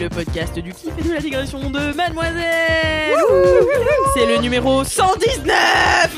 [0.00, 3.14] le podcast du kiff et de la digression de Mademoiselle.
[4.14, 6.10] C'est le numéro 119.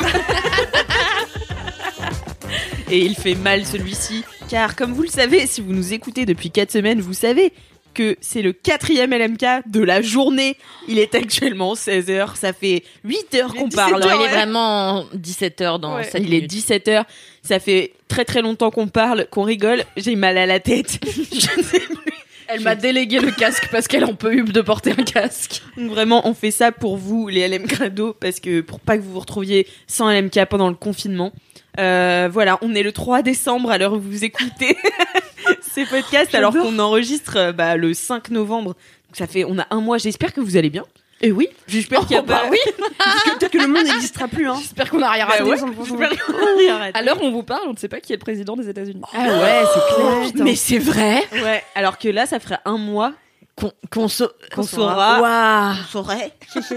[2.91, 6.51] et il fait mal celui-ci, car comme vous le savez, si vous nous écoutez depuis
[6.51, 7.53] 4 semaines, vous savez
[7.95, 10.57] que c'est le quatrième LMK de la journée.
[10.89, 14.01] Il est actuellement 16h, ça fait 8 heures qu'on parle.
[14.01, 14.29] Non, il est Ouais.
[14.29, 16.09] vraiment 17h dans Ouais.
[16.21, 17.05] Il est 17h.
[17.43, 19.85] Ça fait très très longtemps qu'on parle, qu'on rigole.
[19.97, 20.99] J'ai mal à la tête.
[21.33, 22.13] Je ne sais plus.
[22.53, 25.63] Elle m'a délégué le casque parce qu'elle en peut plus de porter un casque.
[25.77, 29.03] Donc Vraiment, on fait ça pour vous, les LM Crado, parce que pour pas que
[29.03, 31.33] vous vous retrouviez sans LMK pendant le confinement.
[31.79, 34.77] Euh, voilà, on est le 3 décembre à l'heure où vous écoutez
[35.63, 38.75] ces podcasts, alors qu'on enregistre euh, bah, le 5 novembre.
[38.75, 39.97] Donc ça fait, on a un mois.
[39.99, 40.85] J'espère que vous allez bien.
[41.23, 41.49] Et oui.
[41.69, 42.51] J'espère qu'il y a Oh, bah pas.
[42.51, 42.59] oui.
[43.39, 44.49] Peut-être que le monde n'existera plus.
[44.49, 44.57] Hein.
[44.59, 45.87] J'espère qu'on n'a rien Bah ouais, 100%.
[45.89, 46.99] j'espère qu'on a rien raté.
[46.99, 48.69] À l'heure où on vous parle, on ne sait pas qui est le président des
[48.69, 49.01] États-Unis.
[49.15, 50.23] Ah ouais, c'est clair.
[50.33, 50.45] putain.
[50.45, 53.13] Mais c'est vrai Ouais, alors que là, ça ferait un mois
[53.57, 55.21] qu'on qu'on sa- qu'on saura.
[55.21, 55.75] Waouh.
[55.91, 56.33] saurait.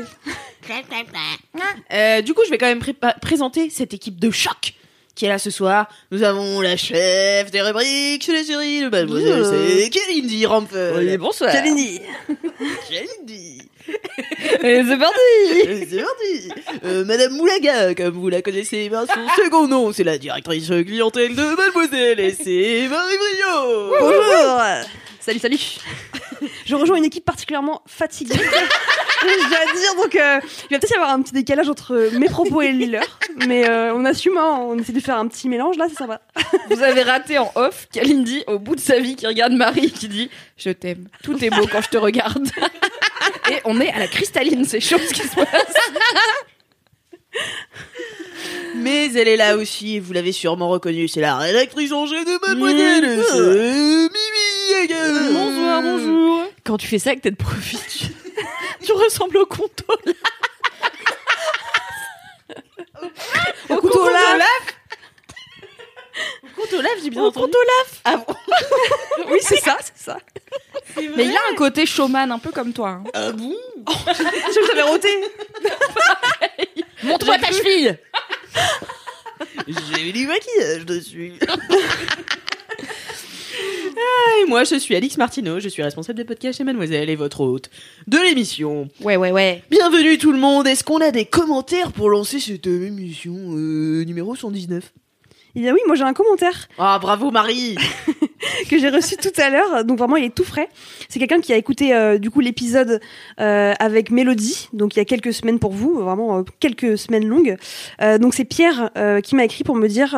[1.93, 2.81] Euh, du coup, je vais quand même
[3.21, 4.73] présenter cette équipe de choc
[5.13, 5.87] qui est là ce soir.
[6.11, 10.95] Nous avons la chef des rubriques sur les séries de Mademoiselle, c'est Kalindi Ramphel.
[10.97, 11.51] Oui, bonsoir.
[11.51, 12.01] Kalindi.
[12.89, 13.61] Kalindi.
[14.63, 15.19] Et c'est parti
[15.53, 16.49] Et C'est parti.
[16.83, 21.35] Euh, Madame Moulaga, comme vous la connaissez, ben, son second nom, c'est la directrice clientèle
[21.35, 23.91] de Mademoiselle et c'est Marie Brio.
[23.99, 24.59] Bonjour
[25.19, 25.59] Salut, salut
[26.65, 28.35] Je rejoins une équipe particulièrement fatiguée.
[28.35, 32.27] je dois dire, donc euh, il va peut-être y avoir un petit décalage entre mes
[32.27, 33.19] propos et les leurs.
[33.47, 36.21] Mais euh, on assume, hein, on essaie de faire un petit mélange, là, c'est sympa.
[36.69, 40.07] Vous avez raté en off Kalindi au bout de sa vie qui regarde Marie qui
[40.07, 42.47] dit Je t'aime, tout est beau quand je te regarde.
[43.51, 45.75] Et on est à la cristalline, c'est chaud ce qui se passe.
[48.75, 52.47] Mais elle est là aussi, vous l'avez sûrement reconnue, c'est la rédactrice en chef de
[52.47, 55.33] Mademoiselle, c'est Mimi.
[55.33, 56.43] Bonsoir, bonjour.
[56.63, 58.05] Quand tu fais ça avec tête profit, tu,
[58.85, 59.85] tu ressembles au conto.
[63.69, 64.84] Au couteau laf Au
[66.65, 67.53] couteau laf, j'ai bien Au entendu.
[68.03, 68.33] Ah bon
[69.31, 70.17] Oui, c'est ça, c'est ça.
[71.15, 72.89] Mais il a un côté showman un peu comme toi.
[72.89, 73.03] hein.
[73.13, 73.53] Ah bon
[73.87, 75.09] Je t'avais roté
[77.03, 77.97] Montre-moi ta cheville
[79.67, 81.33] J'ai du maquillage dessus.
[83.97, 87.15] Ah, et moi, je suis Alix Martineau, je suis responsable des podcasts chez Mademoiselle et
[87.15, 87.69] votre hôte
[88.07, 88.89] de l'émission.
[89.01, 89.63] Ouais, ouais, ouais.
[89.69, 94.03] Bienvenue tout le monde, est-ce qu'on a des commentaires pour lancer cette euh, émission euh,
[94.03, 94.91] numéro 119
[95.55, 96.67] Il y a oui, moi j'ai un commentaire.
[96.77, 97.77] Ah bravo Marie
[98.69, 100.69] que j'ai reçu tout à l'heure, donc vraiment il est tout frais.
[101.09, 102.99] C'est quelqu'un qui a écouté euh, du coup l'épisode
[103.39, 107.27] euh, avec Mélodie, donc il y a quelques semaines pour vous, vraiment euh, quelques semaines
[107.27, 107.57] longues.
[108.19, 108.91] Donc c'est Pierre
[109.23, 110.17] qui m'a écrit pour me dire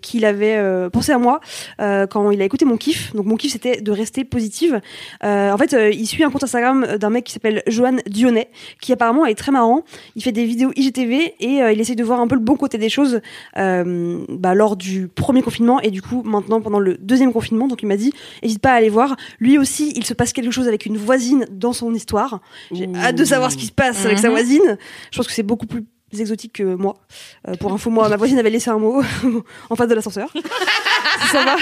[0.00, 1.40] qu'il avait pensé à moi
[1.78, 3.14] quand il a écouté mon kiff.
[3.14, 4.80] Donc mon kiff c'était de rester positive.
[5.22, 8.48] En fait, il suit un compte Instagram d'un mec qui s'appelle Johan Dionnet,
[8.80, 9.84] qui apparemment est très marrant.
[10.16, 12.78] Il fait des vidéos IGTV et il essaie de voir un peu le bon côté
[12.78, 13.20] des choses
[13.54, 17.61] bah, lors du premier confinement et du coup maintenant pendant le deuxième confinement.
[17.68, 18.12] Donc il m'a dit,
[18.42, 19.16] n'hésite pas à aller voir.
[19.40, 22.40] Lui aussi, il se passe quelque chose avec une voisine dans son histoire.
[22.72, 24.34] J'ai hâte de savoir ce qui se passe avec sa Mhm.
[24.34, 24.78] voisine.
[25.10, 25.84] Je pense que c'est beaucoup plus
[26.18, 26.94] exotique que moi.
[27.48, 29.02] Euh, pour info, moi, ma voisine avait laissé un mot
[29.70, 30.30] en face de l'ascenseur.
[31.32, 31.56] ça va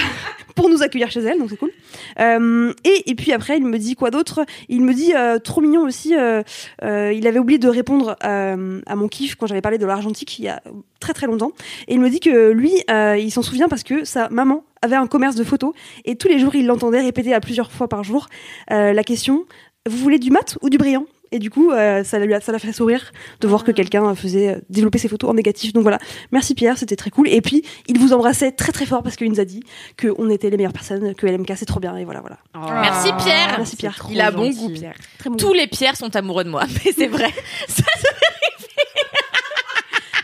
[0.55, 1.71] pour nous accueillir chez elle, donc c'est cool.
[2.19, 4.45] Euh, et, et puis après, il me dit quoi d'autre?
[4.69, 6.15] Il me dit euh, trop mignon aussi.
[6.15, 6.43] euh,
[6.81, 10.49] il avait oublié de répondre à mon kiff quand j'avais parlé de l'argentique il y
[10.49, 10.61] a
[10.99, 11.51] très très longtemps.
[11.87, 15.07] Et il me dit que lui, il s'en souvient parce que sa maman avait un
[15.07, 15.73] commerce de photos
[16.05, 18.27] et tous les jours, il l'entendait répéter à plusieurs fois par jour
[18.69, 19.45] la question
[19.89, 21.05] vous voulez du mat ou du brillant?
[21.31, 24.97] Et du coup, euh, ça l'a fait sourire de voir que quelqu'un faisait euh, développer
[24.97, 25.71] ses photos en négatif.
[25.73, 25.97] Donc voilà,
[26.31, 27.29] merci Pierre, c'était très cool.
[27.29, 29.63] Et puis, il vous embrassait très très fort parce qu'il nous a dit
[29.99, 31.95] qu'on était les meilleures personnes, que LMK c'est trop bien.
[31.95, 32.37] Et voilà, voilà.
[32.81, 33.55] Merci Pierre.
[33.57, 34.05] Merci Pierre.
[34.09, 34.57] Il a bon gentil.
[34.57, 34.95] goût Pierre.
[35.19, 37.31] Très bon Tous les Pierres sont amoureux de moi, mais c'est vrai.
[37.67, 37.83] Ça,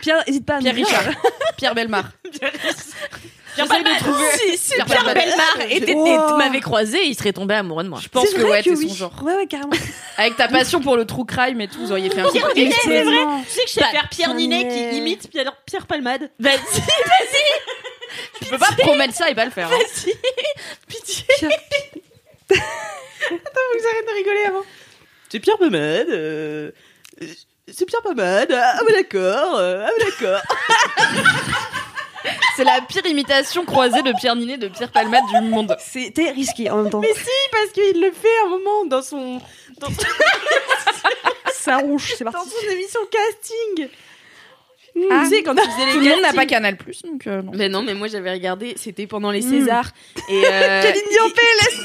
[0.02, 0.88] Pierre, hésite pas à Pierre nous dire.
[0.88, 1.14] Richard.
[1.56, 2.10] Pierre Belmar.
[2.30, 3.32] J'essaye
[3.66, 4.24] de trouver.
[4.36, 5.14] Si, si Pierre Pierre.
[5.14, 5.94] Belmar était,
[6.36, 7.98] m'avait croisé, il serait tombé amoureux de moi.
[8.02, 8.88] Je pense que ouais, t'es oui.
[8.88, 9.12] son genre.
[9.22, 9.70] Ouais, ouais, carrément.
[10.16, 12.74] Avec ta passion pour le true crime et tout, vous auriez fait un truc Ninet,
[12.82, 13.16] c'est vrai.
[13.46, 16.30] Tu sais que je sais Bah, faire Pierre Ninet qui imite Pierre, Pierre Palmade.
[16.40, 16.58] Vas-y,
[18.40, 19.68] Tu peux pas promettre ça et pas le faire.
[19.72, 19.76] hein.
[19.76, 20.14] vas-y.
[20.88, 21.24] Pitié.
[22.50, 24.62] Vous arrêtez de rigoler avant.
[25.28, 26.08] C'est Pierre Palmade.
[26.10, 26.70] euh,
[27.70, 28.50] C'est Pierre Palmade.
[28.52, 29.56] Ah, bah d'accord.
[29.58, 30.40] euh, Ah, bah d'accord.
[32.56, 35.76] C'est la pire imitation croisée de Pierre Ninet de Pierre Palmade du monde.
[35.78, 37.00] C'était risqué en même temps.
[37.00, 39.40] Mais si, parce qu'il le fait un moment dans son,
[39.78, 39.88] dans,
[41.52, 42.50] Ça ronge, c'est dans parti.
[42.50, 43.88] son émission casting.
[45.10, 45.22] Ah.
[45.24, 47.42] Tu sais, quand il faisait les Tout le monde n'a pas Canal Plus, donc euh,
[47.42, 47.52] non.
[47.54, 49.50] Mais non, mais moi j'avais regardé, c'était pendant les Mm.
[49.50, 49.90] Césars.
[50.28, 51.80] Et euh, Kalindi en PLS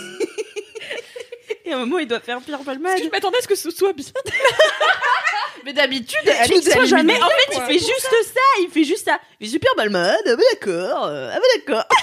[1.66, 3.00] et à un moment, il doit faire Pierre Palmade.
[3.04, 4.06] Je m'attendais à ce que ce soit bien.
[5.66, 7.16] Mais d'habitude, dis elle jamais.
[7.22, 9.18] En fait, il fait juste ça, il fait juste ça.
[9.40, 11.86] Il fait Pierre Palmade, ah bah d'accord, euh, ah bah d'accord.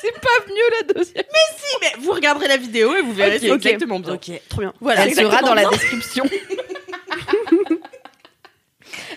[0.00, 1.24] C'est pas mieux la deuxième.
[1.56, 3.66] Si, mais vous regarderez la vidéo et vous verrez, Ok, c'est ok.
[3.66, 4.14] exactement bien.
[4.14, 4.30] Ok.
[4.48, 4.72] Trop bien.
[4.80, 6.24] Voilà, Elle sera dans la description.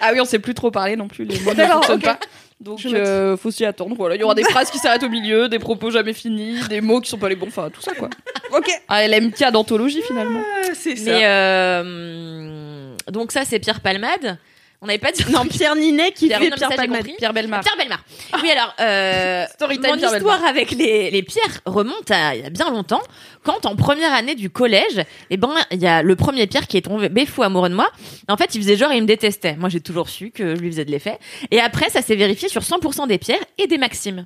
[0.01, 2.03] ah oui, on sait plus trop parler non plus, les mots ne fonctionnent ok.
[2.03, 2.19] pas.
[2.61, 3.95] Donc euh, faut s'y attendre.
[3.97, 6.79] Voilà, il y aura des phrases qui s'arrêtent au milieu, des propos jamais finis, des
[6.79, 8.09] mots qui sont pas les bons, enfin tout ça quoi.
[8.55, 8.69] Ok.
[8.89, 10.41] Ah, LMK d'anthologie finalement.
[10.41, 11.11] Ah, c'est ça.
[11.11, 14.37] Mais euh, donc ça c'est Pierre Palmade.
[14.83, 17.13] On n'avait pas dit Non, Pierre Ninet qui Pierre- fait non, Pierre compris.
[17.17, 17.61] Pierre Belmar.
[17.61, 18.03] Pierre Belmar.
[18.41, 22.41] Oui, alors, euh, Story time, mon Pierre histoire avec les, les pierres remonte à il
[22.41, 23.01] y a bien longtemps.
[23.43, 26.77] Quand en première année du collège, eh ben, il y a le premier Pierre qui
[26.77, 27.91] est tombé fou amoureux de moi.
[28.27, 29.55] En fait, il faisait genre, il me détestait.
[29.55, 31.19] Moi, j'ai toujours su que je lui faisais de l'effet.
[31.51, 34.25] Et après, ça s'est vérifié sur 100% des pierres et des maximes.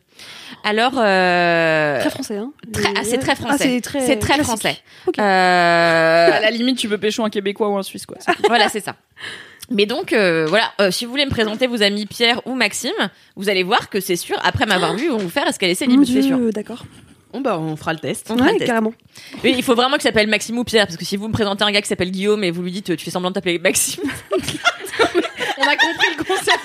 [0.63, 2.52] Alors, euh, Très français, hein.
[2.72, 3.57] très- ah, c'est très Ah, français.
[3.75, 4.78] c'est très, c'est très français.
[5.19, 8.18] Euh, À la limite, tu peux pécho un Québécois ou un Suisse quoi.
[8.48, 8.96] voilà, c'est ça.
[9.71, 12.91] Mais donc, euh, voilà, euh, si vous voulez me présenter vos amis Pierre ou Maxime,
[13.35, 15.71] vous allez voir que c'est sûr, après m'avoir vu, ils vont vous faire est-ce qu'elle
[15.71, 16.38] est célib, c'est sûr.
[16.53, 16.85] D'accord.
[17.33, 18.31] Bon, bah, on fera le test.
[18.31, 18.67] On fera le test.
[18.67, 18.94] carrément.
[19.44, 21.63] Oui, il faut vraiment qu'il s'appelle Maxime ou Pierre, parce que si vous me présentez
[21.63, 24.03] un gars qui s'appelle Guillaume et vous lui dites, tu fais semblant de t'appeler Maxime,
[25.57, 26.59] On a compris le concept.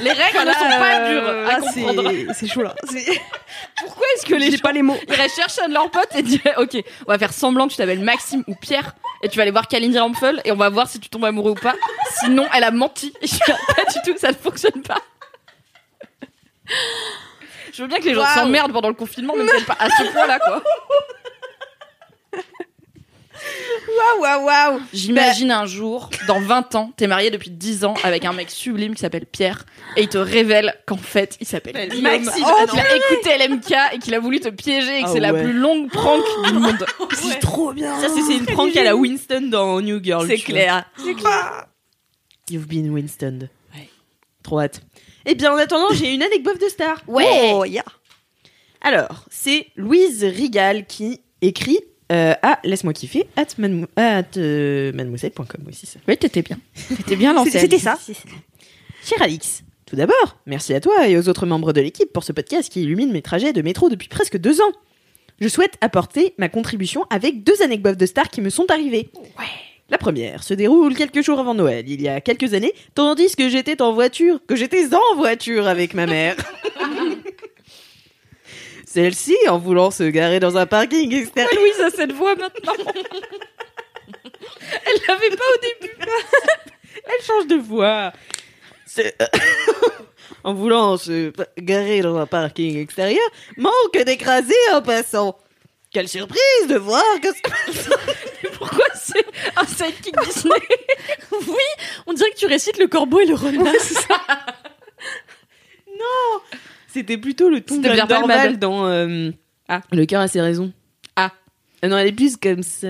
[0.00, 2.12] Les règles ne sont pas dures à Là, comprendre.
[2.34, 2.74] c'est- chaud là.
[3.80, 4.96] Pourquoi est-ce que les gens pas les mots.
[5.08, 7.76] iraient chercher un de leurs potes et diraient Ok, on va faire semblant que tu
[7.78, 10.88] t'appelles Maxime ou Pierre et tu vas aller voir Kalindi Rampfel et on va voir
[10.88, 11.74] si tu tombes amoureux ou pas.
[12.20, 13.12] Sinon, elle a menti.
[13.20, 15.00] Et je suis là, pas du tout, ça ne fonctionne pas.
[17.72, 20.04] Je veux bien que les gens s'emmerdent pendant le confinement, mais peut-être pas à ce
[20.12, 20.62] point-là, quoi.
[23.96, 24.80] Waouh, waouh, waouh.
[24.92, 28.94] J'imagine un jour, dans 20 ans, t'es marié depuis 10 ans avec un mec sublime
[28.94, 29.64] qui s'appelle Pierre
[29.96, 32.02] et il te révèle qu'en fait, il s'appelle Maxime.
[32.02, 32.44] Maxime.
[32.46, 35.20] Oh, qu'il a écouté LMK et qu'il a voulu te piéger et que Ah c'est
[35.20, 35.42] la ouais.
[35.42, 36.84] plus longue prank du monde.
[37.12, 37.98] C'est trop bien.
[38.00, 40.26] Ça, c'est c'est une prank à la Winston dans New Girl.
[40.26, 40.60] c'est tu vois.
[40.60, 41.66] clair.
[42.50, 43.48] You've been Winston.
[44.42, 44.82] Trop hâte.
[45.24, 47.02] Eh bien, en attendant, j'ai une anecdote de star.
[47.06, 47.82] Oh, yeah.
[48.82, 51.80] Alors, c'est Louise Rigal qui écrit
[52.14, 53.46] euh, à laisse-moi kiffer at,
[53.96, 55.98] at, euh, mademoiselle.com aussi ça.
[56.06, 56.58] Oui, t'étais bien.
[56.96, 57.58] T'étais bien lancé.
[57.58, 57.98] C'était ça.
[59.02, 62.32] Cher Alix, tout d'abord, merci à toi et aux autres membres de l'équipe pour ce
[62.32, 64.72] podcast qui illumine mes trajets de métro depuis presque deux ans.
[65.40, 69.10] Je souhaite apporter ma contribution avec deux anecdotes de stars qui me sont arrivées.
[69.90, 73.48] La première se déroule quelques jours avant Noël, il y a quelques années, tandis que
[73.48, 76.36] j'étais en voiture, que j'étais en voiture avec ma mère.
[78.94, 82.74] Celle-ci, en voulant se garer dans un parking extérieur, Louise a cette voix maintenant.
[84.86, 85.96] Elle l'avait pas au début.
[87.04, 88.12] Elle change de voix.
[88.86, 89.16] C'est-
[90.44, 95.36] en voulant se garer dans un parking extérieur, manque d'écraser un passant.
[95.92, 98.48] Quelle surprise de voir que...
[98.58, 100.54] Pourquoi c'est un sidekick Disney
[101.32, 103.74] Oui, on dirait que tu récites le corbeau et le renard.
[106.94, 108.58] C'était plutôt le ton de C'était bien normal Palmade.
[108.60, 108.86] dans...
[108.86, 109.30] euh,
[109.68, 109.82] Ah.
[109.92, 110.72] Le cœur a ses raisons.
[111.16, 111.32] Ah.
[111.82, 112.88] Ah Non, elle est plus comme ça.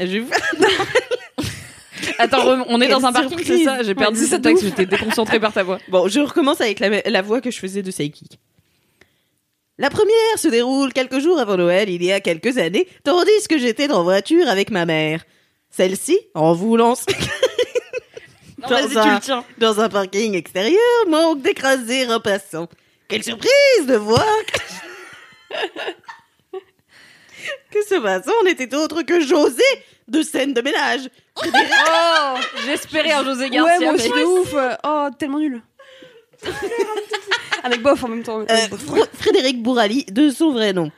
[0.00, 0.86] Je vais faire-
[2.18, 4.62] Attends, rem- on est Quelle dans un parking, c'est ça J'ai perdu Ouais, cette texte,
[4.64, 5.78] j'étais déconcentrée par ta voix.
[5.88, 8.38] Bon, je recommence avec la, la voix que je faisais de Psychic.
[9.78, 13.58] La première se déroule quelques jours avant Noël, il y a quelques années, tandis que
[13.58, 15.24] j'étais en voiture avec ma mère.
[15.70, 16.94] Celle-ci, en voulant
[18.58, 19.44] Dans un- le tiens.
[19.58, 20.78] dans un parking extérieur,
[21.08, 22.68] manque d'écraser un passant.
[23.10, 24.24] Quelle surprise de voir
[25.50, 25.56] que,
[27.72, 29.62] que ce passant n'était autre que José
[30.08, 31.08] de scène de ménage.
[31.36, 31.42] Oh
[32.66, 33.80] J'espérais un José Ouais, Garcia.
[33.80, 34.54] moi aussi mais- de ouf.
[34.84, 35.62] Oh, tellement nul.
[37.62, 38.40] Avec bof en même temps.
[38.40, 40.90] Euh, Fr- Frédéric Bourali, de son vrai nom.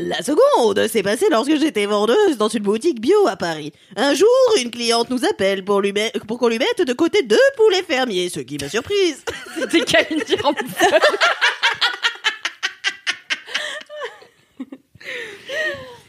[0.00, 3.72] La seconde s'est passée lorsque j'étais vendeuse dans une boutique bio à Paris.
[3.96, 4.28] Un jour,
[4.62, 7.82] une cliente nous appelle pour, lui met- pour qu'on lui mette de côté deux poulets
[7.82, 9.24] fermiers, ce qui m'a surprise.
[9.70, 10.06] C'était
[10.42, 11.00] Ramphel.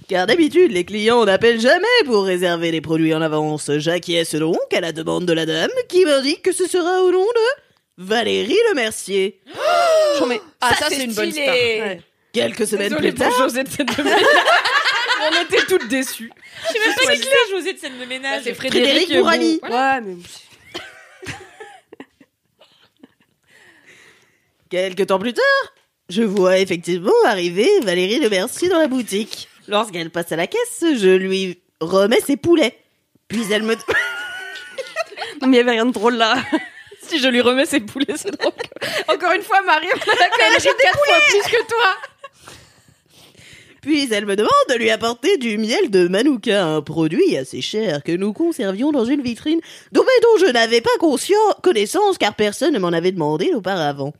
[0.08, 3.70] Car d'habitude, les clients n'appellent jamais pour réserver les produits en avance.
[3.78, 7.26] J'acquiesce donc à la demande de la dame qui m'indique que ce sera au nom
[7.26, 7.62] de
[8.04, 9.40] Valérie Le Mercier.
[10.18, 10.42] J'en mets.
[10.62, 11.46] Ah, ça, c'est une bonne star.
[11.54, 12.02] Ouais.
[12.34, 14.10] Quelques semaines Désolée plus pour tard, José de cette demi
[15.22, 16.32] On était toutes déçues.
[16.68, 18.42] Je sais même pas qui c'est José de scène de Bah, ménage.
[18.44, 19.18] c'est Frédéric, Frédéric.
[19.18, 19.60] Bourrani.
[19.64, 20.16] Ouais, mais.
[24.70, 25.74] Quelques temps plus tard,
[26.10, 29.48] je vois effectivement arriver Valérie Le Mercier dans la boutique.
[29.68, 32.78] Lorsqu'elle passe à la caisse, je lui remets ses poulets.
[33.28, 33.76] Puis elle me...
[35.42, 36.38] Non, mais il y avait rien de drôle là.
[37.02, 38.52] Si je lui remets ses poulets, c'est drôle.
[39.08, 41.96] Encore une fois, Marie, on a quand même j'ai quatre fois plus que toi.
[43.82, 48.04] Puis elle me demande de lui apporter du miel de Manuka, un produit assez cher
[48.04, 49.60] que nous conservions dans une vitrine,
[49.92, 50.90] dont, mais dont je n'avais pas
[51.62, 54.14] connaissance car personne ne m'en avait demandé auparavant.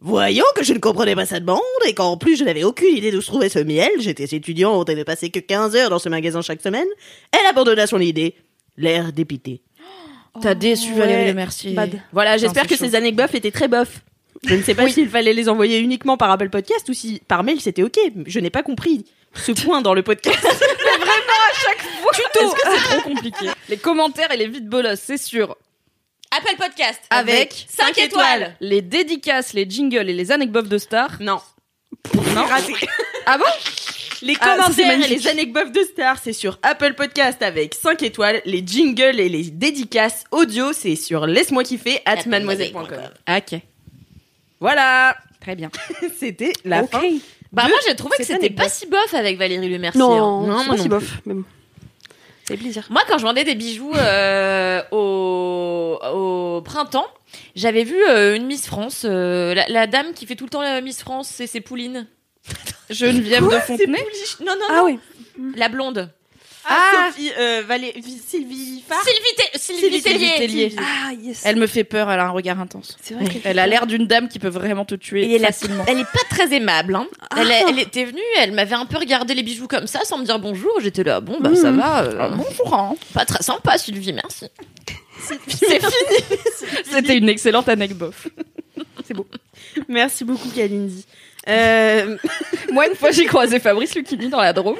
[0.00, 3.12] Voyant que je ne comprenais pas sa demande et qu'en plus je n'avais aucune idée
[3.12, 6.08] d'où se trouvait ce miel, j'étais étudiante et ne passais que 15 heures dans ce
[6.08, 6.88] magasin chaque semaine,
[7.32, 8.34] elle abandonna son idée,
[8.76, 9.62] l'air dépité.
[10.40, 10.98] T'as déçu Ouais.
[10.98, 11.74] Valérie.
[11.74, 12.00] Bad.
[12.12, 12.84] Voilà, j'espère que chaud.
[12.84, 14.00] ces anecdotes étaient très bof.
[14.46, 17.44] Je ne sais pas s'il fallait les envoyer uniquement par Apple Podcast ou si par
[17.44, 17.96] mail c'était ok.
[18.26, 20.38] Je n'ai pas compris ce point dans le podcast.
[22.12, 22.40] Tuto.
[22.40, 23.46] Est-ce que c'est trop compliqué?
[23.68, 25.56] Les commentaires et les vides bolos, c'est sûr.
[26.30, 27.00] Apple Podcast.
[27.10, 28.56] Avec 5 étoiles.
[28.60, 31.16] Les dédicaces, les jingles et les anecdotes de stars.
[31.20, 31.40] non.
[32.34, 32.44] Non.
[32.46, 32.72] Raté.
[33.24, 33.44] Ah bon?
[34.22, 38.02] Les Ah, c'est commentaires et les anecdotes de stars, c'est sur Apple Podcast avec 5
[38.02, 38.42] étoiles.
[38.44, 43.10] Les jingles et les dédicaces audio, c'est sur laisse-moi kiffer at mademoiselle.com.
[43.28, 43.60] Ok.
[44.62, 45.16] Voilà.
[45.40, 45.70] Très bien.
[46.18, 47.02] C'était la fin.
[47.52, 50.00] Bah moi j'ai trouvé que c'était pas si bof avec Valérie Le Mercier.
[50.00, 50.60] Non, hein.
[50.62, 51.18] c'est pas si bof.
[51.26, 51.44] Mais bon.
[52.44, 52.86] Ça fait plaisir.
[52.88, 57.06] Moi quand je vendais des bijoux euh, au, au printemps,
[57.56, 60.62] j'avais vu euh, une Miss France, euh, la, la dame qui fait tout le temps
[60.62, 62.06] la Miss France, c'est c'est Pouline.
[62.88, 64.06] Geneviève de Fontenay.
[64.40, 64.84] Non, non, Ah non.
[64.86, 64.98] oui.
[65.56, 66.08] La blonde.
[66.68, 67.92] Ah, Sophie, euh, Valé-
[68.26, 69.02] Sylvie Farr.
[69.02, 70.34] Sylvie, Té- Sylvie Sylvie Tellier.
[70.38, 70.76] Tellier.
[70.78, 71.42] Ah yes.
[71.44, 72.96] Elle me fait peur, elle a un regard intense.
[73.02, 73.24] C'est vrai.
[73.26, 75.84] qu'elle Elle a l'air d'une dame qui peut vraiment te tuer Et elle, a- facilement.
[75.88, 76.94] elle est pas très aimable.
[76.94, 77.06] Hein.
[77.30, 77.36] Ah.
[77.40, 80.24] Elle, elle était venue, elle m'avait un peu regardé les bijoux comme ça sans me
[80.24, 80.72] dire bonjour.
[80.80, 81.78] J'étais là, bon bah ça Mhm.
[81.78, 82.02] va.
[82.04, 82.74] euh, Ah, bonjour.
[82.74, 82.94] hein.
[83.12, 84.46] Pas très sympa Sylvie, merci.
[85.20, 85.80] C'est fini.
[86.90, 88.14] C'était une excellente anecdote.
[89.88, 91.04] Merci beaucoup, Kalindi.
[91.48, 92.16] Euh,
[92.72, 94.76] Moi, une fois, j'ai croisé Fabrice Lucchini dans la Drôme.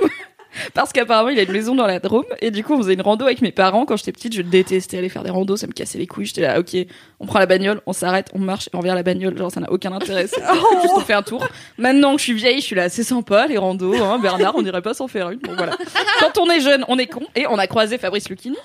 [0.74, 2.24] Parce qu'apparemment, il a une maison dans la Drôme.
[2.40, 3.84] Et du coup, on faisait une rando avec mes parents.
[3.84, 5.56] Quand j'étais petite, je détestais aller faire des randos.
[5.56, 6.26] Ça me cassait les couilles.
[6.26, 6.76] J'étais là, ok,
[7.22, 9.38] on prend la bagnole, on s'arrête, on marche et on revient à la bagnole.
[9.38, 10.26] Genre, ça n'a aucun intérêt.
[10.26, 10.40] C'est
[10.82, 11.46] juste on fait un tour.
[11.78, 13.94] Maintenant que je suis vieille, je suis là, c'est sympa, les randos.
[13.94, 14.18] Hein.
[14.18, 15.38] Bernard, on dirait pas s'en faire une.
[15.38, 15.76] Bon, voilà.
[16.18, 17.22] Quand on est jeune, on est con.
[17.36, 18.56] Et on a croisé Fabrice Lucchini.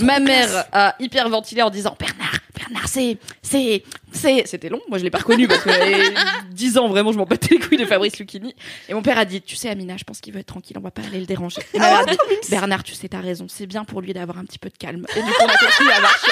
[0.00, 4.80] Ma mère a hyper ventilé en disant, Bernard, Bernard, c'est, c'est, c'est, c'était long.
[4.88, 6.14] Moi, je l'ai pas reconnu parce que j'avais
[6.52, 8.54] 10 ans, vraiment, je m'en battais les couilles de Fabrice Lucchini.
[8.88, 10.82] Et mon père a dit, tu sais, Amina, je pense qu'il veut être tranquille, on
[10.82, 11.62] va pas aller le déranger.
[11.74, 12.16] Et ma mère a dit,
[12.48, 15.04] Bernard, tu sais, t'as raison, c'est bien pour lui d'avoir un petit peu de calme.
[15.16, 16.30] Et du coup, on a continué à marcher.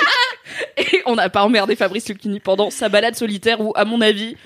[1.07, 4.37] On n'a pas emmerdé Fabrice Lucchini pendant sa balade solitaire où, à mon avis,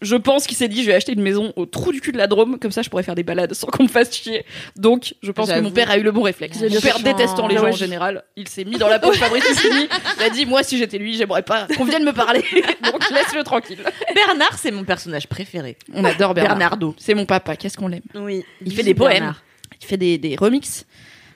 [0.00, 2.18] je pense qu'il s'est dit, je vais acheter une maison au trou du cul de
[2.18, 4.44] la Drôme, comme ça je pourrais faire des balades sans qu'on me fasse chier.
[4.76, 6.60] Donc, je pense que mon père a eu le bon réflexe.
[6.60, 9.10] Mon père détestant les Ah gens ouais, en général, il s'est mis dans la peau
[9.10, 9.88] de Fabrice Lucchini.
[10.18, 12.44] Il a dit, moi, si j'étais lui, j'aimerais pas qu'on vienne me parler.
[12.84, 13.78] Donc, laisse-le tranquille.
[14.14, 15.76] Bernard, c'est mon personnage préféré.
[15.92, 16.58] On adore Bernard.
[16.58, 16.94] Bernardo.
[16.98, 18.02] C'est mon papa, qu'est-ce qu'on l'aime?
[18.14, 18.44] oui.
[18.64, 19.34] Il fait des poèmes.
[19.82, 20.86] Il fait des, des remixes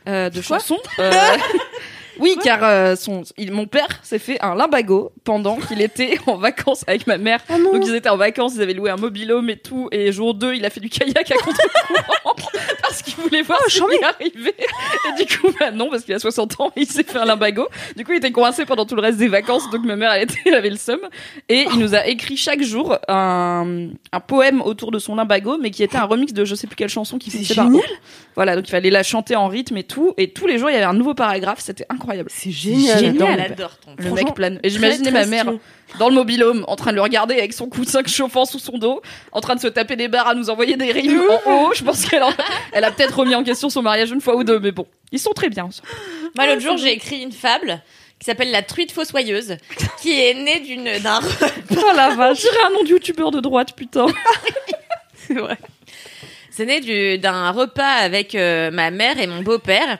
[0.09, 0.78] euh, de chansons.
[0.99, 1.11] Euh,
[2.21, 6.37] oui, car euh, son, il- mon père s'est fait un limbago pendant qu'il était en
[6.37, 7.40] vacances avec ma mère.
[7.50, 7.73] Oh non.
[7.73, 9.88] Donc ils étaient en vacances, ils avaient loué un mobilhome et tout.
[9.92, 12.37] Et jour 2, il a fait du kayak à contre-courant
[12.83, 14.54] parce qu'il voulait voir Oh, ce qui arrivait.
[15.19, 17.69] Et du coup, bah non, parce qu'il a 60 ans, il s'est fait un limbago.
[17.97, 19.69] Du coup, il était coincé pendant tout le reste des vacances.
[19.71, 21.00] Donc ma mère, elle, était, elle avait le seum.
[21.49, 25.71] Et il nous a écrit chaque jour un, un poème autour de son limbago, mais
[25.71, 27.85] qui était un remix de je sais plus quelle chanson qui finissait par génial.
[28.35, 30.14] voilà, donc il fallait la chanter en rythme et tout.
[30.19, 31.61] Et tous les jours, il y avait un nouveau paragraphe.
[31.61, 32.01] C'était incroyable.
[32.28, 33.16] C'est génial.
[33.16, 33.40] Père.
[33.52, 34.61] adore ton Le mec plane.
[34.62, 35.59] Et j'imaginais ma mère stylé.
[35.99, 39.02] dans le mobilhome en train de le regarder avec son coussin chauffant sous son dos,
[39.32, 41.73] en train de se taper des barres à nous envoyer des rimes en haut.
[41.75, 42.32] Je pense qu'elle en-
[42.73, 45.18] elle a peut-être remis en question son mariage une fois ou deux, mais bon, ils
[45.18, 45.64] sont très bien.
[45.64, 45.88] ensemble.
[46.37, 47.80] Moi, l'autre jour, j'ai écrit une fable
[48.18, 49.56] qui s'appelle La truite fossoyeuse,
[50.00, 51.21] qui est née d'une, d'un,
[51.76, 54.06] Oh la vache, j'irais un nom de youtubeur de droite, putain.
[55.26, 55.56] C'est vrai.
[56.50, 59.99] c'est né du, d'un repas avec euh, ma mère et mon beau-père.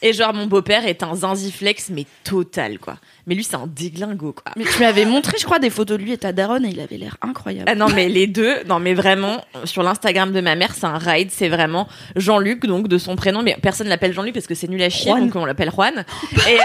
[0.00, 2.98] Et genre, mon beau-père est un zinziflex, mais total, quoi.
[3.26, 4.52] Mais lui, c'est un déglingo, quoi.
[4.56, 6.78] Mais tu m'avais montré, je crois, des photos de lui et ta daronne et il
[6.78, 7.68] avait l'air incroyable.
[7.68, 10.98] Ah non, mais les deux, non, mais vraiment, sur l'Instagram de ma mère, c'est un
[10.98, 14.68] ride, c'est vraiment Jean-Luc, donc de son prénom, mais personne l'appelle Jean-Luc parce que c'est
[14.68, 15.24] nul à chier, Juan.
[15.26, 16.04] donc on l'appelle Juan.
[16.46, 16.58] Et,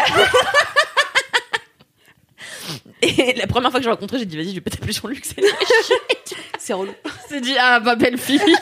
[3.02, 4.94] et la première fois que je l'ai rencontré, j'ai dit, vas-y, je vais pas t'appeler
[4.94, 5.96] Jean-Luc, c'est nul à chier.
[6.60, 6.94] C'est relou.
[7.28, 8.40] s'est dit, ah, ma belle fille.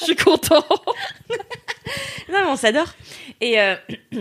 [0.00, 0.64] Je suis content.
[2.28, 2.88] Non, mais on s'adore.
[3.40, 3.74] Et, euh,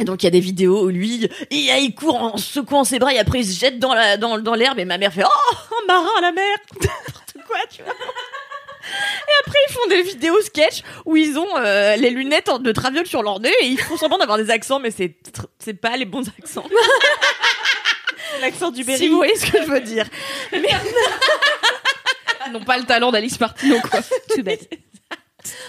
[0.00, 2.98] et donc, il y a des vidéos où lui, il, il court en secouant ses
[2.98, 5.24] bras et après, il se jette dans la- dans, dans l'herbe et ma mère fait
[5.24, 7.92] Oh, un marin à la mer N'importe quoi, tu vois.
[7.92, 13.06] Et après, ils font des vidéos sketch où ils ont euh, les lunettes de traviole
[13.06, 15.16] sur leur nez et ils font semblant d'avoir des accents, mais c'est
[15.58, 16.64] c'est pas les bons accents.
[18.40, 18.98] L'accent du Berry.
[18.98, 20.06] Si vous voyez ce que je veux dire.
[20.52, 24.00] Ils n'ont pas le talent d'Alice Martineau, quoi.
[24.34, 24.68] Tout bête.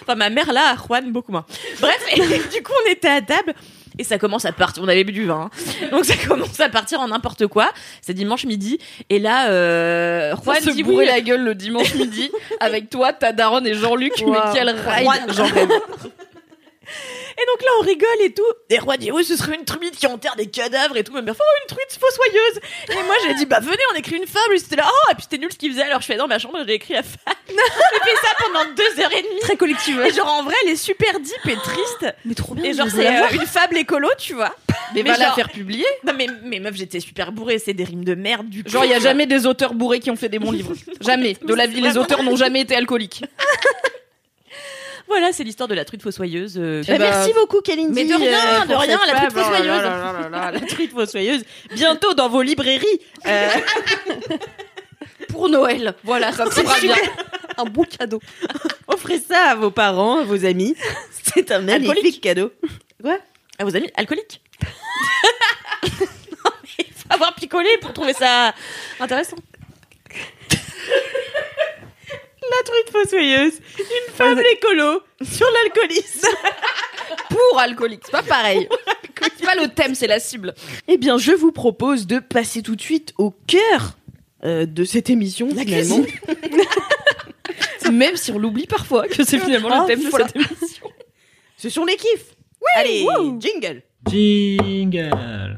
[0.02, 1.46] Enfin, ma mère là, Juan beaucoup moins.
[1.80, 2.20] Bref, et
[2.56, 3.54] du coup, on était à table
[4.00, 4.84] et ça commence à partir.
[4.84, 5.88] On avait bu du vin, hein.
[5.92, 7.72] donc ça commence à partir en n'importe quoi.
[8.02, 8.80] C'est dimanche midi
[9.10, 11.06] et là, euh, Juan se oui.
[11.06, 14.14] la gueule le dimanche midi avec toi, ta daronne et Jean-Luc.
[14.22, 14.32] Wow.
[14.32, 15.34] Mais quel ride.
[15.34, 15.70] Juan.
[17.40, 18.42] Et donc là, on rigole et tout.
[18.70, 21.14] Et Juan dit oui, ce serait une truite qui enterre des cadavres et tout.
[21.14, 22.60] Ma mère fait oh une truite fossoyeuse.
[22.90, 24.56] Et moi, j'ai dit bah venez, on écrit une fable.
[24.56, 25.84] Et c'était là oh et puis c'était nul ce qu'il faisait.
[25.84, 27.38] Alors je fais dans ma chambre, j'ai écrit la fable.
[27.48, 29.40] j'ai fait ça pendant deux heures et demie.
[29.42, 30.02] Très collective.
[30.02, 32.16] Et genre en vrai, elle est super deep et triste.
[32.26, 32.66] Mais trop bien.
[32.66, 34.56] Et genre c'est euh, une fable écolo, tu vois.
[34.96, 35.86] Mais, Mais va la faire publier.
[36.06, 38.70] Non mais, mais meuf, j'étais super bourrée, c'est des rimes de merde du coup.
[38.70, 40.74] Genre, il y a jamais des auteurs bourrés qui ont fait des bons livres.
[41.02, 41.36] Jamais.
[41.42, 43.24] De la vie, les auteurs n'ont jamais été alcooliques.
[45.08, 46.58] Voilà, c'est l'histoire de la truite fossoyeuse.
[46.58, 47.92] euh, Eh ben, Merci beaucoup, Kalindi.
[47.94, 49.32] Mais de rien, euh, de rien, la truite.
[49.36, 49.68] Oh fossoyeuse.
[49.68, 51.44] là là là là, La truite fossoyeuse.
[51.74, 53.00] Bientôt dans vos librairies.
[53.26, 53.48] Euh,
[55.30, 55.96] Pour Noël.
[56.04, 56.46] Voilà, ça
[56.82, 56.96] bien.
[57.58, 58.20] Un beau cadeau.
[58.88, 60.76] offrez ça à vos parents, à vos amis.
[61.36, 62.22] C'est un magnifique Alcoolique.
[62.22, 62.52] cadeau.
[63.60, 65.90] À vos amis alcooliques Non
[66.64, 68.54] mais il faut avoir picolé pour trouver ça
[69.00, 69.38] intéressant.
[72.50, 73.54] La truite fossoyeuse.
[73.80, 76.28] Une fable écolo sur l'alcoolisme.
[77.30, 78.02] Pour alcooliques.
[78.06, 78.68] C'est pas pareil.
[79.38, 80.54] C'est pas le thème, c'est la cible.
[80.88, 83.98] Eh bien, je vous propose de passer tout de suite au cœur
[84.44, 86.02] euh, de cette émission, finalement.
[87.92, 90.28] Même si on l'oublie parfois que c'est finalement Ah, le thème de voilà.
[90.28, 90.90] cette émission.
[91.58, 92.36] Ce sont les kiffs.
[92.76, 93.06] Allez,
[93.40, 93.82] jingle.
[94.10, 95.58] Jingle.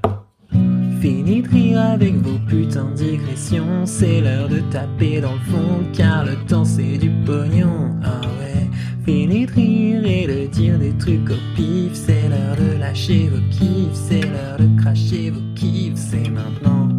[1.01, 5.83] Fini de rire avec vos putains de digressions, c'est l'heure de taper dans le fond,
[5.93, 7.95] car le temps c'est du pognon.
[8.03, 8.67] Ah ouais,
[9.05, 13.39] fini de rire et de dire des trucs au pif, c'est l'heure de lâcher vos
[13.49, 16.89] kiffs, c'est l'heure de cracher vos kiffs, c'est maintenant.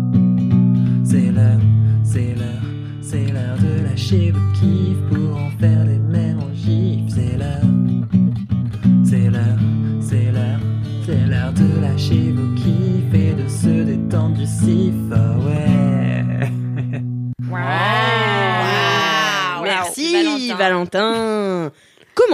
[1.04, 1.60] C'est l'heure,
[2.02, 2.70] c'est l'heure,
[3.02, 5.19] c'est l'heure de lâcher vos kiffs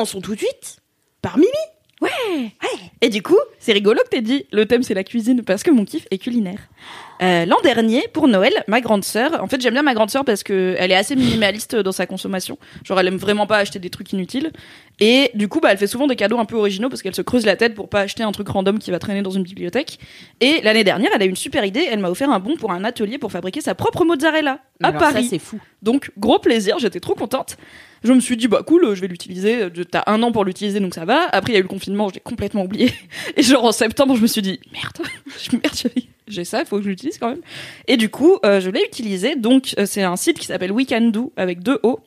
[0.06, 0.76] Commençons tout de suite
[1.20, 1.50] par Mimi.
[3.00, 5.70] Et du coup, c'est rigolo que t'aies dit le thème c'est la cuisine parce que
[5.72, 6.60] mon kiff est culinaire.
[7.22, 10.24] Euh, L'an dernier, pour Noël, ma grande sœur, en fait j'aime bien ma grande sœur
[10.24, 12.56] parce que elle est assez minimaliste dans sa consommation.
[12.84, 14.52] Genre elle aime vraiment pas acheter des trucs inutiles.
[15.00, 17.22] Et du coup, bah, elle fait souvent des cadeaux un peu originaux parce qu'elle se
[17.22, 19.98] creuse la tête pour pas acheter un truc random qui va traîner dans une bibliothèque.
[20.40, 21.86] Et l'année dernière, elle a eu une super idée.
[21.90, 25.26] Elle m'a offert un bon pour un atelier pour fabriquer sa propre mozzarella à Paris.
[25.28, 25.58] c'est fou.
[25.82, 27.56] Donc gros plaisir, j'étais trop contente.
[28.06, 29.68] Je me suis dit bah cool, je vais l'utiliser.
[29.90, 31.28] T'as un an pour l'utiliser donc ça va.
[31.32, 32.92] Après il y a eu le confinement, je l'ai complètement oublié.
[33.36, 35.08] Et genre en septembre je me suis dit merde,
[36.28, 37.40] j'ai ça, il faut que je l'utilise quand même.
[37.88, 39.34] Et du coup euh, je l'ai utilisé.
[39.34, 41.98] Donc euh, c'est un site qui s'appelle We Can Do avec deux O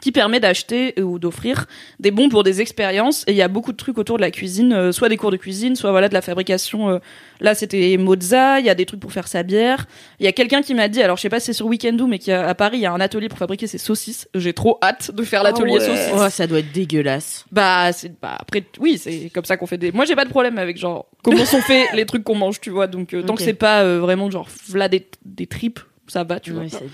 [0.00, 1.66] qui permet d'acheter euh, ou d'offrir
[1.98, 3.24] des bons pour des expériences.
[3.26, 5.30] Et il y a beaucoup de trucs autour de la cuisine euh, soit des cours
[5.30, 6.98] de cuisine soit voilà de la fabrication euh,
[7.40, 9.86] là c'était mozza il y a des trucs pour faire sa bière.
[10.20, 12.06] Il y a quelqu'un qui m'a dit alors je sais pas si c'est sur Weekendoo
[12.06, 14.28] mais qui a, à Paris il y a un atelier pour fabriquer ses saucisses.
[14.34, 16.10] J'ai trop hâte de faire l'atelier saucisses.
[16.14, 17.46] Oh, ça doit être dégueulasse.
[17.50, 20.30] bah c'est bah après oui c'est comme ça qu'on fait des moi j'ai pas de
[20.30, 22.86] problème avec genre comment sont faits les trucs qu'on mange tu vois.
[22.86, 24.48] Donc euh, tant que c'est pas euh, vraiment genre
[24.90, 26.84] des, des tripes ça va tu vois Ouais, c'est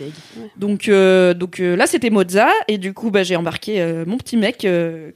[0.56, 2.48] donc, euh, donc euh, là, c'était Mozza.
[2.68, 4.66] Et du coup, bah, j'ai embarqué euh, mon petit mec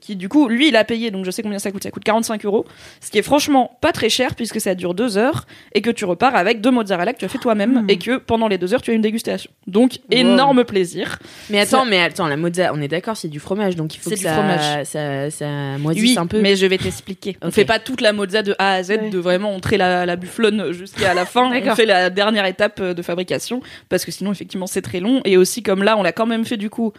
[0.00, 1.10] qui, du coup, lui, il a payé.
[1.10, 1.82] Donc, je sais combien ça coûte.
[1.82, 2.64] Ça coûte 45 euros.
[3.00, 6.04] Ce qui est franchement pas très cher puisque ça dure deux heures et que tu
[6.04, 8.82] repars avec deux mozzarella que tu as fait toi-même et que pendant les deux heures,
[8.82, 9.50] tu as une dégustation.
[9.66, 11.18] Donc, énorme plaisir.
[11.50, 13.98] Mais attends, Ça- mais attends, la mozza, on est d'accord, c'est du fromage, donc il
[13.98, 14.84] faut C'est que du ça, fromage.
[14.86, 15.46] ça, ça
[15.78, 16.40] moisisse Oui, un peu.
[16.40, 17.36] mais je vais t'expliquer.
[17.42, 17.54] On Ok.
[17.54, 19.10] fait pas toute la mozza de A à Z, Ouais.
[19.10, 21.50] de vraiment entrer la, la bufflonne jusqu'à la fin.
[21.64, 25.20] on fait la dernière étape de fabrication parce que sinon, effectivement, c'est très long.
[25.24, 26.92] Et aussi, comme là, on l'a quand même fait du coup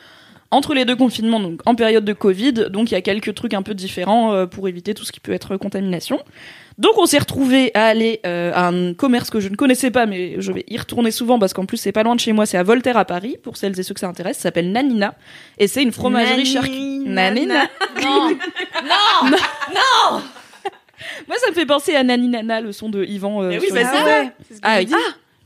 [0.51, 2.53] entre les deux confinements, donc en période de Covid.
[2.71, 5.19] Donc il y a quelques trucs un peu différents euh, pour éviter tout ce qui
[5.19, 6.19] peut être contamination.
[6.79, 10.07] Donc on s'est retrouvé à aller euh, à un commerce que je ne connaissais pas,
[10.07, 12.47] mais je vais y retourner souvent parce qu'en plus c'est pas loin de chez moi,
[12.47, 15.13] c'est à Voltaire à Paris, pour celles et ceux que ça intéresse, ça s'appelle Nanina,
[15.59, 16.99] et c'est une fromagerie charcuterie.
[17.05, 17.65] Nanina.
[18.01, 20.21] Non, non, non.
[21.27, 23.43] Moi ça me fait penser à Naninana, le son de Yvan.
[23.43, 24.33] euh, Mais oui, bah, c'est vrai.
[24.63, 24.87] Ah, oui.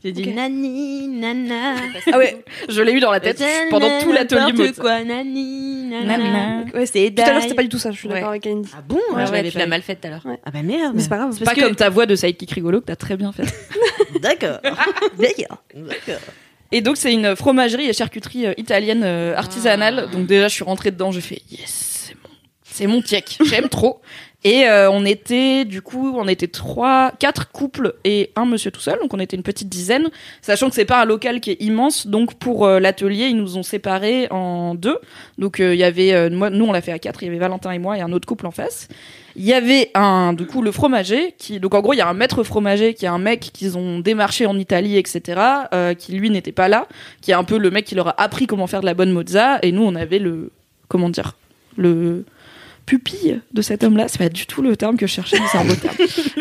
[0.04, 1.76] J'ai dit nani, nana.
[2.12, 6.64] Ah ouais, je l'ai eu dans la tête pendant tout l'atelier quoi, nani, nana.
[6.74, 8.14] Ouais, C'est Tout à l'heure, c'était pas du tout ça, je suis Ouais.
[8.14, 8.68] d'accord avec Andy.
[8.76, 10.26] Ah bon Ouais, je ouais, l'avais tu l'as mal fait tout à l'heure.
[10.44, 10.92] Ah bah merde.
[10.94, 11.34] Mais c'est pas grave.
[11.38, 13.44] C'est pas comme ta voix de sidekick rigolo que t'as très bien fait.
[14.20, 14.58] D'accord.
[15.18, 15.62] D'accord.
[15.74, 16.20] D'accord.
[16.70, 20.10] Et donc c'est une fromagerie et charcuterie euh, italienne euh, artisanale.
[20.12, 22.30] Donc déjà je suis rentrée dedans, j'ai fait yes, c'est mon,
[22.64, 24.00] c'est mon tiek, j'aime trop.
[24.44, 28.80] Et euh, on était du coup on était trois, quatre couples et un monsieur tout
[28.80, 30.10] seul, donc on était une petite dizaine,
[30.42, 32.06] sachant que c'est pas un local qui est immense.
[32.06, 34.98] Donc pour euh, l'atelier ils nous ont séparés en deux.
[35.38, 37.70] Donc euh, il y avait nous on l'a fait à quatre, il y avait Valentin
[37.70, 38.88] et moi et un autre couple en face.
[39.36, 42.06] Il y avait un, du coup, le fromager qui, donc en gros, il y a
[42.06, 45.40] un maître fromager qui est un mec qu'ils ont démarché en Italie, etc.,
[45.98, 46.86] qui lui n'était pas là,
[47.20, 49.10] qui est un peu le mec qui leur a appris comment faire de la bonne
[49.10, 50.52] mozza, et nous, on avait le,
[50.86, 51.34] comment dire,
[51.76, 52.24] le
[52.86, 55.58] pupille de cet homme-là, c'est pas du tout le terme que je cherchais, mais c'est
[55.58, 55.96] un beau terme.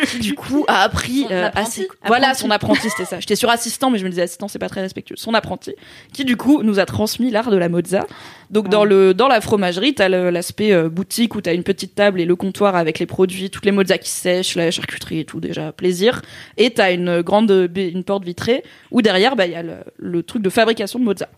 [0.08, 1.82] Qui, du coup, a appris, Son euh, apprenti.
[1.82, 3.20] assez- voilà, son apprenti, c'était ça.
[3.20, 5.16] J'étais sur assistant, mais je me disais assistant, c'est pas très respectueux.
[5.18, 5.74] Son apprenti,
[6.12, 8.06] qui du coup nous a transmis l'art de la mozza.
[8.50, 12.20] Donc dans le dans la fromagerie, t'as l'aspect euh, boutique où t'as une petite table
[12.22, 15.40] et le comptoir avec les produits, toutes les mozzas qui sèchent, la charcuterie et tout
[15.40, 16.22] déjà plaisir.
[16.58, 20.24] Et t'as une grande une porte vitrée où derrière bah il y a le, le
[20.24, 21.30] truc de fabrication de mozza.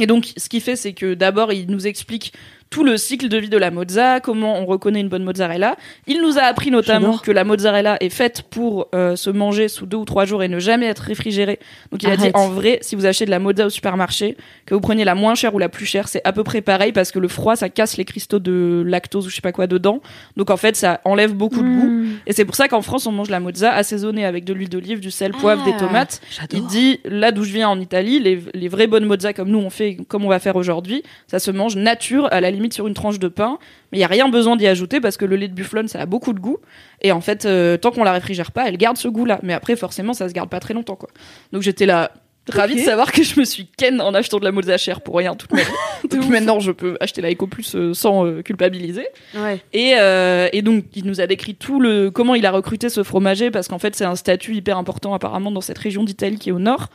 [0.00, 2.32] Et donc ce qu'il fait c'est que d'abord il nous explique
[2.70, 5.76] tout le cycle de vie de la mozza, comment on reconnaît une bonne mozzarella.
[6.06, 9.86] Il nous a appris notamment que la mozzarella est faite pour euh, se manger sous
[9.86, 11.60] deux ou trois jours et ne jamais être réfrigérée.
[11.92, 14.74] Donc il a dit en vrai, si vous achetez de la mozza au supermarché, que
[14.74, 17.12] vous preniez la moins chère ou la plus chère, c'est à peu près pareil parce
[17.12, 20.00] que le froid ça casse les cristaux de lactose ou je sais pas quoi dedans.
[20.36, 21.88] Donc en fait ça enlève beaucoup de goût.
[21.88, 22.08] Mmh.
[22.26, 24.98] Et c'est pour ça qu'en France on mange la mozza assaisonnée avec de l'huile d'olive,
[24.98, 26.20] du sel, poivre, Ah, des tomates.
[26.52, 29.60] Il dit là d'où je viens en Italie, les, les vraies bonnes mozza comme nous
[29.60, 32.86] on fait, comme on va faire aujourd'hui, ça se mange nature à la limite sur
[32.86, 33.58] une tranche de pain,
[33.92, 36.00] mais il y a rien besoin d'y ajouter parce que le lait de bufflone ça
[36.00, 36.58] a beaucoup de goût
[37.02, 39.40] et en fait euh, tant qu'on la réfrigère pas, elle garde ce goût-là.
[39.42, 41.10] Mais après forcément ça se garde pas très longtemps quoi.
[41.52, 42.12] Donc j'étais là
[42.52, 42.80] ravie Ok.
[42.80, 45.34] de savoir que je me suis ken en achetant de la mozza chère pour rien
[45.34, 45.70] toute ma vie.
[46.10, 49.06] Donc maintenant je peux acheter la Eco Plus euh, sans euh, culpabiliser.
[49.34, 49.60] Ouais.
[49.72, 53.02] Et, euh, et donc, il nous a décrit tout le comment il a recruté ce
[53.02, 56.50] fromager parce qu'en fait, c'est un statut hyper important apparemment dans cette région d'Italie qui
[56.50, 56.88] est au nord.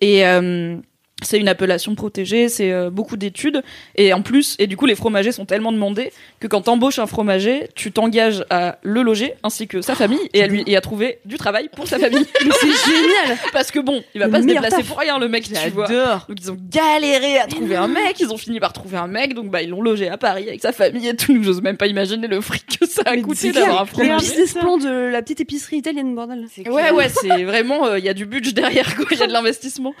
[0.00, 0.24] Et
[1.24, 3.62] c'est une appellation protégée, c'est euh, beaucoup d'études.
[3.96, 7.06] Et en plus, et du coup, les fromagers sont tellement demandés que quand t'embauches un
[7.06, 10.80] fromager, tu t'engages à le loger ainsi que sa famille et à lui et à
[10.80, 12.26] trouver du travail pour sa famille.
[12.44, 14.86] Mais c'est génial parce que bon, il va Le pas se déplacer taf.
[14.86, 15.86] pour rien, le mec, tu vois.
[16.28, 19.34] Donc ils ont galéré à trouver un mec, ils ont fini par trouver un mec,
[19.34, 21.36] donc bah ils l'ont logé à Paris avec sa famille et tout.
[21.42, 24.16] J'ose même pas imaginer le fric que ça a Mais coûté c'est d'avoir un fromager.
[24.26, 26.46] business plan de la petite épicerie italienne, bordel.
[26.66, 29.26] Ouais, ouais, c'est vraiment, euh, il y a du budget derrière, quoi, il y a
[29.26, 29.94] de l'investissement.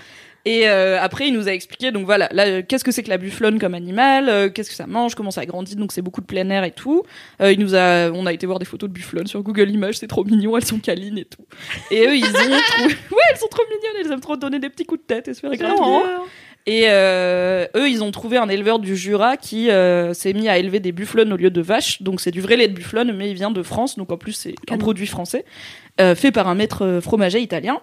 [0.46, 3.08] Et euh, après, il nous a expliqué, donc voilà, là, euh, qu'est-ce que c'est que
[3.08, 6.20] la bufflone comme animal, euh, qu'est-ce que ça mange, comment ça grandit, donc c'est beaucoup
[6.20, 7.02] de plein air et tout.
[7.40, 9.96] Euh, il nous a, on a été voir des photos de bufflone sur Google Images,
[9.96, 11.46] c'est trop mignon, elles sont câlines et tout.
[11.90, 14.68] Et eux, ils ont trouvé, ouais, elles sont trop mignonnes, elles aiment trop donner des
[14.68, 15.74] petits coups de tête et se faire écraser.
[16.66, 20.56] Et euh, eux, ils ont trouvé un éleveur du Jura qui euh, s'est mis à
[20.56, 22.00] élever des bufflones au lieu de vaches.
[22.00, 23.98] Donc c'est du vrai lait de bufflone, mais il vient de France.
[23.98, 25.44] Donc en plus, c'est un produit français
[26.00, 27.80] euh, fait par un maître euh, fromager italien.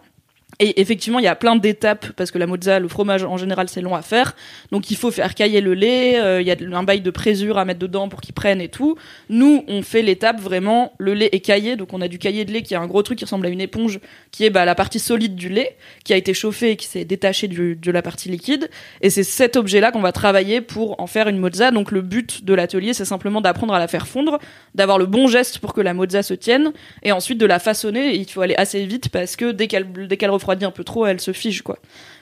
[0.59, 3.67] Et effectivement, il y a plein d'étapes parce que la mozza, le fromage en général,
[3.67, 4.35] c'est long à faire.
[4.71, 6.19] Donc il faut faire cailler le lait.
[6.19, 8.67] euh, Il y a un bail de présure à mettre dedans pour qu'il prenne et
[8.67, 8.95] tout.
[9.29, 11.77] Nous, on fait l'étape vraiment le lait est caillé.
[11.77, 13.49] Donc on a du cahier de lait qui est un gros truc qui ressemble à
[13.49, 16.75] une éponge, qui est bah, la partie solide du lait, qui a été chauffé et
[16.75, 18.69] qui s'est détaché du- de la partie liquide.
[19.01, 21.71] Et c'est cet objet-là qu'on va travailler pour en faire une mozza.
[21.71, 24.37] Donc le but de l'atelier, c'est simplement d'apprendre à la faire fondre,
[24.75, 28.13] d'avoir le bon geste pour que la mozza se tienne, et ensuite de la façonner.
[28.13, 30.84] Et il faut aller assez vite parce que dès qu'elle dès qu'elle refroidit un peu
[30.84, 31.77] trop, elle se fige quoi.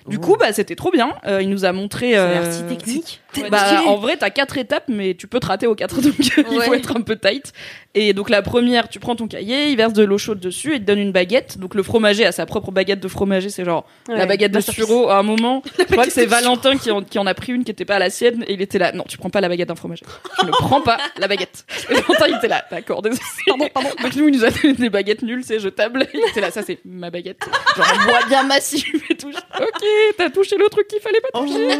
[0.08, 1.14] Du coup, bah c'était trop bien.
[1.26, 2.18] Euh, il nous a montré.
[2.18, 3.22] Euh, si technique.
[3.50, 6.62] Bah, en vrai, t'as quatre étapes, mais tu peux te rater aux quatre, donc il
[6.62, 7.54] faut être un peu tight.
[7.96, 10.76] Et donc la première, tu prends ton cahier, il verse de l'eau chaude dessus et
[10.76, 11.58] il te donne une baguette.
[11.58, 15.10] Donc le fromager a sa propre baguette de fromager, c'est genre la baguette de sureau.
[15.10, 17.64] À un moment, je crois que c'est Valentin qui en, qui en a pris une
[17.64, 18.92] qui était pas la sienne et il était là.
[18.92, 20.06] Non, tu prends pas la baguette d'un fromager.
[20.40, 21.66] Tu ne prends pas la baguette.
[21.90, 22.64] Et Valentin il était là.
[22.70, 23.22] D'accord, désolé.
[23.48, 23.90] Pardon, pardon.
[24.04, 26.06] Donc nous il nous a donné des baguettes nulles, c'est jetable.
[26.14, 27.42] Il était là, ça c'est ma baguette.
[27.76, 29.30] Genre en bois bien massif et tout.
[29.30, 29.84] Ok,
[30.16, 31.76] t'as touché le truc qu'il fallait pas toucher.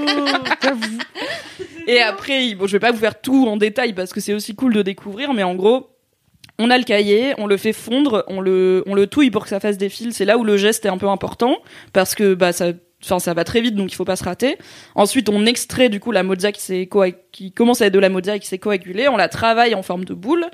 [1.88, 4.56] Et après, bon, je vais pas vous faire tout en détail parce que c'est aussi
[4.56, 5.90] cool de découvrir, mais en gros,
[6.60, 9.50] on a le cahier, on le fait fondre, on le, on le touille pour que
[9.50, 10.16] ça fasse des fils.
[10.16, 11.58] C'est là où le geste est un peu important
[11.94, 14.58] parce que bah ça enfin ça va très vite donc il faut pas se rater.
[14.94, 16.90] Ensuite on extrait du coup la mozza qui
[17.32, 19.84] qui commence à être de la mozza et qui s'est coagulée, on la travaille en
[19.84, 20.46] forme de boule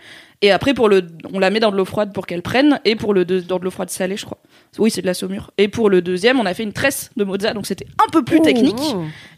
[0.45, 1.03] et après pour le
[1.33, 3.59] on la met dans de l'eau froide pour qu'elle prenne et pour le deux- dans
[3.59, 4.37] de l'eau froide salée je crois.
[4.77, 5.51] Oui c'est de la saumure.
[5.57, 8.23] Et pour le deuxième on a fait une tresse de mozza donc c'était un peu
[8.23, 8.79] plus technique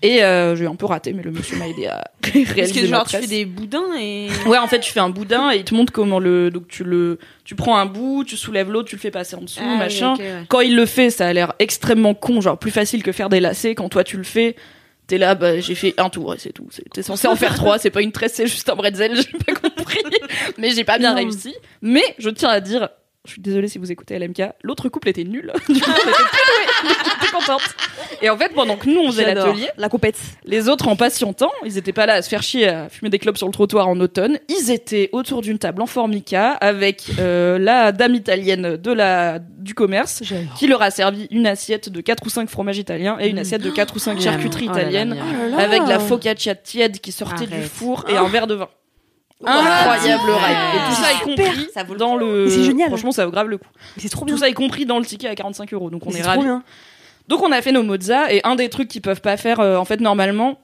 [0.02, 2.88] et euh, j'ai un peu raté mais le monsieur m'a aidé à Parce réaliser que
[2.88, 4.28] ma genre tu fais des boudins et.
[4.48, 6.50] Ouais, en fait, tu fais un boudin et il te montre comment le.
[6.52, 7.20] Donc, tu le.
[7.46, 9.78] Tu prends un bout, tu soulèves l'autre, tu le fais passer en dessous, Ah oui,
[9.78, 10.15] machin.
[10.17, 10.43] ouais.
[10.50, 13.39] Quand il le fait, ça a l'air extrêmement con, genre plus facile que faire des
[13.39, 13.76] lacets.
[13.76, 14.58] Quand toi, tu le fais,
[15.08, 16.67] t'es là, bah, j'ai fait un tour et c'est tout.
[16.93, 19.54] T'es censé en faire trois, c'est pas une tresse, c'est juste un bretzel, j'ai pas
[19.54, 20.00] compris.
[20.58, 21.15] Mais j'ai pas bien Non.
[21.17, 21.56] réussi.
[21.82, 22.89] Mais je tiens à dire.
[23.28, 24.42] Je suis désolée si vous écoutez LMK.
[24.63, 25.52] L'autre couple était nul.
[25.70, 26.96] Du coup, on était plus doués.
[27.04, 27.62] J'étais contente.
[28.22, 29.48] Et en fait, pendant que nous, on faisait J'adore.
[29.48, 30.18] l'atelier, La compète.
[30.46, 33.20] les autres, en patientant, ils étaient pas là à se faire chier à fumer des
[33.20, 34.40] clopes sur le trottoir en automne.
[34.50, 39.74] Ils étaient autour d'une table en formica avec euh, la dame italienne de la du
[39.74, 40.24] commerce
[40.58, 43.62] qui leur a servi une assiette de 4 ou 5 fromages italiens et une assiette
[43.62, 45.54] de 4 ou 5 charcuteries Oh là là, italiennes miam.
[45.58, 45.62] Ah.
[45.63, 47.68] avec la focaccia tiède qui sortait du Arrête.
[47.68, 48.70] four et un verre de vin.
[49.45, 50.58] Incroyable ride.
[50.76, 52.50] Et tout ça est compris Ça dans le.
[52.50, 52.88] C'est génial.
[52.89, 53.67] Franchement, ça vaut grave le coup.
[53.97, 54.34] C'est trop bien.
[54.36, 55.89] Tout ça est compris dans le ticket à 45 euros.
[55.89, 56.43] Donc on C'est est trop ravis.
[56.43, 56.63] bien.
[57.28, 59.76] Donc on a fait nos mozza et un des trucs qu'ils peuvent pas faire, euh,
[59.76, 60.60] en fait normalement,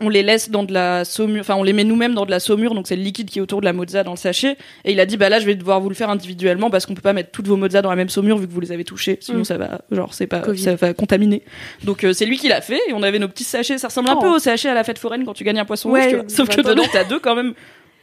[0.00, 2.40] on les laisse dans de la saumure, enfin on les met nous-mêmes dans de la
[2.40, 4.56] saumure, donc c'est le liquide qui est autour de la mozza dans le sachet.
[4.84, 6.94] Et il a dit bah là je vais devoir vous le faire individuellement parce qu'on
[6.94, 8.82] peut pas mettre toutes vos mozza dans la même saumure vu que vous les avez
[8.84, 9.44] touchées, sinon Mm.
[9.44, 10.60] ça va, genre c'est pas, Covid.
[10.60, 11.44] ça va contaminer.
[11.84, 13.78] Donc euh, c'est lui qui l'a fait et on avait nos petits sachets.
[13.78, 14.20] Ça ressemble un Oh.
[14.20, 16.16] peu au sachet à la fête foraine quand tu gagnes un poisson Ouais, rouge, tu
[16.16, 16.24] vois.
[16.28, 17.54] sauf que dedans t'as deux quand même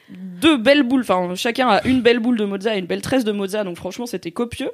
[0.09, 1.01] deux belles boules.
[1.01, 3.77] Enfin chacun a une belle boule de mozza et une belle tresse de mozza, donc
[3.77, 4.71] franchement c'était copieux.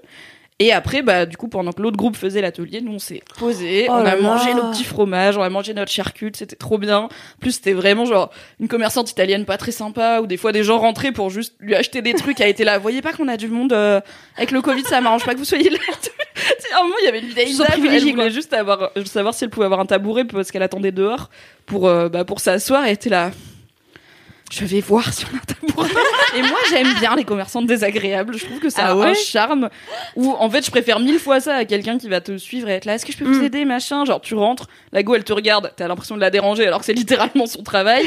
[0.60, 3.88] Et après, bah, du coup, pendant que l'autre groupe faisait l'atelier, nous, on s'est posé,
[3.90, 4.22] Oh on a là.
[4.22, 7.00] mangé nos petits fromages, on a mangé notre charcute, c'était trop bien.
[7.00, 7.10] En
[7.42, 10.78] Plus, c'était vraiment genre une commerçante italienne pas très sympa, ou des fois des gens
[10.78, 12.78] rentraient pour juste lui acheter des trucs, a été là.
[12.78, 14.00] Voyez pas qu'on a du monde, euh,
[14.38, 15.80] avec le Covid, ça m'arrange pas que vous soyez là.
[16.76, 19.44] à un moment, il y avait une vieille dame, elle voulait juste avoir, savoir si
[19.44, 21.32] elle pouvait avoir un tabouret parce qu'elle attendait dehors
[21.66, 23.32] pour, euh, bah, pour s'asseoir, et elle était là.
[24.56, 25.90] Je vais voir si on a un tabouret.
[26.38, 28.38] Et moi, j'aime bien les commerçantes désagréables.
[28.38, 29.70] Je trouve que ça Ah a ouais un charme.
[30.16, 32.74] Ou en fait, je préfère mille fois ça à quelqu'un qui va te suivre et
[32.74, 32.94] être là.
[32.96, 33.46] Est-ce que je peux vous Mm.
[33.46, 34.06] aider, machin?
[34.06, 35.72] Genre, tu rentres, la go, elle te regarde.
[35.76, 38.04] T'as l'impression de la déranger alors que c'est littéralement son travail.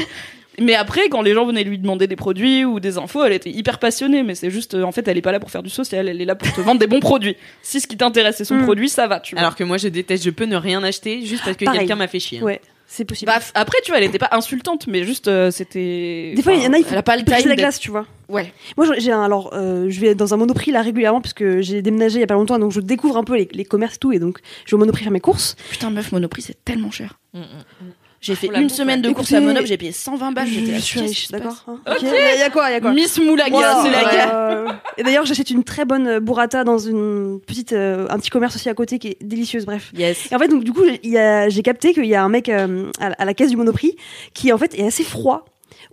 [0.59, 3.51] Mais après, quand les gens venaient lui demander des produits ou des infos, elle était
[3.51, 4.23] hyper passionnée.
[4.23, 6.07] Mais c'est juste, euh, en fait, elle est pas là pour faire du social.
[6.07, 7.35] Elle est là pour te vendre des bons produits.
[7.61, 8.63] Si ce qui t'intéresse c'est son Mm.
[8.63, 9.19] produit, ça va.
[9.19, 9.41] Tu vois.
[9.41, 12.07] Alors que moi je déteste, je peux ne rien acheter juste parce que quelqu'un m'a
[12.07, 12.41] fait chier.
[12.41, 13.31] Ouais, c'est possible.
[13.31, 16.33] Bah, après, tu vois, elle était pas insultante, mais juste, euh, c'était.
[16.35, 17.55] Des fois, il y en a, il faut elle a pas le briser time la
[17.57, 18.05] glace, tu vois.
[18.29, 18.53] Ouais.
[18.77, 21.81] Moi, j'ai un, alors, euh, je vais dans un monoprix là régulièrement parce que j'ai
[21.81, 23.99] déménagé il y a pas longtemps, donc je découvre un peu les, les commerces et
[23.99, 25.55] tout, et donc je vais au monoprix faire mes courses.
[25.69, 27.19] Putain, meuf, Monoprix, c'est tellement cher.
[27.33, 27.91] Mm, mm.
[28.27, 30.47] J'ai fait Pour la une semaine de course à Monoprix, j'ai payé 120 balles.
[30.47, 31.63] je, j'étais là, je suis riche, d'accord.
[31.67, 31.79] hein.
[31.89, 31.97] Ok.
[32.01, 34.33] Il y, a- il y a quoi, il y a quoi Miss Moulaga, c'est la
[34.35, 38.29] euh, Et d'ailleurs, j'achète une très bonne euh, burrata dans une petite, euh, un petit
[38.29, 39.65] commerce aussi à côté qui est délicieuse.
[39.65, 39.91] Bref.
[39.97, 40.29] Yes.
[40.31, 43.07] Et en fait, donc du coup, j'ai capté qu'il y a un mec euh, à,
[43.17, 43.95] à la caisse du Monoprix
[44.33, 45.45] qui en fait est assez froid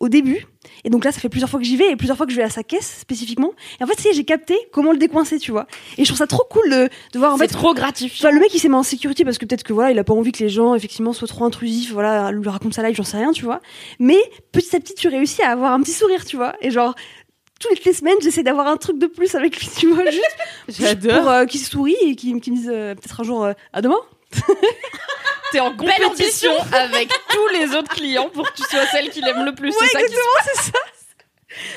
[0.05, 0.47] au début.
[0.85, 2.37] Et donc là, ça fait plusieurs fois que j'y vais et plusieurs fois que je
[2.37, 3.53] vais à sa caisse spécifiquement.
[3.81, 5.67] Et en fait, est, j'ai capté comment le décoincer, tu vois.
[5.99, 7.55] Et je trouve ça trop cool de, de voir en C'est fait.
[7.55, 8.29] trop gratifiant.
[8.29, 10.05] Enfin, le mec il s'est mis en sécurité parce que peut-être que voilà il a
[10.05, 13.03] pas envie que les gens effectivement soient trop intrusifs voilà lui raconte sa life j'en
[13.05, 13.61] sais rien tu vois
[13.99, 14.19] mais
[14.53, 16.95] petit à petit tu réussis à avoir un petit sourire tu vois et genre
[17.61, 20.37] toutes les semaines j'essaie d'avoir un truc de plus avec lui tu vois juste
[20.69, 21.21] J'adore.
[21.23, 23.81] pour euh, qu'il sourit et qu'il qu'il me dise euh, peut-être un jour euh, à
[23.81, 23.99] demain
[25.55, 29.45] T'es en compétition avec tous les autres clients pour que tu sois celle qu'il aime
[29.45, 29.73] le plus.
[29.73, 30.73] c'est ça qui se passe.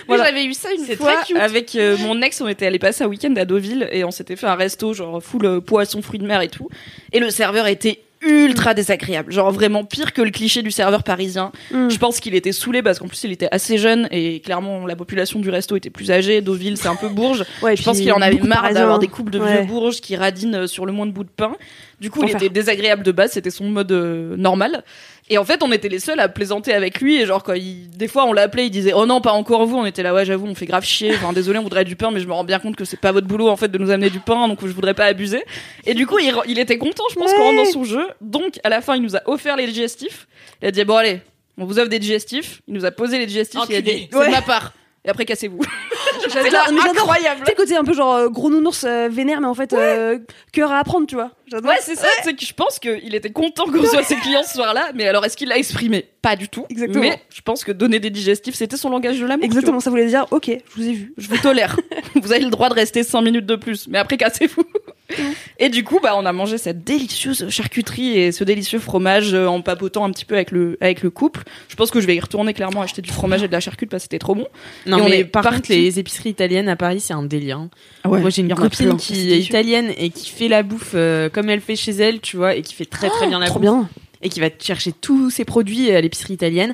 [0.07, 2.41] Moi, j'avais eu ça une C'est fois avec euh, mon ex.
[2.41, 5.21] On était allé passer un week-end à Deauville et on s'était fait un resto genre
[5.21, 6.69] full euh, poisson, fruits de mer et tout.
[7.11, 11.51] Et le serveur était ultra désagréable, genre vraiment pire que le cliché du serveur parisien.
[11.71, 11.89] Mm.
[11.89, 14.95] Je pense qu'il était saoulé parce qu'en plus il était assez jeune et clairement la
[14.95, 16.41] population du resto était plus âgée.
[16.41, 17.45] Deauville c'est un peu bourge.
[17.61, 19.57] ouais, Je pense qu'il en avait marre d'avoir des couples de Ouais.
[19.57, 21.53] vieux bourges qui radinent sur le moins de bout de pain.
[21.99, 24.83] Du coup, il était désagréable de base, c'était son mode euh, normal.
[25.29, 27.19] Et en fait, on était les seuls à plaisanter avec lui.
[27.21, 27.89] Et genre, quand il...
[27.89, 29.77] des fois, on l'appelait, il disait Oh non, pas encore vous.
[29.77, 31.13] On était là, ouais, j'avoue, on fait grave chier.
[31.15, 33.11] Enfin, désolé, on voudrait du pain, mais je me rends bien compte que c'est pas
[33.11, 35.43] votre boulot, en fait, de nous amener du pain, donc je voudrais pas abuser.
[35.85, 38.07] Et du coup, il, il était content, je pense, qu'on rentre dans son jeu.
[38.21, 40.27] Donc, à la fin, il nous a offert les digestifs.
[40.61, 41.19] Il a dit Bon, allez,
[41.57, 42.61] on vous offre des digestifs.
[42.67, 43.59] Il nous a posé les digestifs.
[43.69, 43.93] Il a Enculé.
[43.95, 44.27] dit C'est Ouais.
[44.27, 44.71] de ma part.
[45.03, 45.59] Et après, cassez-vous.
[46.43, 47.43] J'adore, incroyable.
[47.45, 50.19] Tu côté un peu genre euh, gros nounours euh, vénère, mais en fait, euh,
[50.51, 51.31] cœur à apprendre, tu vois.
[51.47, 51.71] J'adore.
[51.71, 52.07] Ouais, c'est ça.
[52.23, 54.91] C'est que je pense qu'il était content qu'on soit ses clients ce soir-là.
[54.95, 56.05] Mais alors, est-ce qu'il l'a exprimé?
[56.21, 56.65] Pas du tout.
[56.69, 57.01] Exactement.
[57.01, 59.45] Mais je pense que donner des digestifs, c'était son langage de l'amour.
[59.45, 61.13] Exactement, ça voulait dire, ok, je vous ai vu.
[61.17, 61.77] Je vous tolère.
[62.15, 63.87] vous avez le droit de rester 5 minutes de plus.
[63.87, 64.63] Mais après, cassez-vous.
[65.59, 69.47] Et du coup, bah, on a mangé cette délicieuse charcuterie et ce délicieux fromage euh,
[69.47, 71.43] en papotant un petit peu avec le, avec le couple.
[71.69, 73.87] Je pense que je vais y retourner clairement acheter du fromage et de la charcuterie
[73.89, 74.47] parce que c'était trop bon.
[74.85, 77.23] Non, Et on mais est par parti- contre, les épiceries italiennes à Paris, c'est un
[77.23, 77.57] délire.
[77.57, 77.69] hein.
[78.05, 78.97] Ouais, Moi, j'ai une copine plein.
[78.97, 82.37] qui est italienne et qui fait la bouffe euh, comme elle fait chez elle, tu
[82.37, 83.61] vois, et qui fait très très bien la Trop bouffe.
[83.63, 83.89] bien.
[84.21, 86.73] Et qui va chercher tous ses produits à l'épicerie italienne.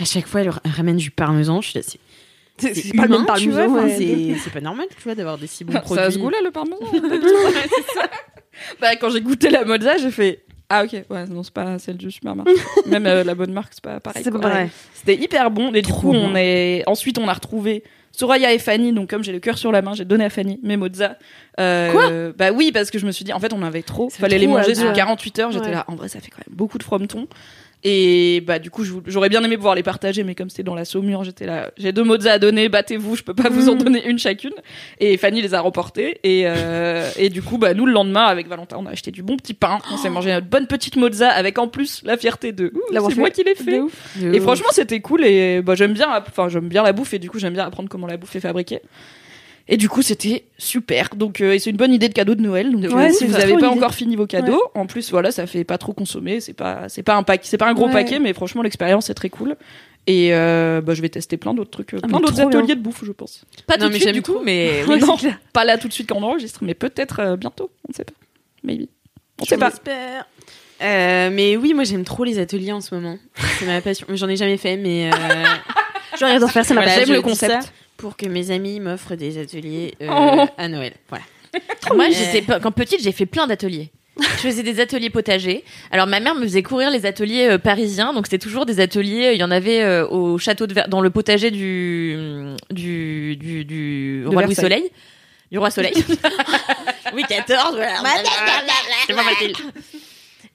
[0.00, 1.60] À chaque fois, elle ramène du parmesan.
[1.60, 1.98] Je suis là, c'est
[2.58, 3.96] C'est pas le humain, même tu vois, enfin, ouais.
[3.98, 5.96] c'est c'est pas normal, tu vois, d'avoir des si bons produits.
[5.96, 6.78] Ça a ce goût-là, le parmesan
[7.94, 8.02] ça.
[8.80, 10.44] Bah, quand j'ai goûté la mozza, j'ai fait.
[10.70, 12.54] Ah ok, ouais, non, c'est pas celle du supermarché.
[12.86, 14.24] Même euh, la bonne marque, c'est pas pareil.
[14.24, 14.40] Quoi.
[14.94, 15.72] C'était hyper bon.
[15.74, 16.30] Et du Trop coup, bon.
[16.32, 16.82] on est.
[16.86, 18.92] Ensuite, on a retrouvé Soraya et Fanny.
[18.92, 21.18] Donc, comme j'ai le cœur sur la main, j'ai donné à Fanny mes mozza.
[21.60, 24.08] Euh, Bah oui, parce que je me suis dit, en fait, on en avait trop.
[24.08, 24.94] Ça fait Fallait les manger sur deux.
[24.94, 25.52] 48 heures.
[25.52, 25.72] J'étais Ouais.
[25.72, 27.26] là, en vrai, ça fait quand même beaucoup de frometon.
[27.86, 30.86] Et bah du coup, j'aurais bien aimé pouvoir les partager, mais comme c'était dans la
[30.86, 31.70] saumure, j'étais là.
[31.76, 33.78] J'ai deux mozza à donner, battez-vous, je peux pas vous en Mm.
[33.78, 34.54] donner une chacune.
[35.00, 36.18] Et Fanny les a remportés.
[36.24, 39.22] Et, euh, et du coup, bah nous le lendemain avec Valentin, on a acheté du
[39.22, 39.78] bon petit pain.
[39.92, 42.72] On s'est mangé notre bonne petite mozza avec en plus la fierté de
[43.10, 43.80] c'est moi qui l'ai fait.
[44.22, 47.28] Et franchement, c'était cool et bah, j'aime bien, enfin j'aime bien la bouffe et du
[47.28, 48.80] coup j'aime bien apprendre comment la bouffe est fabriquée.
[49.66, 51.08] Et du coup, c'était super.
[51.16, 52.70] Donc, euh, et c'est une bonne idée de cadeau de Noël.
[52.70, 53.66] Donc, Ouais, euh, si c'est vous n'avez pas idée.
[53.66, 56.40] encore fini vos cadeaux, en plus, voilà, ça fait pas trop consommer.
[56.40, 57.92] C'est pas, c'est pas un paquet, c'est pas un gros Ouais.
[57.92, 59.56] paquet, mais franchement, l'expérience est très cool.
[60.06, 62.48] Et euh, bah, je vais tester plein d'autres trucs, Ah, plein d'autres bien.
[62.48, 63.46] ateliers de bouffe, je pense.
[63.66, 64.42] Pas Non, tout de suite j'aime du coup, trop.
[64.44, 65.16] mais Oui, non,
[65.54, 67.70] pas là tout de suite quand on enregistre, mais peut-être euh, bientôt.
[67.88, 68.12] On ne sait pas.
[68.64, 68.88] Maybe.
[69.40, 69.70] On sait pas.
[69.70, 70.26] J'espère.
[70.82, 73.16] Euh, mais oui, moi j'aime trop les ateliers en ce moment.
[73.58, 74.06] C'est ma passion.
[74.10, 75.16] J'en ai jamais fait, mais euh,
[76.20, 77.72] J'aurais d'en faire, ça m'a voilà, j'aime je le concept.
[77.96, 80.46] Pour que mes amis m'offrent des ateliers euh, Oh.
[80.56, 80.92] à Noël.
[81.08, 81.24] Voilà.
[81.94, 83.90] Moi, j'étais pas- quand petite, j'ai fait plein d'ateliers.
[84.20, 85.64] Je faisais des ateliers potagers.
[85.90, 89.32] Alors ma mère me faisait courir les ateliers euh, parisiens, donc c'était toujours des ateliers.
[89.34, 92.16] Il y en avait euh, au château de Ver- dans le potager du
[92.70, 94.54] du du, du roi Louis.
[94.54, 94.88] Soleil,
[95.50, 95.94] du roi Soleil.
[97.12, 97.42] Louis XIV.
[97.48, 98.22] voilà.
[99.08, 99.52] C'est pas facile.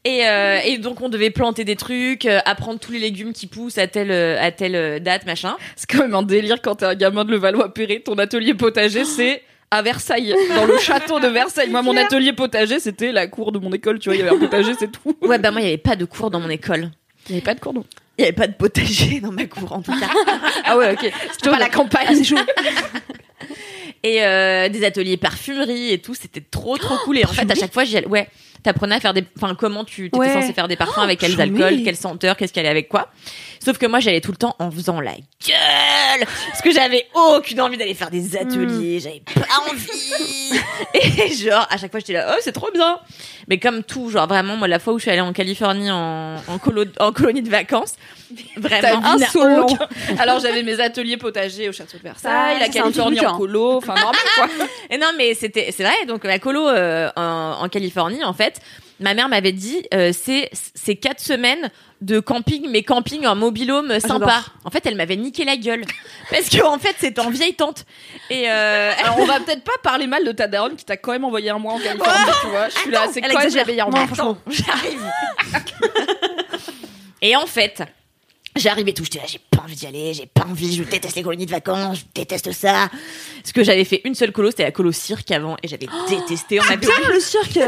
[0.06, 3.48] Et, euh, et donc on devait planter des trucs, euh, apprendre tous les légumes qui
[3.48, 5.58] poussent à telle euh, à telle date, machin.
[5.76, 8.02] C'est quand même un délire quand t'es un gamin de Levallois-Perret.
[8.06, 11.70] Ton atelier potager, c'est à Versailles, dans le château de Versailles.
[11.70, 14.00] Moi, mon atelier potager, c'était la cour de mon école.
[14.00, 15.16] Tu vois, il y avait un potager, c'est tout.
[15.22, 16.92] Ouais, bah moi il y avait pas de cours dans mon école.
[17.28, 17.86] Il y avait pas de cours d'eau.
[18.18, 20.10] Il y avait pas de potager dans ma cour en tout cas.
[20.66, 21.12] Ah ouais, ok.
[21.32, 22.16] C'était pas la campagne.
[22.16, 22.38] c'est chaud.
[24.04, 24.20] et
[24.70, 27.84] des ateliers parfumerie et tout c'était trop trop cool et en fait à chaque fois
[27.84, 28.30] j'y allais ouais
[28.64, 30.34] t'apprenais à faire des enfin comment tu étais Ouais.
[30.34, 33.10] censé faire des parfums avec quels alcools quelle senteur qu'est-ce qu'il y allait avec quoi
[33.64, 37.62] sauf que moi j'allais tout le temps en faisant la gueule parce que j'avais aucune
[37.62, 40.60] envie d'aller faire des ateliers j'avais pas envie
[40.94, 43.00] et genre à chaque fois j'étais là oh c'est trop bien
[43.48, 46.36] mais comme tout genre vraiment moi la fois où je suis allée en Californie en
[46.48, 47.96] en, colo- en colonie de vacances
[48.58, 49.62] vraiment insolent.
[49.68, 49.88] aucun-
[50.20, 53.38] Alors j'avais mes ateliers potagers au château de Versailles, Ah, la c'est un Californie en
[53.38, 54.48] colo, enfin normal quoi.
[54.92, 56.06] Et non, mais c'était, c'est vrai.
[56.08, 58.49] Donc la colo euh, en, en Californie, en fait,
[59.00, 61.70] ma mère m'avait dit, euh, c'est c'est quatre semaines
[62.02, 64.26] de camping, mais camping en mobilhome sympa.
[64.26, 64.54] j'adore.
[64.64, 65.84] En fait, elle m'avait niqué la gueule
[66.30, 67.86] parce que en fait, c'était en vieille tante.
[68.30, 71.12] Et euh, Alors on va peut-être pas parler mal de ta daronne qui t'a quand
[71.12, 72.70] même envoyé un mois en Californie, tu vois.
[72.70, 73.22] Je suis là, c'est
[73.66, 74.08] meilleure Non, mère.
[74.08, 74.38] franchement.
[74.48, 75.06] j'arrive.
[77.22, 77.84] Et en fait,
[78.56, 81.24] j'arrivais tout, j'étais là, j'ai pas envie d'y aller, j'ai pas envie, je déteste les
[81.24, 82.90] colonies de vacances, je déteste ça.
[83.42, 86.60] Parce que j'avais fait une seule colo, c'était la colo cirque avant, et j'avais détesté.
[86.62, 87.60] On avait le cirque.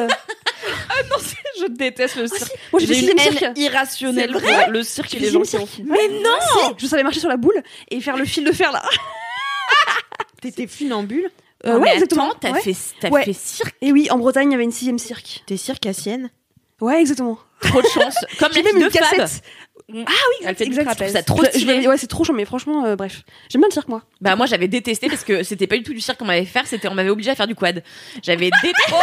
[1.09, 2.51] Non, c'est- je déteste le cirque.
[2.71, 6.73] Moi, j'ai une haine irrationnelle vrai le cirque et les gens qui en Mais non
[6.77, 8.83] Je savais marcher sur la boule et faire le fil de fer là.
[10.41, 11.29] T'étais funambule
[11.65, 12.33] Euh, Non, ouais, exactement.
[12.39, 12.61] T'as Ouais.
[12.61, 13.23] fait, Ouais.
[13.23, 13.75] fait cirque.
[13.81, 15.43] Et oui, en Bretagne, il y avait une sixième cirque.
[15.45, 16.31] T'es circassienne
[16.79, 17.37] Ouais, exactement.
[17.61, 18.15] Trop de chance.
[18.39, 19.27] Comme la même une de Fab.
[19.91, 20.07] Cassette.
[20.09, 20.85] Ah oui, Elle fait du exact.
[20.85, 21.13] trapèze.
[21.13, 21.73] Ça trop Je- je stylé.
[21.75, 23.23] l'avais- ouais, c'est trop chaud, mais franchement, euh, bref.
[23.49, 24.01] J'aime bien le cirque, moi.
[24.21, 26.51] Bah moi j'avais détesté parce que c'était pas du tout du cirque qu'on m'avait fait
[26.59, 27.83] faire, c'était on m'avait obligé à faire du quad.
[28.23, 28.95] J'avais détesté.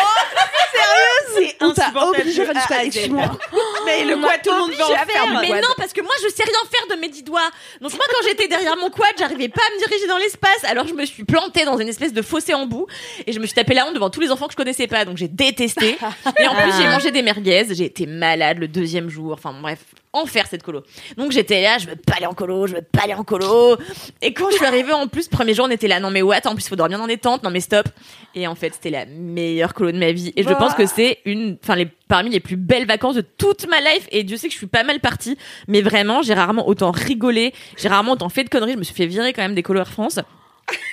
[1.34, 3.38] C'est On t'a obligé à faire du squat, excuse-moi.
[3.86, 5.62] Mais le quoi tout le monde veut en faire mais quad.
[5.62, 7.48] non parce que moi je sais rien faire de mes dix doigts.
[7.80, 10.64] Donc moi quand j'étais derrière mon quad, j'arrivais pas à me diriger dans l'espace.
[10.64, 12.86] Alors je me suis plantée dans une espèce de fossé en bout
[13.26, 15.04] et je me suis tapé la honte devant tous les enfants que je connaissais pas.
[15.04, 15.96] Donc j'ai détesté.
[16.38, 19.32] Et en plus j'ai mangé des merguez, j'ai été malade le deuxième jour.
[19.32, 19.68] Enfin bon,
[20.12, 20.82] bref, enfer cette colo.
[21.16, 23.76] Donc j'étais là, je veux pas aller en colo, je veux pas aller en colo.
[24.22, 26.40] Et quand je suis arrivée en plus, premier jour on était là, non mais what,
[26.46, 27.88] en plus faut dormir dans des tentes, non mais stop.
[28.34, 30.32] Et en fait c'était la meilleure colo de ma vie.
[30.36, 33.68] Et je pense que c'est une, enfin les parmi les plus belles vacances de toute
[33.68, 34.08] ma life.
[34.10, 37.52] Et Dieu sait que je suis pas mal partie, mais vraiment j'ai rarement autant rigolé,
[37.76, 38.72] j'ai rarement autant fait de conneries.
[38.72, 40.20] Je me suis fait virer quand même des colos Air France.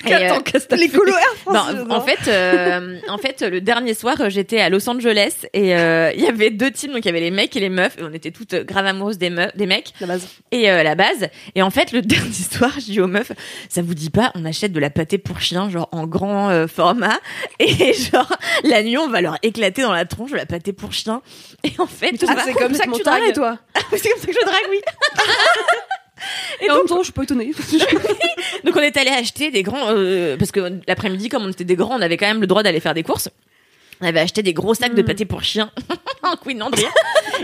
[0.05, 1.01] Et, euh, Attends, qu'est-ce que t'as Les Bon,
[1.53, 1.75] France.
[1.87, 5.75] Bah, en fait, euh, en fait, le dernier soir, euh, j'étais à Los Angeles et
[5.75, 7.97] euh, il y avait deux teams, donc il y avait les mecs et les meufs,
[7.97, 10.27] et on était toutes euh, grave amoureuses des meufs, des mecs la base.
[10.51, 11.27] et euh, la base.
[11.55, 13.31] Et en fait, le dernier soir, je dis aux meufs,
[13.69, 16.67] ça vous dit pas, on achète de la pâté pour chien, genre en grand euh,
[16.67, 17.19] format,
[17.59, 18.31] et genre
[18.63, 21.21] la nuit, on va leur éclater dans la tronche de la pâté pour chien.
[21.63, 23.33] Et en fait, c'est comme ça que tu dragues.
[23.33, 23.57] toi.
[23.97, 24.81] c'est comme ça que je drague, oui.
[26.61, 27.51] Et en même temps, je suis pas étonnée.
[28.63, 31.75] Donc on est allé acheter des grands euh, parce que l'après-midi comme on était des
[31.75, 33.29] grands, on avait quand même le droit d'aller faire des courses.
[34.01, 35.71] On avait acheté des gros sacs de pâté pour chien.
[36.23, 36.91] Un queen rire.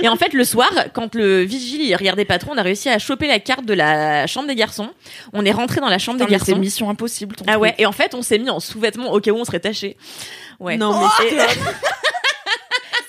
[0.01, 2.89] Et en fait le soir, quand le vigile il regardait pas trop, on a réussi
[2.89, 4.89] à choper la carte de la chambre des garçons.
[5.31, 6.59] On est rentré dans la chambre Putain, des mais c'est garçons.
[6.61, 7.35] mission impossible.
[7.37, 9.45] ton Ah ouais, et en fait on s'est mis en sous-vêtements au cas où on
[9.45, 9.95] serait taché.
[10.59, 10.75] Ouais.
[10.77, 11.37] Non, mais Et-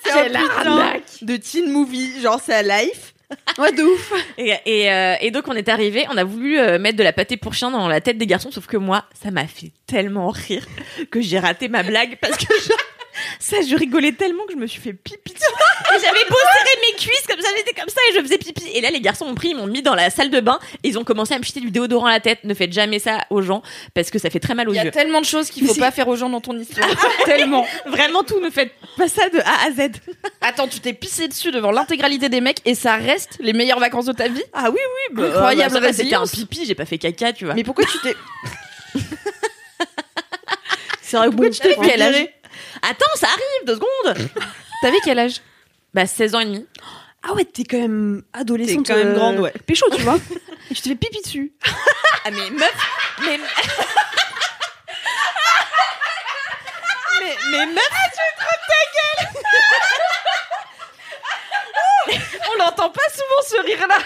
[0.04, 0.92] c'est un putain
[1.22, 3.14] de teen movie, genre c'est à life.
[3.58, 4.12] Ouais, de ouf.
[4.38, 7.12] Et, et, euh, et donc on est arrivé, on a voulu euh, mettre de la
[7.12, 10.30] pâté pour chien dans la tête des garçons, sauf que moi, ça m'a fait tellement
[10.30, 10.66] rire
[11.10, 12.52] que j'ai raté ma blague parce que
[13.38, 15.32] ça, je rigolais tellement que je me suis fait pipi.
[15.94, 18.64] Et j'avais beau serrer mes cuisses comme ça, j'étais comme ça et je faisais pipi.
[18.74, 20.88] Et là, les garçons m'ont pris, ils m'ont mis dans la salle de bain et
[20.88, 22.44] ils ont commencé à me jeter du déodorant à la tête.
[22.44, 23.62] Ne faites jamais ça aux gens
[23.94, 24.90] parce que ça fait très mal aux Il y a yeux.
[24.90, 26.88] tellement de choses qu'il faut pas faire aux gens dans ton histoire.
[27.24, 27.66] tellement.
[27.86, 29.90] Vraiment tout, ne faites pas ça de A à Z.
[30.40, 34.06] Attends, tu t'es pissé dessus devant l'intégralité des mecs et ça reste les meilleures vacances
[34.06, 36.74] de ta vie Ah oui, oui, bah, Incroyable bah, ça va, C'était un pipi, j'ai
[36.74, 37.54] pas fait caca, tu vois.
[37.54, 38.14] Mais pourquoi tu t'es.
[41.02, 41.74] c'est vrai, pourquoi tu t'es
[42.82, 44.28] Attends, ça arrive, deux secondes.
[44.82, 45.40] T'avais quel âge?
[45.94, 46.66] Bah 16 ans et demi.
[47.22, 48.86] Ah ouais, t'es quand même adolescente.
[48.86, 49.52] T'es quand même euh, grande, ouais.
[49.66, 50.18] Pécho, tu vois.
[50.70, 51.52] Et tu te fais pipi dessus.
[52.24, 52.74] Ah mais meuf,
[53.20, 53.38] mais
[57.20, 57.88] Mais, mais meuf,
[62.50, 63.98] On l'entend pas souvent ce rire là.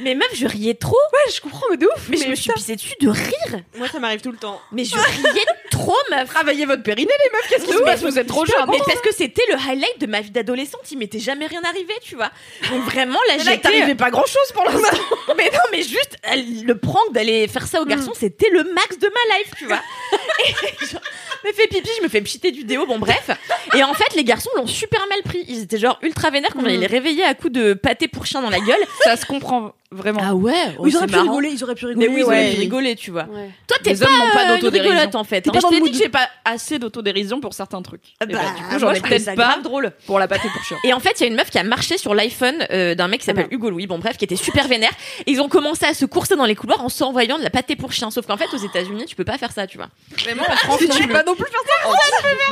[0.00, 0.96] Mais meuf, je riais trop.
[1.12, 2.08] Ouais, je comprends, mais de ouf.
[2.08, 3.62] Mais, je me suis pissée dessus de rire.
[3.76, 4.60] moi ça m'arrive tout le temps.
[4.72, 6.28] Mais je riais trop, meuf.
[6.28, 8.56] Travaillez votre périnée les meufs, qu'est-ce qui se passe Vous êtes trop jeunes.
[8.70, 11.94] Mais parce que c'était le highlight de ma vie d'adolescente, il m'était jamais rien arrivé,
[12.02, 12.30] tu vois.
[12.70, 14.96] Donc vraiment là, j'étais t'arrivait pas grand chose pour l'instant.
[15.36, 18.98] Mais non, mais juste elle- le prank d'aller faire ça aux garçons, c'était le max
[18.98, 19.80] de ma life, tu vois.
[20.48, 21.00] Et genre,
[21.44, 23.30] je me fais pipi, je me fais pchiter du déo, bon bref.
[23.76, 25.44] Et en fait, les garçons l'ont super mal pris.
[25.48, 28.40] Ils étaient genre ultra vénères quand on les réveillait à coups de pâté pour chien
[28.42, 28.82] dans la gueule.
[29.04, 30.32] Ça se comprend vraiment.
[30.32, 32.08] ouais, ils auraient pu rigoler, ils auraient pu rigoler.
[32.08, 32.34] Mais oui, ils ouais.
[32.44, 33.24] auraient pu rigoler, tu vois.
[33.24, 33.50] Ouais.
[33.66, 34.92] Toi, t'es Les pas hommes n'ont pas euh, une d'autodérision.
[34.92, 35.48] rigolote en fait.
[35.48, 35.50] Hein.
[35.52, 38.02] pas Je t'ai dit que j'ai pas assez d'autodérision pour certains trucs.
[38.22, 39.92] Et bah, Bah, du coup, j'en je ai peut-être pas grave drôle.
[40.06, 40.76] pour la pâté pour chien.
[40.84, 43.08] Et en fait, il y a une meuf qui a marché sur l'iPhone euh, d'un
[43.08, 44.92] mec qui s'appelle Hugo Louis, bon bref, qui était super vénère.
[45.26, 47.76] Et ils ont commencé à se courser dans les couloirs en s'envoyant de la pâté
[47.76, 48.10] pour chien.
[48.10, 49.88] Sauf qu'en fait, aux États-Unis, tu peux pas faire ça, tu vois.
[50.22, 51.88] Vraiment, en France, Tu peux pas non plus faire ça.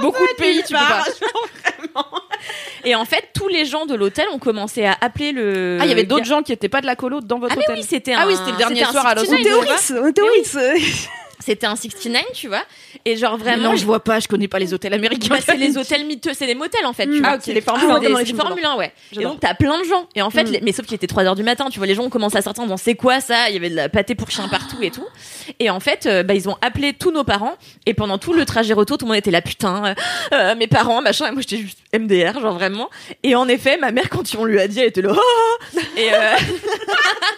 [0.02, 1.04] Beaucoup de pays, tu peux pas.
[2.84, 5.78] Et en fait, tous les gens de l'hôtel ont commencé à appeler le.
[5.80, 7.56] Ah, il y avait d'autres gens qui étaient pas de la colo dans votre Ah
[7.58, 7.76] mais hôtel.
[7.78, 8.20] oui, c'était un.
[8.20, 10.26] Ah oui, c'était le dernier soir à Los 69, On était au.
[10.26, 10.56] Ritz,
[11.46, 12.62] C'était un 69, tu vois.
[13.04, 13.70] Et genre vraiment.
[13.70, 15.28] non, je vois pas, je connais pas les hôtels américains.
[15.30, 17.04] Bah, c'est les hôtels miteux, c'est les motels en fait.
[17.06, 17.18] Tu Mm.
[17.20, 17.28] vois.
[17.30, 17.40] Ah, ok.
[17.44, 18.92] C'est les Ah, Formule 1, ouais, Formule 1, ouais.
[19.12, 20.08] Et donc t'as plein de gens.
[20.16, 20.50] Et en fait, Mm.
[20.52, 22.36] les- mais sauf qu'il était 3 heures du matin, tu vois, les gens ont commencé
[22.36, 23.48] à sortir en disant c'est quoi ça?
[23.48, 25.06] Il y avait de la pâté pour chien partout et tout.
[25.60, 27.54] Et en fait, euh, bah, ils ont appelé tous nos parents.
[27.86, 29.94] Et pendant tout le trajet retour, tout le monde était là, putain, euh,
[30.34, 31.28] euh, mes parents, machin.
[31.28, 32.90] Et moi j'étais juste MDR, genre vraiment.
[33.22, 35.12] Et en effet, ma mère, quand on lui a dit, elle était là.
[35.14, 36.16] Oh et euh,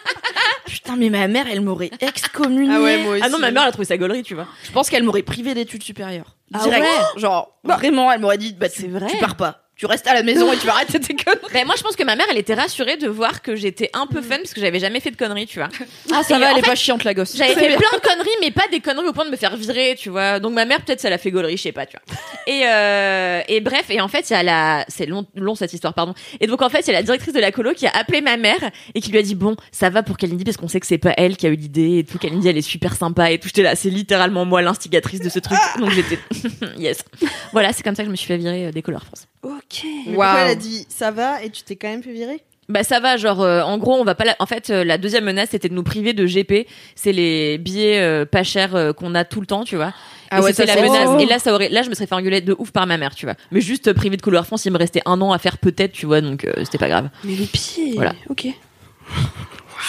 [0.98, 2.72] mais ma mère, elle m'aurait excommunié.
[2.74, 3.22] Ah ouais, moi aussi.
[3.24, 4.46] ah non, ma mère, elle a trouvé sa gaulerie, tu vois.
[4.64, 6.36] Je pense qu'elle m'aurait privé d'études supérieures.
[6.52, 6.84] Ah Direct.
[6.84, 9.06] ouais Genre, vraiment, elle m'aurait dit, bah, tu, C'est vrai.
[9.10, 9.67] tu pars pas.
[9.78, 11.52] Tu restes à la maison et tu vas arrêter tes conneries.
[11.52, 14.08] Ben, moi, je pense que ma mère, elle était rassurée de voir que j'étais un
[14.08, 15.68] peu fun parce que j'avais jamais fait de conneries, tu vois.
[16.12, 17.36] Ah, ça Et va, elle est fait, pas chiante, la gosse.
[17.36, 17.78] J'avais fait bien.
[17.78, 20.40] plein de conneries, mais pas des conneries au point de me faire virer, tu vois.
[20.40, 22.16] Donc ma mère, peut-être, ça l'a fait gaulerie, je sais pas, tu vois.
[22.48, 25.72] Et, euh, et bref, et en fait, il y a la, c'est long, long cette
[25.72, 26.14] histoire, pardon.
[26.40, 28.20] Et donc en fait, il y a la directrice de la colo qui a appelé
[28.20, 30.80] ma mère et qui lui a dit bon, ça va pour Kalindi parce qu'on sait
[30.80, 32.18] que c'est pas elle qui a eu l'idée et tout.
[32.18, 33.46] Kalindi, elle est super sympa et tout.
[33.46, 35.58] J'étais là, c'est littéralement moi l'instigatrice de ce truc.
[35.78, 36.18] Donc j'étais
[36.78, 37.04] yes.
[37.52, 39.28] Voilà, c'est comme ça que je me suis fait virer euh, des Color France.
[39.42, 39.67] Ok.
[40.06, 42.42] Mais pourquoi elle a dit ça va et tu t'es quand même fait virer?
[42.70, 44.24] Bah ça va, genre euh, en gros on va pas.
[44.24, 44.36] La...
[44.40, 46.66] En fait, euh, la deuxième menace c'était de nous priver de GP.
[46.94, 49.94] C'est les billets euh, pas chers euh, qu'on a tout le temps, tu vois.
[50.30, 51.08] Ah et ouais, c'était la c'est- menace.
[51.10, 51.18] Oh.
[51.18, 53.14] Et là ça aurait, là je me serais fait engueuler de ouf par ma mère,
[53.14, 53.36] tu vois.
[53.52, 55.92] Mais juste euh, privé de Couleur France, il me restait un an à faire peut-être,
[55.92, 57.08] tu vois, donc euh, c'était pas grave.
[57.24, 57.92] Mais les pieds.
[57.94, 58.12] Voilà.
[58.28, 58.48] Ok.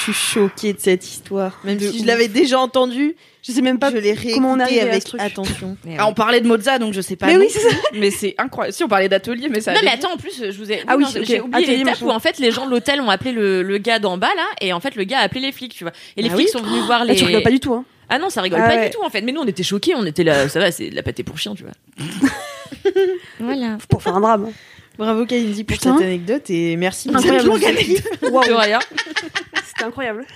[0.06, 1.60] Je suis choquée de cette histoire.
[1.64, 4.60] Même De si je l'avais déjà entendue, Je sais même pas je l'ai comment on
[4.60, 5.22] arrive à avec ce truc.
[5.22, 5.78] attention.
[5.98, 7.28] Ah, on parlait de Mozart, donc je sais pas.
[7.28, 7.76] Mais non oui, c'est ça.
[7.94, 8.74] Mais c'est incroyable.
[8.76, 9.74] Si on parlait d'atelier, mais ça.
[9.74, 10.84] Non mais attends, en plus je vous ai.
[10.88, 11.24] Ah oui, non, ok.
[11.26, 13.78] j'ai oublié Atelier, l'étape où en fait les gens de l'hôtel ont appelé le, le
[13.78, 15.94] gars d'en bas là, et en fait le gars a appelé les flics, tu vois.
[16.18, 17.16] Et les Ah flics oui sont venus voir les.
[17.16, 17.84] tu rigoles pas du tout, hein.
[18.10, 18.90] Ah non, ça rigole Ah pas ouais.
[18.90, 19.22] du tout en fait.
[19.22, 21.38] Mais nous on était choqués, on était là, ça va, c'est de la pâté pour
[21.38, 21.74] chien, tu vois.
[23.40, 23.78] voilà.
[23.90, 24.52] Pour faire un drame.
[24.98, 25.98] Bravo Kalindi pour Putain.
[25.98, 27.50] cette anecdote et merci Incroyable.
[27.50, 28.48] Waouh.
[28.48, 28.80] De rien.
[29.80, 30.26] C'était incroyable.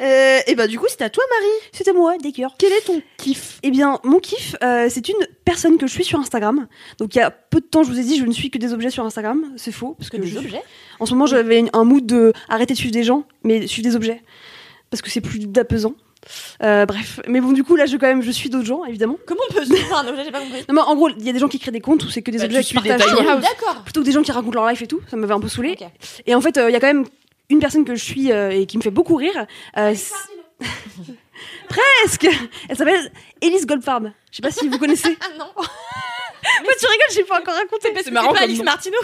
[0.00, 1.52] Euh, et bah du coup, c'est à toi, Marie.
[1.72, 2.54] C'était moi, d'accord.
[2.58, 3.58] Quel est ton kiff?
[3.62, 6.66] Eh bien, mon kiff, euh, c'est une personne que je suis sur Instagram.
[6.98, 8.58] Donc, il y a peu de temps, je vous ai dit, je ne suis que
[8.58, 9.52] des objets sur Instagram.
[9.56, 9.94] C'est faux.
[9.98, 10.62] Parce que Que je des suis- objets?
[10.98, 13.86] En ce moment, j'avais une- un mood de arrêter de suivre des gens, mais suivre
[13.88, 14.22] des objets.
[14.90, 15.94] Parce que c'est plus d'apaisant.
[16.62, 17.20] Euh, bref.
[17.28, 19.18] Mais bon, du coup, là, je, quand même, je suis d'autres gens, évidemment.
[19.26, 20.24] Comment on peut suivre un objet?
[20.24, 20.60] J'ai pas compris.
[20.68, 22.22] Non, mais en gros, il y a des gens qui créent des comptes où c'est
[22.22, 23.14] que des Bah, objets qui suis des partagent.
[23.42, 23.82] D'accord.
[23.84, 25.00] Plutôt que des gens qui racontent leur life et tout.
[25.10, 25.76] Ça m'avait un peu saoulé.
[26.26, 27.04] Et en fait, euh, il y a quand même
[27.48, 29.46] une personne que je suis euh, et qui me fait beaucoup rire.
[29.76, 29.94] Euh,
[31.68, 32.28] Presque
[32.68, 34.12] Elle s'appelle Elise Goldfarb.
[34.30, 35.16] Je sais pas si vous connaissez.
[35.20, 35.46] Ah non.
[35.56, 37.92] Moi, tu rigoles, j'ai pas encore raconté.
[38.02, 38.62] C'est marrant pas comme Alice.
[38.62, 38.98] Martineau.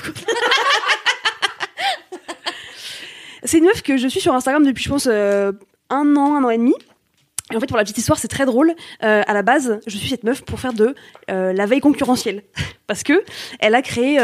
[3.45, 5.53] C'est une meuf que je suis sur Instagram depuis, je pense, euh,
[5.91, 6.75] un an, un an et demi.
[7.53, 8.75] Et en fait, pour la petite histoire, c'est très drôle.
[9.03, 10.95] Euh, à la base, je suis cette meuf pour faire de
[11.31, 12.43] euh, la veille concurrentielle.
[12.87, 13.23] Parce que
[13.61, 14.19] elle a créé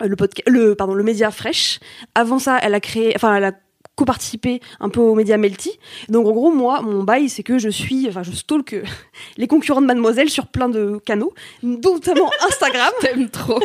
[0.00, 1.80] le, podca- le, pardon, le média Fresh.
[2.14, 3.52] Avant ça, elle a créé, enfin, elle a
[3.96, 5.78] co-participé un peu au média Melty.
[6.08, 8.82] Donc en gros, moi, mon bail, c'est que je suis, enfin, je stalk euh,
[9.36, 12.92] les concurrents de Mademoiselle sur plein de canaux, notamment Instagram.
[13.00, 13.60] T'aimes trop.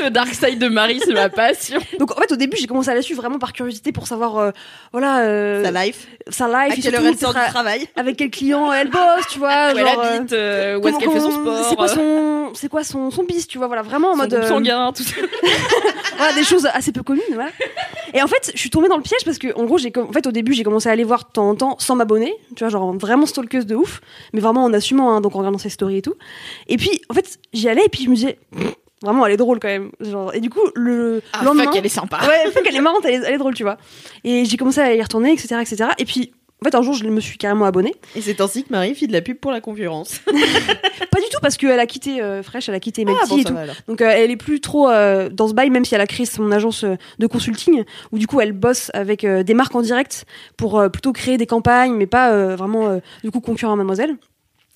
[0.00, 1.80] Le dark side de Marie, c'est ma passion.
[1.98, 4.38] Donc en fait, au début, j'ai commencé à la suivre vraiment par curiosité pour savoir,
[4.38, 4.50] euh,
[4.92, 6.06] voilà, euh, Ta life.
[6.28, 9.26] sa À life, et quelle heure elle sort du travail avec quel client elle bosse,
[9.30, 9.72] tu vois.
[9.74, 11.66] Où elle genre, habite, euh, où est-ce qu'elle fait son sport.
[11.68, 14.34] C'est quoi son, c'est quoi son, son bis, tu vois, voilà, vraiment en son mode
[14.34, 15.16] euh, sanguin, tout ça.
[16.16, 17.50] voilà, des choses assez peu communes, voilà.
[18.14, 20.12] Et en fait, je suis tombée dans le piège parce que, en gros, j'ai, en
[20.12, 22.64] fait, au début, j'ai commencé à aller voir de temps en temps sans m'abonner, tu
[22.64, 24.00] vois, genre vraiment stalkeuse de ouf,
[24.32, 26.14] mais vraiment en assumant, hein, donc en regardant ses stories et tout.
[26.68, 28.38] Et puis, en fait, j'y allais et puis je me disais,
[29.02, 30.34] vraiment, elle est drôle quand même, genre.
[30.34, 32.18] Et du coup, le Ah, lendemain, fuck, elle est sympa.
[32.26, 33.76] Ouais, fuck, elle est marrante, elle est, elle est drôle, tu vois.
[34.24, 35.90] Et j'ai commencé à y retourner, etc., etc.
[35.98, 37.94] Et puis, en fait, un jour, je me suis carrément abonnée.
[38.16, 40.20] Et c'est ainsi que Marie fit de la pub pour la concurrence.
[40.26, 43.38] Pas du tout parce qu'elle a quitté euh, Fresh, elle a quitté Melty Ah, bon,
[43.38, 43.54] et tout.
[43.86, 46.26] Donc euh, elle est plus trop euh, dans ce bail, même si elle a créé
[46.26, 50.24] son agence de consulting, où du coup elle bosse avec des marques en direct
[50.56, 54.16] pour plutôt créer des campagnes, mais pas vraiment du coup concurrent à Mademoiselle.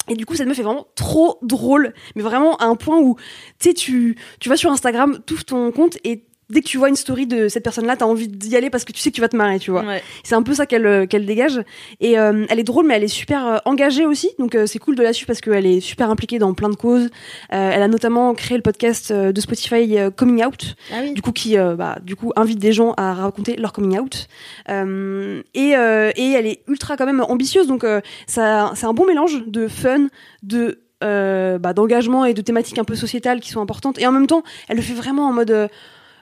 [0.08, 3.16] Et du coup, cette meuf est vraiment trop drôle, mais vraiment à un point où,
[3.60, 4.16] tu sais, tu,
[4.46, 7.64] vas sur Instagram, t'ouvres ton compte et dès que tu vois une story de cette
[7.64, 9.70] personne-là, t'as envie d'y aller parce que tu sais que tu vas te marrer, tu
[9.70, 9.84] vois.
[9.84, 10.02] Ouais.
[10.22, 11.60] C'est un peu ça qu'elle euh, qu'elle dégage.
[12.00, 14.30] Et euh, elle est drôle, mais elle est super euh, engagée aussi.
[14.38, 16.76] Donc euh, c'est cool de la suivre parce qu'elle est super impliquée dans plein de
[16.76, 17.04] causes.
[17.52, 21.12] Euh, elle a notamment créé le podcast de Spotify Coming Out, Ah oui.
[21.14, 24.26] du coup qui bah, du coup invite des gens à raconter leur coming out.
[24.68, 27.66] Euh, et, euh, et elle est ultra quand même ambitieuse.
[27.66, 30.08] Donc euh, ça c'est un bon mélange de fun,
[30.42, 33.98] de euh, bah, d'engagement et de thématiques un peu sociétales qui sont importantes.
[33.98, 35.68] Et en même temps, elle le fait vraiment en mode euh,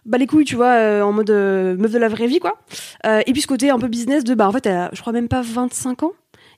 [0.06, 2.58] bah les couilles, tu vois, euh, en mode euh, meuf de la vraie vie, quoi.
[3.06, 5.00] Euh, et puis ce côté un peu business de, bah en fait, elle a, je
[5.00, 6.12] crois même pas 25 ans.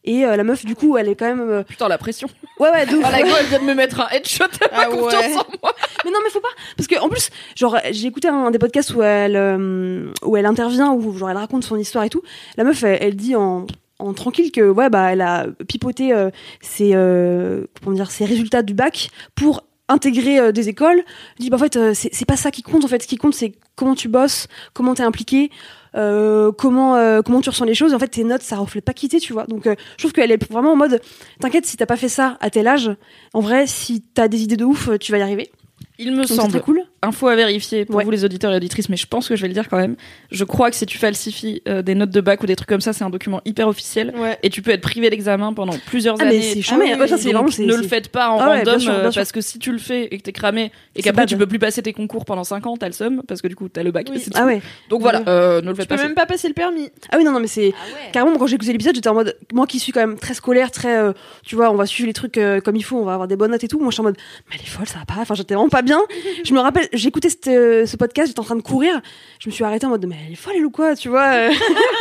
[0.05, 1.41] Et euh, la meuf, du coup, elle est quand même.
[1.49, 2.29] euh, Putain, la pression.
[2.59, 3.05] Ouais, ouais, ouf.
[3.07, 5.37] Ah, la go, elle vient de me mettre un headshot à ma Ah confiance ouais.
[5.37, 5.73] en moi.
[6.05, 6.49] Mais non, mais faut pas.
[6.77, 10.47] Parce que en plus, genre, j'ai écouté un des podcasts où elle, euh, où elle
[10.47, 12.23] intervient, où genre elle raconte son histoire et tout.
[12.57, 13.67] La meuf, elle, elle dit en,
[14.01, 16.31] en tranquille que ouais, bah, elle a pipoté euh,
[16.61, 21.03] ses, euh, comment dire, ses résultats du bac pour intégrer euh, des écoles.
[21.39, 22.85] Dit bah en fait, euh, c'est pas ça qui compte.
[22.85, 25.51] En fait, ce qui compte, c'est comment tu bosses, comment t'es impliqué.
[25.95, 28.95] euh, comment euh, comment tu ressens les choses en fait tes notes ça reflète pas
[28.95, 31.03] qui t'es tu vois donc je trouve qu'elle est vraiment en mode
[31.39, 32.91] t'inquiète si t'as pas fait ça à tel âge
[33.35, 35.53] en vrai si t'as des idées de ouf tu vas y arriver
[35.99, 38.05] Il me donc c'est semble, cool info à vérifier pour Ouais.
[38.05, 39.97] vous les auditeurs et auditrices, mais je pense que je vais le dire quand même.
[40.31, 42.81] Je crois que si tu falsifies euh, des notes de bac ou des trucs comme
[42.81, 44.13] ça, c'est un document hyper officiel.
[44.17, 44.39] Ouais.
[44.43, 46.43] Et tu peux être privé d'examen pendant plusieurs Ah, mais années.
[46.43, 48.59] c'est Ah oui, ouais, ça, c'est donc vraiment- ne le faites pas en Ah ouais,
[48.59, 49.21] random bien sûr, bien euh, sûr.
[49.21, 51.59] parce que si tu le fais et que t'es cramé et qu'après tu peux plus
[51.59, 53.91] passer tes concours pendant 5 ans, t'as le seum parce que du coup t'as le
[53.91, 54.07] bac.
[54.11, 54.23] Oui.
[54.35, 56.03] ah ouais Donc voilà, euh, ne le Tu faites peux pas.
[56.05, 56.89] même pas passer le permis.
[57.11, 58.11] ah oui non non mais c'est Ah ouais.
[58.13, 60.71] carrément quand j'ai écouté l'épisode j'étais en mode moi qui suis quand même très scolaire
[60.71, 61.13] très euh,
[61.45, 63.37] tu vois on va suivre les trucs euh, comme il faut on va avoir des
[63.37, 64.17] bonnes notes et tout moi je suis en mode
[64.49, 66.01] mais elle est folle ça va pas enfin j'étais vraiment pas bien.
[66.45, 66.89] Je me rappelle
[67.29, 69.01] cette, euh, ce podcast j'étais en train de courir.
[69.39, 71.33] Je me suis arrêtée en mode mais elle est folle elle ou quoi tu vois
[71.33, 71.51] euh.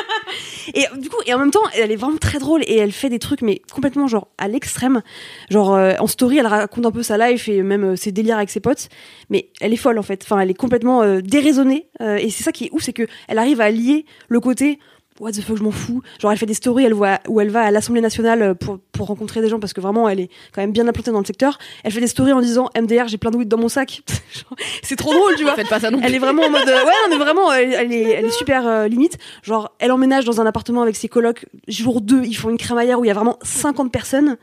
[0.73, 3.09] et du coup et en même temps elle est vraiment très drôle et elle fait
[3.09, 5.01] des trucs mais complètement genre à l'extrême.
[5.49, 8.37] Genre euh, en story elle raconte un peu sa life et même euh, ses délires
[8.37, 8.89] avec ses potes.
[9.29, 10.21] Mais elle est folle en fait.
[10.23, 13.61] Enfin elle est complètement déraisonnée et c'est ça qui est ouf c'est que elle arrive
[13.61, 14.79] à lier le côté
[15.21, 16.01] what the fuck je m'en fous.
[16.19, 18.79] Genre elle fait des stories elle voit où elle va à l'Assemblée nationale euh, pour
[18.91, 21.25] pour rencontrer des gens parce que vraiment elle est quand même bien implantée dans le
[21.25, 21.59] secteur.
[21.83, 24.01] Elle fait des stories en disant MDR j'ai plein de weed dans mon sac.
[24.83, 25.55] C'est trop drôle tu vois.
[25.55, 26.07] Faites pas ça non plus.
[26.07, 28.67] elle est vraiment en mode euh, ouais mais vraiment elle, elle est elle est super
[28.67, 29.19] euh, limite.
[29.43, 31.45] Genre elle emménage dans un appartement avec ses colocs.
[31.67, 34.37] Jour 2 ils font une crémaillère où il y a vraiment 50 personnes.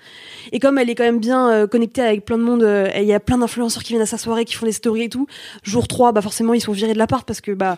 [0.53, 3.13] Et comme elle est quand même bien euh, connectée avec plein de monde il y
[3.13, 5.27] a plein d'influenceurs qui viennent à sa soirée qui font des stories et tout
[5.63, 7.77] jour 3 bah forcément ils sont virés de l'appart parce que bah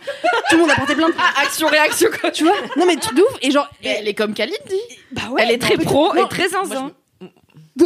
[0.50, 1.12] tout le monde a porté plainte.
[1.18, 2.30] Ah, action réaction quoi.
[2.30, 2.54] tu vois?
[2.76, 4.80] Non mais ouf et genre Elle est comme Kalindi.
[5.12, 6.92] bah ouais, elle est très pro et très zinzin.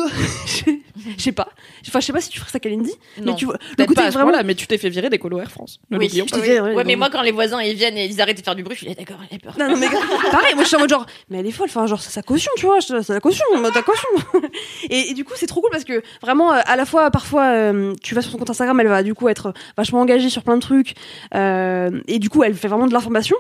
[1.17, 1.49] je sais pas.
[1.87, 2.93] Enfin, je sais pas si tu ferais ça, Kalindi.
[3.19, 3.35] Mais Non.
[3.35, 4.33] tu vois, le pas vraiment.
[4.45, 5.81] mais tu t'es fait virer des colos Air France.
[5.91, 8.39] Oui, je disais, ouais, Ouais, mais moi, quand les voisins ils viennent et ils arrêtent
[8.39, 9.57] de faire du bruit, je suis là, d'accord, elle a peur.
[9.59, 9.89] Non, non, mais
[10.31, 12.23] pareil, moi je suis en mode genre, mais elle est folle, enfin, genre, c'est sa
[12.23, 14.09] caution, tu vois, c'est sa caution, ta caution.
[14.91, 17.45] et, et du coup, c'est trop cool parce que vraiment, euh, à la fois, parfois,
[17.53, 20.43] euh, tu vas sur son compte Instagram, elle va du coup être vachement engagée sur
[20.43, 20.95] plein de trucs,
[21.35, 23.37] euh, et du coup, elle fait vraiment de l'information.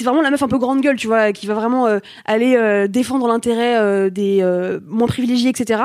[0.00, 2.56] C'est vraiment la meuf un peu grande gueule, tu vois, qui va vraiment euh, aller
[2.56, 4.42] euh, défendre l'intérêt euh, des
[4.88, 5.82] moins privilégiés, etc.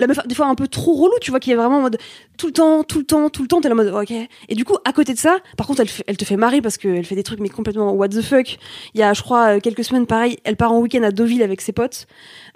[0.00, 1.98] La meuf, des fois, un peu trop relou, tu vois, qui est vraiment en mode
[2.38, 4.10] tout le temps, tout le temps, tout le temps, t'es en mode ok.
[4.48, 6.78] Et du coup, à côté de ça, par contre, elle, elle te fait marrer parce
[6.78, 8.56] qu'elle fait des trucs, mais complètement what the fuck.
[8.94, 11.42] Il y a, je crois, euh, quelques semaines, pareil, elle part en week-end à Deauville
[11.42, 12.06] avec ses potes.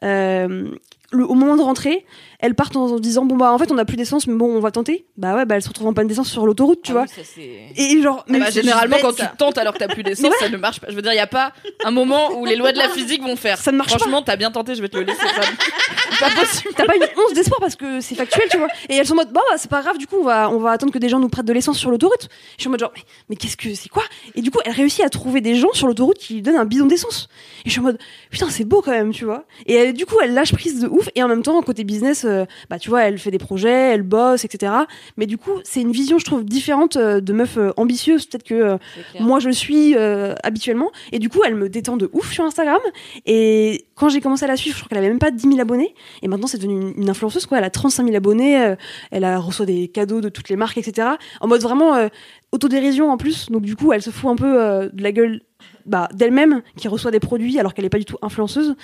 [0.03, 0.71] Euh,
[1.15, 2.07] le- au moment de rentrer,
[2.39, 4.47] elle part en, en disant bon bah en fait on a plus d'essence mais bon
[4.47, 5.05] on va tenter.
[5.19, 7.03] Bah ouais bah elle se retrouve en panne d'essence sur l'autoroute tu Ah vois.
[7.05, 7.41] oui, ça,
[7.77, 9.35] Et genre Ah bah, généralement, quand bête, tu ça.
[9.37, 10.87] tentes alors que t'as plus d'essence, ça ne marche pas.
[10.89, 11.53] Je veux dire, il y a pas
[11.85, 13.59] un moment où les lois de la physique vont faire.
[13.59, 13.99] Ça ne marche pas.
[13.99, 15.21] Franchement, t'as bien tenté, je vais te le laisser.
[15.21, 15.43] Ça...
[16.29, 16.71] pas possible.
[16.75, 18.69] T'as pas une once d'espoir parce que c'est factuel, tu vois.
[18.89, 20.59] Et elles sont en mode, bah, bah, c'est pas grave, du coup, on va, on
[20.59, 22.29] va attendre que des gens nous prêtent de l'essence sur l'autoroute.
[22.57, 24.03] Je suis en mode, genre, mais, mais qu'est-ce que c'est quoi?
[24.35, 26.67] Et du coup, elle réussit à trouver des gens sur l'autoroute qui lui donnent un
[26.67, 27.29] bidon d'essence.
[27.65, 27.99] Et je suis en mode,
[28.31, 29.45] putain, c'est beau quand même, tu vois.
[29.67, 31.09] Et elle, du coup, elle lâche prise de ouf.
[31.15, 34.03] Et en même temps, côté business, euh, bah, tu vois, elle fait des projets, elle
[34.03, 34.73] bosse, etc.
[35.17, 38.45] Mais du coup, c'est une vision, je trouve, différente euh, de meuf euh, ambitieuse, peut-être
[38.45, 38.77] que euh,
[39.21, 40.91] moi je suis euh, habituellement.
[41.13, 42.81] Et du coup, elle me détend de ouf sur Instagram.
[43.27, 45.61] Et quand j'ai commencé à la suivre, je crois qu'elle avait même pas 10 000
[45.61, 45.95] abonnés.
[46.23, 47.59] Et maintenant, c'est devenu une, une influenceuse, quoi.
[47.59, 48.75] Elle a 35 000 abonnés.
[49.11, 51.09] elle a reçoit des cadeaux de toutes les marques, etc.
[51.41, 52.09] En mode vraiment euh,
[52.53, 53.51] autodérision en plus.
[53.51, 55.43] Donc, du coup, elle se fout un peu euh, de la gueule
[55.87, 58.75] bah, d'elle-même qui reçoit des produits alors qu'elle est pas du tout influenceuse.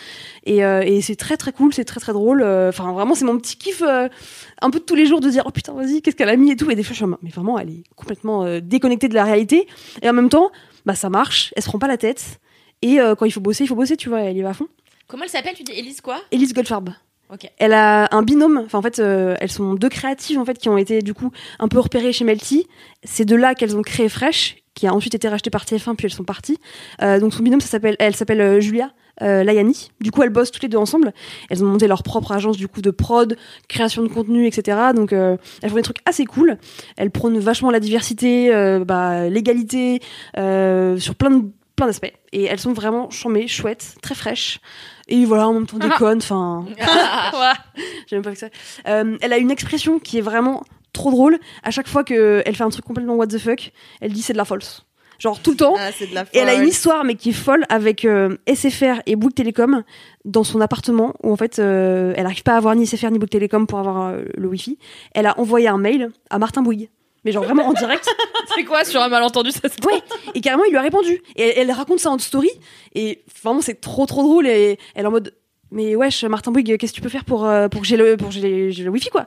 [0.44, 2.42] Et, euh, et c'est très très cool, c'est très très drôle.
[2.42, 5.50] Enfin, vraiment, c'est mon petit kiff un peu de tous les jours de dire oh
[5.50, 6.70] putain, vas-y, qu'est-ce qu'elle a mis et tout.
[6.70, 9.66] Et des fois, je suis en mais vraiment, elle est complètement déconnectée de la réalité.
[10.02, 10.50] Et en même temps,
[10.86, 12.40] bah, ça marche, elle se prend pas la tête.
[12.82, 14.68] Et quand il faut bosser, il faut bosser, tu vois, elle y va à fond.
[15.08, 15.54] Comment elle s'appelle?
[15.54, 16.20] Tu dis Elise quoi?
[16.30, 16.90] Elise Goldfarb.
[17.30, 17.50] Ok.
[17.58, 18.62] Elle a un binôme.
[18.64, 21.30] Enfin, en fait, euh, elles sont deux créatives en fait qui ont été du coup
[21.58, 22.66] un peu repérées chez Melty.
[23.04, 26.06] C'est de là qu'elles ont créé Fresh, qui a ensuite été racheté par TF1 puis
[26.06, 26.58] elles sont parties.
[27.02, 28.90] Euh, donc son binôme, ça s'appelle, elle s'appelle euh, Julia.
[29.22, 29.90] Euh, Layani.
[30.00, 31.12] Du coup, elles bossent toutes les deux ensemble.
[31.50, 33.36] Elles ont monté leur propre agence du coup de prod,
[33.68, 34.78] création de contenu, etc.
[34.94, 36.56] Donc, euh, elles font des trucs assez cool.
[36.96, 40.00] Elles prônent vachement la diversité, euh, bah, l'égalité,
[40.36, 41.44] euh, sur plein de
[41.78, 42.12] plein d'aspects.
[42.32, 44.60] Et elles sont vraiment chambées, chouettes, très fraîches.
[45.08, 46.18] Et voilà, en même temps déconne.
[46.18, 46.66] Enfin,
[48.06, 48.48] j'ai même pas vu ça.
[48.86, 51.38] Euh, elle a une expression qui est vraiment trop drôle.
[51.62, 54.38] À chaque fois qu'elle fait un truc complètement what the fuck, elle dit c'est de
[54.38, 54.84] la false.
[55.18, 55.74] Genre tout le temps.
[55.76, 58.36] Ah, c'est de la Et elle a une histoire, mais qui est folle, avec euh,
[58.52, 59.82] SFR et Bouygues Télécom
[60.24, 63.18] dans son appartement, où en fait, euh, elle arrive pas à avoir ni SFR ni
[63.18, 64.78] Bouygues Télécom pour avoir euh, le Wi-Fi.
[65.14, 66.88] Elle a envoyé un mail à Martin Bouygues.
[67.28, 68.08] Mais genre vraiment en direct.
[68.54, 70.00] C'est quoi sur un malentendu ça se Ouais.
[70.34, 71.22] Et carrément, il lui a répondu.
[71.36, 72.48] Et elle, elle raconte ça en story.
[72.94, 74.46] Et vraiment, c'est trop, trop drôle.
[74.46, 75.34] Et elle est en mode.
[75.70, 78.16] Mais wesh, Martin Bouygues, qu'est-ce que tu peux faire pour, euh, pour que j'ai le,
[78.16, 79.26] pour que j'ai les- j'ai le wifi, quoi?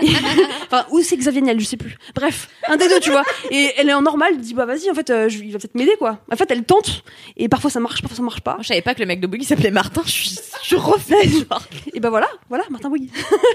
[0.00, 0.06] Et-
[0.66, 1.96] enfin, ou c'est Xavier Niel, je sais plus.
[2.14, 3.24] Bref, un des deux, tu vois.
[3.50, 5.58] Et elle est en normal, elle dit, bah vas-y, en fait, euh, je- il va
[5.58, 6.18] peut-être m'aider, quoi.
[6.32, 7.02] En fait, elle tente.
[7.36, 8.52] Et parfois ça marche, parfois ça marche pas.
[8.52, 10.02] Moi, je savais pas que le mec de Boogie s'appelait Martin.
[10.06, 11.28] Je suis, je refais.
[11.28, 11.62] Genre.
[11.92, 13.10] Et bah voilà, voilà, Martin Bouygues.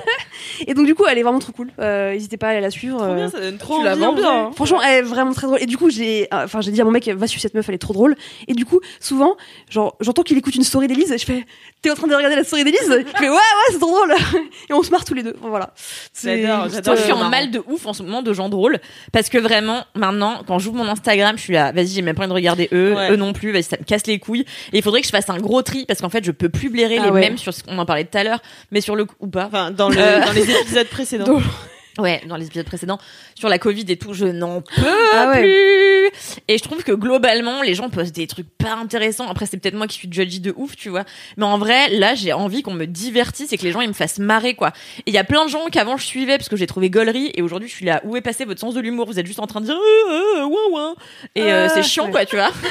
[0.68, 1.72] et donc, du coup, elle est vraiment trop cool.
[1.80, 2.98] Euh, N'hésitez pas à aller la suivre.
[2.98, 4.40] Trop euh, bien, ça donne trop Tu la envie, vends en bien, vrai.
[4.42, 4.52] hein.
[4.56, 5.62] Franchement, elle est vraiment très drôle.
[5.62, 7.68] Et du coup, j'ai, euh, enfin, j'ai dit à mon mec, va suivre cette meuf,
[7.70, 8.16] elle est trop drôle.
[8.48, 9.36] Et du coup, souvent,
[9.70, 11.14] genre, j'entends qu'il écoute une story d'Élise.
[11.18, 11.46] Je fais,
[11.82, 13.38] t'es en train de regarder la story d'Élise Je fais, ouais, ouais,
[13.72, 14.14] c'est trop drôle.
[14.70, 15.36] Et on se marre tous les deux.
[15.42, 15.74] Voilà.
[16.22, 18.80] J'adore, je suis en mal de ouf en ce moment de gens drôles
[19.12, 22.24] parce que vraiment maintenant quand j'ouvre mon Instagram je suis là vas-y j'ai même pas
[22.24, 23.12] envie de regarder eux Ouais.
[23.12, 25.30] eux non plus vas-y ça me casse les couilles et il faudrait que je fasse
[25.30, 27.20] un gros tri parce qu'en fait je peux plus blairer Ah les ouais.
[27.22, 28.42] mêmes sur ce qu'on en parlait tout à l'heure
[28.72, 30.26] mais sur le ou pas Enfin, dans, le, Euh.
[30.26, 31.26] dans les épisodes précédents.
[31.26, 31.44] Donc-
[32.00, 33.00] ouais dans les épisodes précédents
[33.36, 34.82] sur la Covid et tout je n'en peux
[35.14, 35.42] Ah ouais.
[35.42, 36.12] plus.
[36.48, 39.28] Et je trouve que globalement les gens postent des trucs pas intéressants.
[39.30, 41.04] Après c'est peut-être moi qui suis judgy de ouf tu vois.
[41.38, 43.94] Mais en vrai là j'ai envie qu'on me divertisse et que les gens ils me
[43.94, 44.70] fassent marrer quoi.
[45.00, 47.32] Et il y a plein de gens qu'avant je suivais parce que j'ai trouvé gaulerie
[47.36, 48.02] et aujourd'hui je suis là.
[48.06, 49.06] Où est passé votre sens de l'humour?
[49.08, 50.96] Vous êtes juste en train de dire euh, euh, ouin, ouin.
[51.36, 52.12] et euh, Ah, c'est chiant ouais.
[52.12, 52.52] quoi tu vois.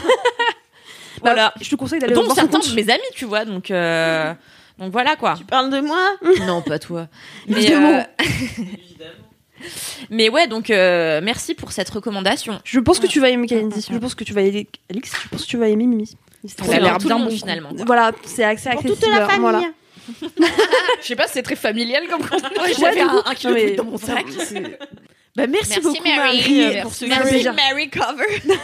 [1.23, 1.55] Bah, voilà.
[1.61, 4.35] Je te conseille d'aller son certains de mes amis tu vois donc euh,
[4.83, 6.17] donc voilà quoi Tu parles de moi
[6.47, 7.07] non pas toi
[7.47, 8.03] mais euh,
[10.11, 13.87] mais ouais donc euh, merci pour cette recommandation Je pense que tu vas aimer Kalindi.
[13.89, 15.13] Je pense que tu vas aimer Alix.
[15.23, 16.17] Je pense que tu vas aimer Mimi.
[16.49, 16.81] Ça a bien.
[16.81, 17.31] l'air bien bon.
[17.31, 17.85] finalement quoi.
[17.85, 18.97] Voilà, c'est accès accessible.
[18.97, 19.41] toute la famille.
[19.41, 19.63] Voilà.
[21.01, 22.49] Je sais pas si c'est très familial comme contenu.
[22.77, 24.27] j'avais du coup, un, un kilo mais dans mon sac
[25.37, 26.17] Bah, merci, Merci, beaucoup, Mary.
[26.17, 27.45] Marie, Merci, pour ce Mary.
[27.45, 27.49] Merci.
[27.51, 28.57] Mary Cover.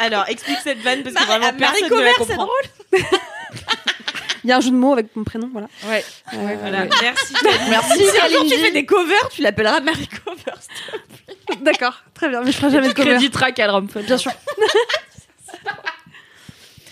[0.00, 2.48] Alors, explique cette vanne parce que vraiment Marie personne ne la Cover, c'est comprend.
[4.44, 5.68] Il y a un jeu de mots avec mon prénom, voilà.
[5.88, 6.04] Ouais.
[6.34, 7.34] Euh, Voilà, merci.
[7.70, 7.98] Merci.
[8.06, 10.56] Si un jour tu fais des covers, tu l'appelleras Marie Cover.
[11.60, 13.10] D'accord, très bien, mais je ferai jamais de cover.
[13.10, 14.32] Crédit track à Rome, Bien sûr.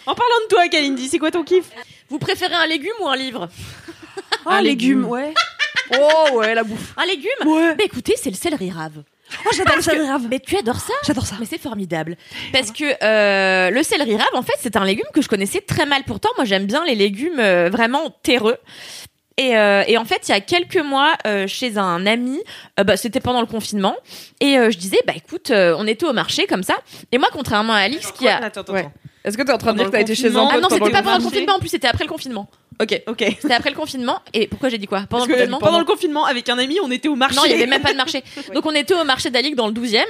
[0.06, 1.66] En parlant de toi, Kalindi, c'est quoi ton kiff?
[2.08, 3.48] Vous préférez un légume ou un livre?
[4.46, 5.04] Oh, Un légumes, légume.
[5.10, 5.34] ouais.
[5.98, 6.92] Oh, ouais, la bouffe.
[6.96, 7.30] Un légume?
[7.46, 7.74] Ouais.
[7.74, 9.02] Bah écoutez, c'est le céleri rave.
[9.46, 10.22] Oh, j'adore le céleri rave.
[10.30, 11.36] Mais tu adores ça J'adore ça.
[11.40, 12.16] Mais c'est formidable.
[12.52, 15.86] Parce que euh, le céleri rave, en fait, c'est un légume que je connaissais très
[15.86, 16.02] mal.
[16.06, 18.56] Pourtant, moi, j'aime bien les légumes euh, vraiment terreux.
[19.36, 22.40] Et, euh, et en fait, il y a quelques mois, euh, chez un ami,
[22.80, 23.94] euh, bah, c'était pendant le confinement,
[24.40, 26.74] et euh, je disais, bah écoute, euh, on était au marché comme ça.
[27.12, 28.38] Et moi, contrairement à Alix, qui a...
[28.42, 28.80] Attends, attends, Ouais.
[28.80, 28.92] attends.
[29.24, 30.50] Est-ce que t'es en train de dire que t'as été chez un confinement.
[30.54, 32.48] Ah non, c'était pas pendant le confinement confinement, en plus, c'était après le confinement.
[32.80, 33.02] Ok.
[33.06, 33.24] Ok.
[33.40, 34.20] C'était après le confinement.
[34.32, 35.04] Et pourquoi j'ai dit quoi?
[35.08, 37.36] Pendant Parce le confinement pendant le confinement, avec un ami, on était au marché.
[37.36, 38.22] Non, il y avait même pas de marché.
[38.54, 40.02] Donc on était au marché d'Alix dans le 12e.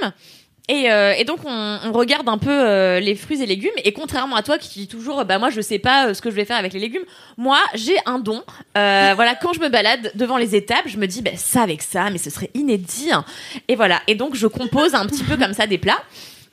[0.71, 3.91] Et, euh, et donc on, on regarde un peu euh, les fruits et légumes et
[3.91, 6.35] contrairement à toi qui dis toujours bah moi je sais pas euh, ce que je
[6.35, 7.05] vais faire avec les légumes
[7.37, 8.43] moi j'ai un don
[8.75, 12.11] voilà quand je me balade devant les étapes je me dis bah ça avec ça
[12.11, 13.25] mais ce serait inédit hein.
[13.67, 16.03] et voilà et donc je compose un petit peu comme ça des plats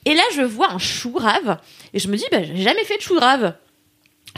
[0.07, 1.59] et là je vois un chou rave
[1.93, 3.53] et je me dis bah j'ai jamais fait de chou rave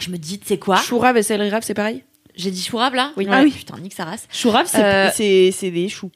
[0.00, 2.62] je me dis tu sais quoi Chou rave et céleri rave, c'est pareil j'ai dit
[2.62, 3.26] chou rave là Oui.
[3.28, 3.50] Ah Ah oui.
[3.50, 5.10] putain nique sa race Chou rave, c'est Euh,
[5.70, 6.10] des choux.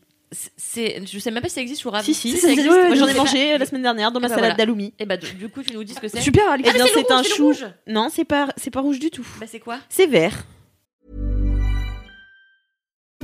[0.56, 2.70] c'est je sais même pas si ça existe chou rave Si, si, ça ça existe.
[2.70, 4.54] je j'en ai mangé euh, la semaine dernière dans ma ben salade voilà.
[4.56, 4.94] d'aloumi.
[5.00, 6.68] Et bah du coup tu nous dis ce que c'est Super, Alix.
[6.70, 7.52] Eh bien, mais c'est un chou.
[7.88, 9.26] Non, c'est pas, c'est pas rouge du tout.
[9.40, 10.44] Bah c'est quoi C'est vert.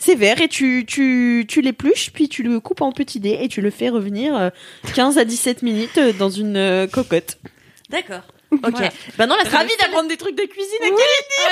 [0.00, 3.48] C'est vert et tu, tu, tu l'épluches, puis tu le coupes en petits dés et
[3.48, 4.48] tu le fais revenir euh,
[4.94, 7.36] 15 à 17 minutes euh, dans une euh, cocotte.
[7.90, 8.22] D'accord.
[8.50, 8.80] Ok.
[9.16, 10.78] Bah non, là, Ravi d'apprendre des trucs de cuisine.
[10.82, 10.90] Ouais,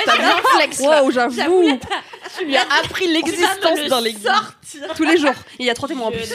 [0.05, 1.03] T'as bien flex là.
[1.03, 1.79] Wow, J'avoue,
[2.37, 4.33] Tu lui as appris l'existence d'un légume.
[4.97, 5.31] Tous les jours.
[5.59, 6.33] Il y a trois témoins en plus.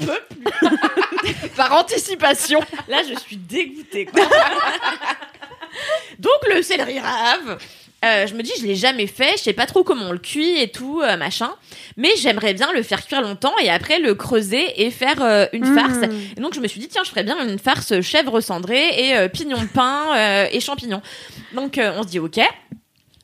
[1.56, 2.60] Par anticipation.
[2.88, 4.06] Là, je suis dégoûtée.
[4.06, 4.24] quoi.
[6.18, 7.58] Donc le céleri rave.
[8.04, 10.18] Euh, je me dis, je l'ai jamais fait, je sais pas trop comment on le
[10.18, 11.50] cuit et tout, euh, machin.
[11.96, 15.64] Mais j'aimerais bien le faire cuire longtemps et après le creuser et faire euh, une
[15.64, 15.98] farce.
[16.36, 19.16] Et donc je me suis dit, tiens, je ferais bien une farce chèvre cendrée et
[19.16, 21.02] euh, pignon de pain euh, et champignons.
[21.54, 22.40] Donc euh, on se dit, ok.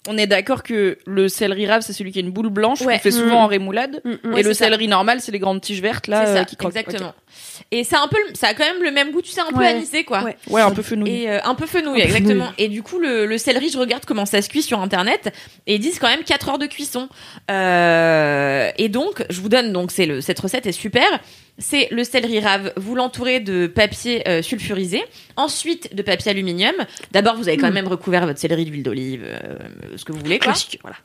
[0.09, 2.95] On est d'accord que le céleri rave, c'est celui qui a une boule blanche Ouais.
[2.97, 4.01] qu'on fait souvent en rémoulade.
[4.05, 4.19] Mm, mm.
[4.25, 4.65] Et Ouais, le ça.
[4.65, 6.77] céleri normal, c'est les grandes tiges vertes là C'est ça, euh, qui croquent.
[6.77, 7.15] exactement.
[7.71, 9.65] Et c'est un peu, ça a quand même le même goût, tu sais, un peu
[9.65, 10.25] anisé, quoi.
[10.25, 10.37] Ouais.
[10.49, 11.23] Ouais, un peu fenouil.
[11.23, 12.45] Et euh, un peu fenouil, Un exactement.
[12.47, 12.55] fenouil.
[12.59, 15.33] Et du coup, le, le céleri, je regarde comment ça se cuit sur internet
[15.69, 17.09] et ils disent quand même 4 heures de cuisson.
[17.73, 21.07] Euh, et donc, je vous donne donc c'est le cette recette est super.
[21.59, 22.73] C'est le céleri rave.
[22.77, 25.03] Vous l'entourez de papier euh, sulfurisé,
[25.37, 26.75] ensuite de papier aluminium.
[27.13, 29.59] D'abord, vous avez quand même recouvert votre céleri d'huile d'olive, euh,
[29.97, 30.53] ce que vous voulez, quoi.
[30.53, 30.97] Classique, voilà.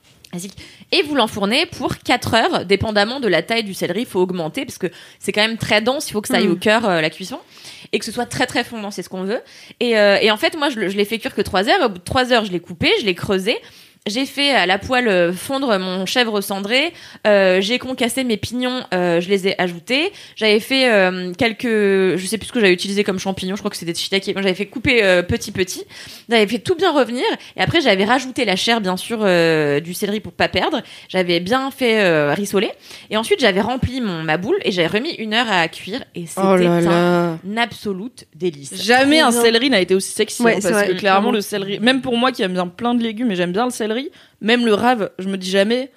[0.92, 4.66] Et vous l'enfournez pour 4 heures, dépendamment de la taille du céleri, il faut augmenter
[4.66, 4.88] parce que
[5.20, 6.52] c'est quand même très dense, il faut que ça aille Mm.
[6.52, 7.40] au cœur euh, la cuisson
[7.94, 9.40] et que ce soit très très fondant, c'est ce qu'on veut.
[9.80, 11.90] Et, euh, et en fait, moi je, je l'ai fait cuire que 3 heures, au
[11.90, 13.58] bout de 3 heures, je l'ai coupé, je l'ai creusé.
[14.08, 16.94] J'ai fait à la poêle euh, fondre mon chèvre cendré.
[17.26, 20.12] Euh, j'ai concassé mes pignons, euh, je les ai ajoutés.
[20.36, 23.56] J'avais fait euh, quelques, je sais plus ce que j'avais utilisé comme champignons.
[23.56, 24.34] Je crois que c'était des shiitake.
[24.36, 25.84] J'avais fait couper euh, petit petit.
[26.30, 27.24] J'avais fait tout bien revenir.
[27.56, 30.82] Et après, j'avais rajouté la chair, bien sûr, euh, du céleri pour pas perdre.
[31.10, 32.72] J'avais bien fait euh, rissoler.
[33.10, 36.04] Et ensuite, j'avais rempli mon ma boule et j'avais remis une heure à cuire.
[36.16, 37.62] Et c'était Oh là un là.
[37.62, 38.74] absolute délice.
[38.82, 39.42] Jamais Trop un bien.
[39.42, 40.42] céleri n'a été aussi sexy.
[40.44, 40.94] Ouais, hein, c'est parce vrai.
[40.94, 41.32] que clairement, Clairement.
[41.32, 43.72] le céleri, même pour moi qui aime bien plein de légumes et j'aime bien le
[43.72, 43.97] céleri,
[44.42, 45.92] même le rave, je me dis jamais.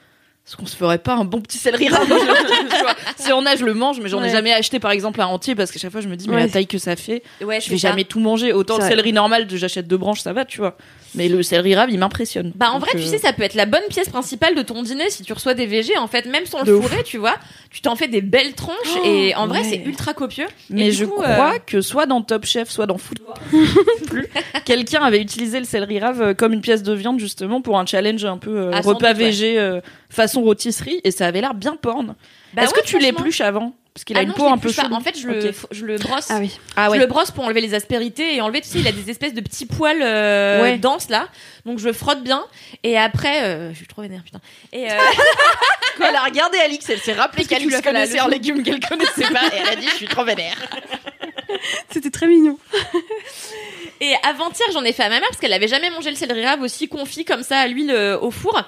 [0.46, 2.08] Est-ce qu'on se ferait pas un bon petit céleri rave
[3.16, 5.54] Si on a, je le mange, mais j'en ai jamais acheté par exemple un entier
[5.54, 7.70] parce qu'à chaque fois je me dis, mais la taille que ça fait, Ouais, je
[7.70, 8.52] vais jamais tout manger.
[8.52, 10.76] Autant le céleri normal, de- j'achète deux branches, ça va, tu vois.
[11.14, 12.52] Mais le céleri rave, il m'impressionne.
[12.54, 14.62] Bah en Donc, vrai, tu euh, sais, ça peut être la bonne pièce principale de
[14.62, 15.96] ton dîner si tu reçois des végés.
[15.98, 16.86] En fait, même sans De le ouf.
[16.88, 17.34] fourrer, tu vois,
[17.70, 20.46] tu t'en fais des belles tranches Oh, et en vrai, c'est ultra copieux.
[20.68, 23.18] Mais Et je coup, crois euh, que soit dans Top Chef, soit dans Food
[24.06, 24.28] plus,
[24.64, 27.86] quelqu'un avait utilisé le céleri rave euh, comme une pièce de viande justement pour un
[27.86, 29.58] challenge un peu euh, Ah, repas doute, ouais.
[29.58, 32.14] euh, façon rôtisserie et ça avait l'air bien porn.
[32.54, 34.56] Bah Est-ce ouais, que tu l'épluches avant Parce qu'il a Ah une non, peau un
[34.56, 34.94] peu chelou.
[34.94, 36.28] En fait, je le, je le brosse.
[36.30, 36.58] Ah oui.
[36.76, 36.98] Ah Je ouais.
[36.98, 39.40] le brosse pour enlever les aspérités et enlever, tu sais, il a des espèces de
[39.40, 40.78] petits poils euh, Ouais.
[40.78, 41.28] denses là.
[41.66, 42.44] Donc je frotte bien
[42.84, 44.40] et après, euh, je suis trop vénère, putain.
[44.72, 44.94] Et euh,
[45.98, 48.62] Quand elle a regardé Alix, elle s'est rappelé Parce que tu qu'Alix connaissait un légume
[48.62, 50.56] qu'elle connaissait pas et elle a dit je suis trop vénère.
[51.92, 52.58] C'était très mignon.
[54.00, 56.46] Et avant-hier, j'en ai fait à ma mère parce qu'elle avait jamais mangé le céleri
[56.46, 58.58] rave aussi confit comme ça à l'huile euh, au four.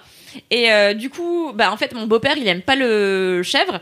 [0.51, 3.81] Et euh, du coup, bah en fait, mon beau-père, il aime pas le chèvre.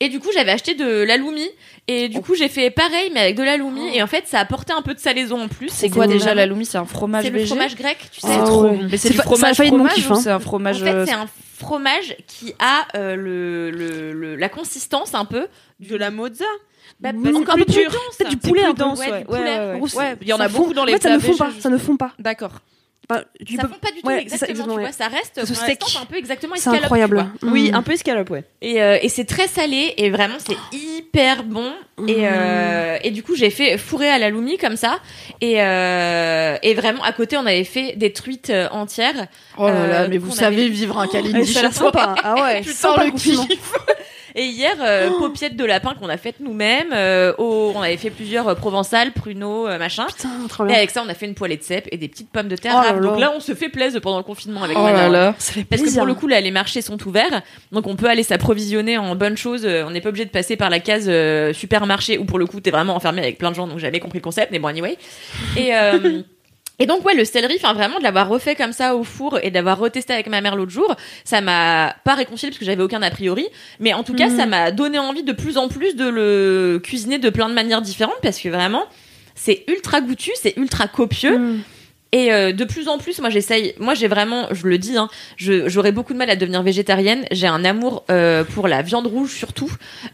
[0.00, 1.48] Et du coup, j'avais acheté de l'aloumi.
[1.88, 3.94] Et du coup, j'ai fait pareil, mais avec de l'aloumi.
[3.96, 5.68] Et en fait, ça apportait un peu de salaison en plus.
[5.70, 8.26] C'est quoi déjà l'aloumi C'est un fromage C'est le fromage grec, tu sais.
[8.30, 8.70] Ah trop ouais.
[8.76, 8.82] bon.
[8.90, 10.14] Mais c'est C'est du fromage fromage hein.
[10.22, 11.26] c'est un En fromage fait, euh, c'est un
[11.58, 15.46] fromage qui a euh, le, le, le- la consistance un peu.
[15.80, 16.44] De la mozza.
[17.00, 17.90] Bah, Bah, encore c'est un peu plus plus dur.
[17.92, 18.16] dense.
[18.18, 18.82] Peut-être du C'est poulet un peu.
[18.82, 19.24] dense, ouais, ouais.
[19.28, 19.72] ouais, ouais.
[19.74, 21.32] En gros, Ouais, il y en a beaucoup dans les En fait, ça ne plats
[21.32, 21.50] fond pas.
[21.60, 22.12] Ça ne fond pas.
[22.18, 22.52] D'accord.
[23.44, 25.08] Tu Ça peux- fond pas du tout ouais, c'est ça, exactement, tu exactement, vois, ça
[25.08, 25.68] reste Ça se pour steak.
[25.80, 27.16] l'instant, c'est un peu exactement C'est escalope, tu incroyable.
[27.40, 27.50] vois.
[27.52, 27.74] Oui, Mm.
[27.76, 28.44] un peu escalope, ouais.
[28.62, 31.72] Et, euh, et c'est très salé et vraiment c'est hyper bon
[32.08, 34.98] et, euh, et du coup j'ai fait fourrer à l'aloumi comme ça
[35.40, 39.86] et, euh, et vraiment à côté on avait fait des truites euh, entières Oh là
[39.86, 41.86] là, Euh, mais vous savez avait- vivre un Ouais, Kalindi ça soi.
[41.86, 42.14] sympa.
[42.22, 43.46] Ah ouais, Putain, sympa le le confinement.
[44.36, 48.10] Et hier euh, paupiètes de lapin qu'on a faites nous-mêmes euh, au- on avait fait
[48.10, 50.76] plusieurs euh, provençales pruneaux euh, machin Putain, trop et bien.
[50.76, 52.74] avec ça on a fait une poêlée de cèpes et des petites pommes de terre
[52.78, 53.00] Oh là râpes.
[53.02, 53.26] donc là.
[53.26, 55.34] là on se fait plaisir pendant le confinement avec Oh ma là là.
[55.38, 58.06] Ça fait Parce que pour le coup, là, les marchés sont ouverts, donc on peut
[58.08, 59.64] aller s'approvisionner en bonnes choses.
[59.64, 62.46] Euh, On n'est pas obligé de passer par la case euh, supermarché où pour le
[62.46, 64.68] coup, t'es vraiment enfermé avec plein de gens, donc j'avais compris le concept, mais bon,
[64.68, 64.96] anyway.
[65.56, 66.22] Et euh,
[66.78, 69.50] Et donc ouais le céleri, enfin vraiment de l'avoir refait comme ça au four et
[69.50, 73.00] d'avoir retesté avec ma mère l'autre jour, ça m'a pas réconcilié parce que j'avais aucun
[73.02, 73.46] a priori,
[73.80, 74.36] mais en tout cas Mhm.
[74.36, 77.80] ça m'a donné envie de plus en plus de le cuisiner de plein de manières
[77.80, 78.84] différentes parce que vraiment
[79.34, 81.38] c'est ultra goûtu, c'est ultra copieux.
[81.38, 81.60] Mm.
[82.16, 83.74] Et euh, de plus en plus, moi j'essaye.
[83.78, 87.24] Moi j'ai vraiment, je le dis, hein, j'aurais beaucoup de mal à devenir végétarienne.
[87.30, 89.70] J'ai un amour euh, pour la viande rouge surtout,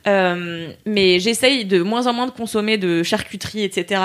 [0.08, 4.00] Euh, mais j'essaye de moins en moins de consommer de charcuterie, etc.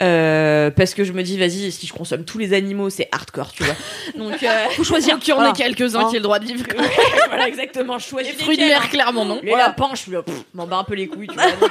[0.00, 3.62] Parce que je me dis, vas-y, si je consomme tous les animaux, c'est hardcore, tu
[3.64, 3.74] vois.
[4.18, 4.44] Donc
[4.76, 5.18] Faut choisir.
[5.20, 6.08] Qu'il y en ait quelques-uns Hein.
[6.10, 6.64] qui aient le droit de vivre.
[7.28, 7.98] voilà exactement.
[7.98, 8.90] Je choisis Les fruits de lesquels, mer, hein.
[8.90, 9.40] clairement, non.
[9.42, 9.68] Les Voilà.
[9.68, 10.10] lapins, je
[10.54, 11.44] m'en bats un peu les couilles, tu vois.
[11.60, 11.70] donc,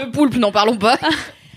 [0.00, 0.96] Le poulpe, n'en parlons pas.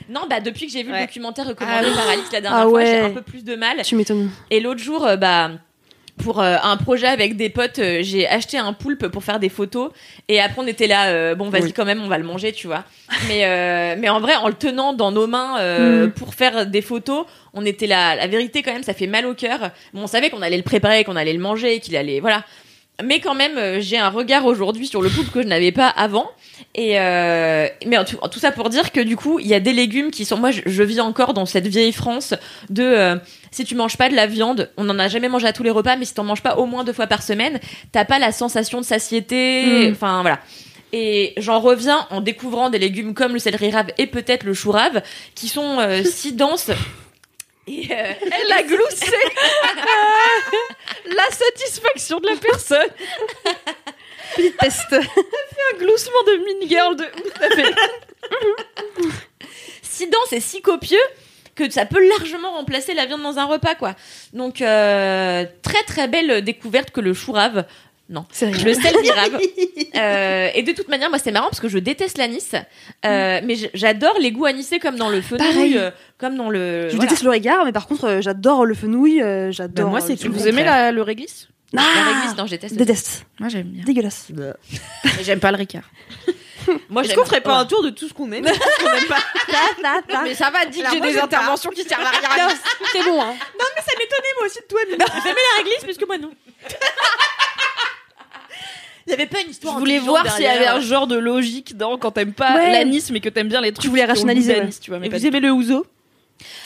[0.10, 1.02] Non, bah depuis que j'ai vu Ouais.
[1.02, 1.96] le documentaire recommandé Ah oui.
[1.96, 3.82] par Alice la dernière Ah fois, j'ai un peu plus de mal.
[3.84, 4.30] Tu m'étonnes.
[4.50, 5.52] Et l'autre jour, euh, bah,
[6.24, 9.48] pour euh, un projet avec des potes, euh, j'ai acheté un poulpe pour faire des
[9.48, 9.92] photos.
[10.28, 11.74] Et après, on était là, euh, bon, vas-y, Oui.
[11.74, 12.84] quand même, on va le manger, tu vois.
[13.30, 16.12] Mais, mais en vrai, en le tenant dans nos mains Mm.
[16.12, 18.16] pour faire des photos, on était là.
[18.16, 19.72] La vérité, quand même, ça fait mal au cœur.
[19.94, 22.44] Bon, on savait qu'on allait le préparer, qu'on allait le manger, qu'il allait, voilà.
[23.04, 25.88] Mais quand même, euh, j'ai un regard aujourd'hui sur le poulpe que je n'avais pas
[25.88, 26.30] avant.
[26.76, 29.54] Et euh, mais en tout, en tout ça pour dire que du coup, il y
[29.54, 30.38] a des légumes qui sont.
[30.38, 32.34] Moi, je, je vis encore dans cette vieille France
[32.70, 33.16] de euh,
[33.52, 35.70] si tu manges pas de la viande, on n'en a jamais mangé à tous les
[35.70, 37.60] repas, mais si t'en manges pas au moins deux fois par semaine,
[37.92, 39.88] t'as pas la sensation de satiété.
[39.88, 39.92] Mm.
[39.92, 40.40] Enfin voilà.
[40.92, 44.72] Et j'en reviens en découvrant des légumes comme le céleri rave et peut-être le chou
[44.72, 45.02] rave
[45.36, 46.72] qui sont euh, si denses.
[47.72, 49.16] Et euh, Elle a gloussé.
[51.06, 52.88] La satisfaction de la personne.
[54.36, 54.94] Petit test.
[54.94, 57.04] Un gloussement de mini girl de.
[57.56, 57.76] Fait-
[59.82, 60.98] si dense et si copieux
[61.56, 63.96] que ça peut largement remplacer la viande dans un repas quoi.
[64.34, 67.66] Donc euh, très très belle découverte que le chou rave.
[68.10, 69.40] Non, C'est le rave.
[69.96, 72.52] Euh, et de toute manière, moi c'est marrant parce que je déteste l'anis,
[73.06, 75.78] euh, mais j- j'adore les goûts anisés comme dans le fenouil, Pareil.
[75.78, 76.90] euh, comme dans le.
[76.90, 77.06] Je voilà.
[77.10, 79.22] déteste le regard, mais par contre, euh, j'adore le fenouil.
[79.22, 79.86] euh, J'adore.
[79.86, 81.48] Bah, moi, c'est tout Vous aimez la, le réglisse?
[81.74, 82.76] La Ah réglisse, non, je déteste.
[82.76, 83.26] Déteste.
[83.40, 83.84] Moi j'aime bien.
[83.84, 84.28] Dégueulasse.
[85.04, 85.84] Mais j'aime pas le ricard.
[86.90, 87.62] Moi, Est-ce qu'on ferait pas ouais.
[87.62, 88.46] un tour de tout ce qu'on aime?
[88.46, 92.10] Tout ce qu'on aime pas Mais ça va, Alors j'ai des interventions qui servent à
[92.12, 92.48] rien.
[92.92, 93.34] C'est bon, hein.
[93.40, 94.98] Ça m'étonnait moi aussi de toi, Mimi.
[94.98, 96.32] Vous aimez la réglisse plus que moi non.
[99.10, 99.78] Il y avait pas une Je histoire.
[99.80, 102.72] voulais intelligente voir s'il y avait un genre de logique dans quand t'aimes pas Ouais.
[102.72, 103.90] l'anis mais que t'aimes bien les trucs.
[103.90, 104.70] voulais le goût rationaliser, ouais.
[104.82, 105.00] tu vois.
[105.00, 105.86] Mais Et vous aimez le ouzo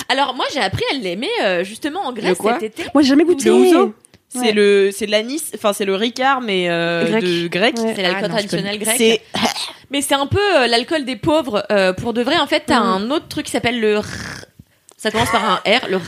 [0.10, 2.84] Alors moi j'ai appris à l'aimer euh, justement en Grèce cet été.
[2.94, 3.46] Moi, j'ai jamais goûté.
[3.46, 3.96] Le ouzo
[4.30, 4.52] C'est Ouais.
[4.52, 7.24] le c'est l'anis, enfin c'est le ricard mais euh, Grec.
[7.24, 7.76] de grec.
[7.80, 7.94] Ouais.
[7.96, 8.96] C'est l'alcool Ah, je traditionnel grec.
[8.98, 9.22] C'est
[9.92, 11.66] Mais c'est un peu euh, l'alcool des pauvres.
[11.72, 12.84] euh, pour de vrai, en fait, t'as Mm.
[13.04, 13.98] un autre truc qui s'appelle le.
[14.00, 14.06] r-
[14.98, 16.00] Ça commence par un R, le.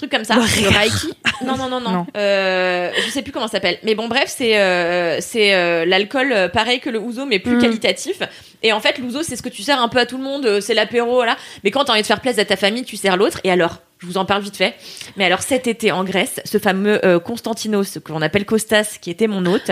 [0.00, 0.36] Truc comme ça.
[0.36, 1.12] Le Le Reiki
[1.44, 1.90] Non, non, non, non.
[1.90, 2.06] Non.
[2.16, 3.78] Euh, je sais plus comment ça s'appelle.
[3.82, 7.56] Mais bon, bref, c'est euh, c'est euh, l'alcool euh, pareil que le ouzo, mais plus
[7.56, 7.60] Mm.
[7.60, 8.22] qualitatif.
[8.62, 10.60] Et en fait, l'ouzo, c'est ce que tu sers un peu à tout le monde.
[10.60, 11.36] C'est l'apéro, voilà.
[11.64, 13.40] Mais quand t'as envie de faire plaisir à ta famille, tu sers l'autre.
[13.44, 14.74] Et alors, je vous en parle vite fait.
[15.18, 19.10] Mais alors, cet été en Grèce, ce fameux euh, Constantinos, que l'on appelle Costas, qui
[19.10, 19.70] était mon hôte,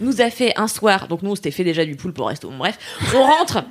[0.00, 1.08] nous a fait un soir.
[1.08, 2.50] Donc nous, on s'était fait déjà du poule pour resto.
[2.50, 2.76] Bon, bref,
[3.14, 3.64] on rentre.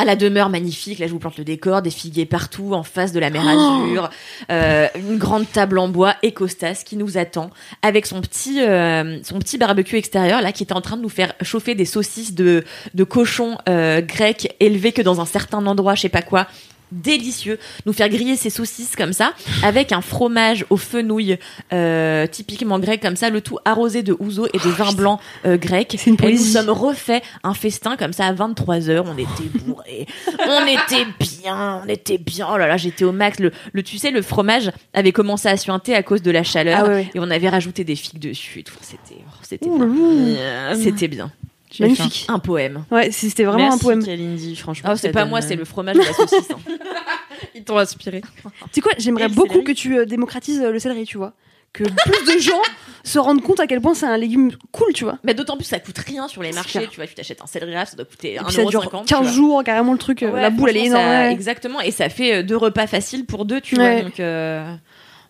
[0.00, 3.12] À la demeure magnifique, là je vous plante le décor, des figuiers partout en face
[3.12, 4.08] de la mer Azur,
[4.50, 7.50] euh, une grande table en bois et Costas qui nous attend
[7.82, 11.10] avec son petit euh, son petit barbecue extérieur là qui était en train de nous
[11.10, 15.94] faire chauffer des saucisses de de cochon euh, grec élevées que dans un certain endroit,
[15.96, 16.46] je sais pas quoi
[16.92, 19.32] délicieux, nous faire griller ces saucisses comme ça,
[19.62, 21.38] avec un fromage au fenouil
[21.72, 25.56] euh, typiquement grec comme ça, le tout arrosé de ouzo et de vin blanc euh,
[25.56, 25.98] grec.
[26.06, 30.06] Une Et nous sommes refait un festin comme ça à 23h, on était bourrés,
[30.46, 32.48] on était bien, on était bien.
[32.52, 33.38] Oh là là, j'étais au max.
[33.38, 36.82] Le, le tu sais, le fromage avait commencé à suinter à cause de la chaleur
[36.84, 38.74] Ah ouais, et on avait rajouté des figues dessus et tout.
[38.80, 39.86] C'était, oh, c'était bien.
[39.86, 40.74] là.
[40.74, 41.30] C'était bien.
[41.78, 42.24] Magnifique.
[42.26, 42.84] fait Un, un poème.
[42.90, 44.04] Ouais, c'était vraiment Merci, un poème.
[44.04, 44.90] Kalindi, franchement.
[44.92, 46.50] Ah, c'est pas donne- moi, c'est le fromage de la saucisse.
[46.50, 46.58] hein.
[47.54, 48.20] Ils t'ont inspiré.
[48.20, 51.32] Tu sais quoi, j'aimerais beaucoup que tu euh, démocratises euh, le céleri, tu vois.
[51.72, 52.60] Que plus de gens
[53.04, 55.18] se rendent compte à quel point c'est un légume cool, tu vois.
[55.22, 56.78] Mais d'autant plus, ça coûte rien sur les C'est marchés.
[56.80, 56.90] clair.
[56.90, 59.06] Tu vois, tu t'achètes un céleri ça doit coûter Et puis ça dure 1,50€.
[59.06, 60.24] 15 jours, carrément le truc.
[60.24, 61.04] euh, Ouais, la boule, elle est énorme.
[61.04, 61.32] ça- ouais.
[61.32, 63.92] Exactement, et ça fait euh, deux repas faciles pour deux, tu Ouais.
[64.00, 64.02] vois.
[64.02, 64.74] Donc euh,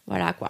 [0.06, 0.48] voilà quoi.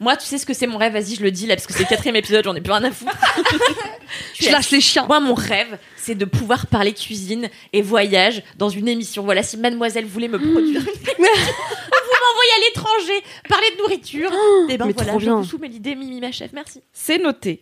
[0.00, 1.72] Moi, tu sais ce que c'est mon rêve, vas-y, je le dis là, parce que
[1.72, 3.12] c'est le quatrième épisode, j'en ai plus rien à foutre.
[4.38, 5.06] Je lâche les chiens.
[5.06, 9.22] Moi, mon rêve, c'est de pouvoir parler cuisine et voyage dans une émission.
[9.24, 14.30] Voilà, si mademoiselle voulait me produire une émission, vous m'envoyez à l'étranger, parler de nourriture.
[14.68, 15.36] et ben mais voilà, trop je bien.
[15.36, 16.82] vous soumets l'idée, Mimi, ma chef, merci.
[16.92, 17.60] C'est noté.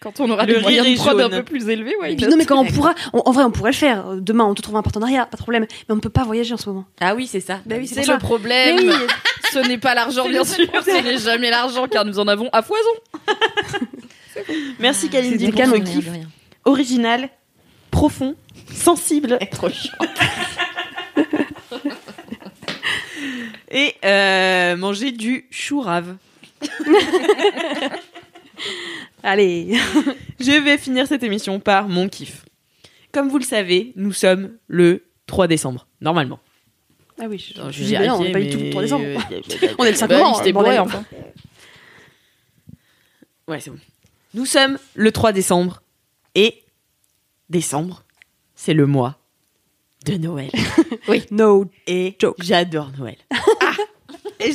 [0.00, 2.16] Quand on aura Le des moyens de prod un peu plus élevés, ouais.
[2.16, 4.04] Puis non, mais quand on pourra, on- en vrai, on pourrait le faire.
[4.16, 5.66] Demain, on te trouve un partenariat, pas de problème.
[5.70, 6.86] Mais on ne peut pas voyager en ce moment.
[7.02, 7.60] Ah oui, c'est ça.
[7.66, 8.16] Bah oui, c'est le ça.
[8.16, 8.78] problème.
[8.78, 8.90] Oui.
[9.52, 10.64] Ce n'est pas l'argent, bien sûr.
[10.84, 12.78] Ce n'est jamais l'argent, car nous en avons à foison.
[14.78, 16.08] Merci Kalindi pour ce kiff
[16.64, 17.28] original,
[17.90, 18.36] profond,
[18.72, 19.38] sensible.
[19.50, 19.92] Trop chiant.
[23.70, 26.16] Et euh, manger du chou rave.
[29.22, 29.74] Allez.
[30.40, 32.44] Je vais finir cette émission par mon kiff.
[33.12, 36.38] Comme vous le savez, nous sommes le 3 décembre, normalement.
[37.20, 39.04] Ah oui, je, Attends, je dis bien, on n'est pas du tout le 3 décembre.
[39.78, 40.32] On est le 5 Bah, novembre.
[40.36, 40.52] bordel.
[40.54, 41.04] bourré, enfin.
[43.48, 43.78] Ouais, c'est bon.
[44.34, 45.82] Nous sommes le 3 décembre
[46.34, 46.62] et
[47.48, 48.04] décembre,
[48.54, 49.18] c'est le mois
[50.06, 50.50] de Noël.
[51.30, 51.68] No.
[51.86, 52.36] Et Joke.
[52.40, 53.16] j'adore Noël.
[54.40, 54.52] Et,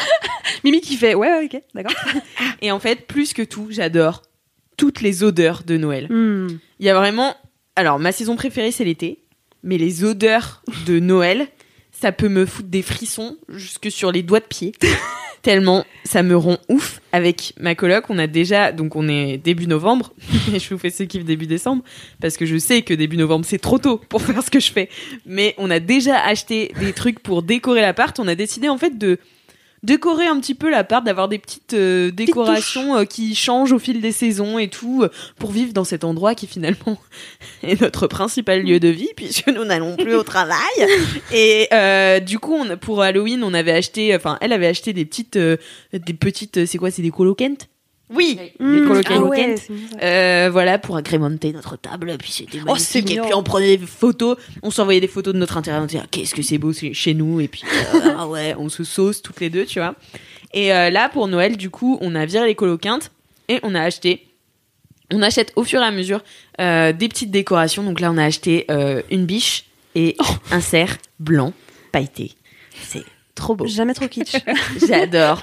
[0.64, 1.94] Mimi qui fait, ouais, ouais, ok, d'accord.
[2.62, 4.22] et en fait, plus que tout, j'adore
[4.76, 6.06] toutes les odeurs de Noël.
[6.10, 6.58] Hmm.
[6.78, 7.36] Il y a vraiment.
[7.76, 9.24] Alors, ma saison préférée, c'est l'été.
[9.62, 11.48] Mais les odeurs de Noël,
[11.90, 14.72] ça peut me foutre des frissons jusque sur les doigts de pied.
[15.42, 17.00] Tellement ça me rend ouf.
[17.12, 18.72] Avec ma coloc, on a déjà.
[18.72, 20.12] Donc, on est début novembre.
[20.52, 21.82] Je vous fais ce kiff début décembre.
[22.20, 24.72] Parce que je sais que début novembre, c'est trop tôt pour faire ce que je
[24.72, 24.88] fais.
[25.26, 28.18] Mais on a déjà acheté des trucs pour décorer l'appart.
[28.18, 29.18] On a décidé, en fait, de
[29.82, 34.00] décorer un petit peu l'appart, d'avoir des petites euh, décorations euh, qui changent au fil
[34.00, 36.98] des saisons et tout, euh, pour vivre dans cet endroit qui finalement
[37.62, 40.58] est notre principal lieu de vie, puisque nous n'allons plus au travail.
[41.32, 41.68] Et
[42.20, 46.14] du coup, on, pour Halloween, on avait acheté, enfin, elle avait acheté des petites, des
[46.14, 47.28] petites, c'est quoi, c'est des colocentes
[48.10, 48.86] Oui, Hmm.
[48.88, 49.06] colocentes.
[49.10, 49.54] Ah ouais.
[50.02, 52.16] Euh, voilà, pour agrémenter notre table.
[52.18, 52.96] Puis c'était Oh, magnifique.
[53.06, 53.24] et mignon.
[53.24, 55.82] puis on prenait des photos, on s'envoyait des photos de notre intérieur.
[55.82, 57.40] On disait, ah, qu'est-ce que c'est beau chez nous.
[57.40, 57.62] Et puis,
[57.94, 59.94] euh, ah ouais, on se sauce toutes les deux, tu vois.
[60.54, 63.10] Et euh, là, pour Noël, du coup, on a viré les coloquintes
[63.48, 64.26] et on a acheté.
[65.12, 66.22] On achète au fur et à mesure
[66.58, 67.82] des petites décorations.
[67.82, 68.66] Donc là, on a acheté
[69.10, 70.16] une biche et
[70.50, 71.52] un cerf blanc
[71.92, 72.32] pailleté.
[73.38, 73.66] Trop beau.
[73.66, 74.36] Jamais trop kitsch.
[74.88, 75.40] J'adore.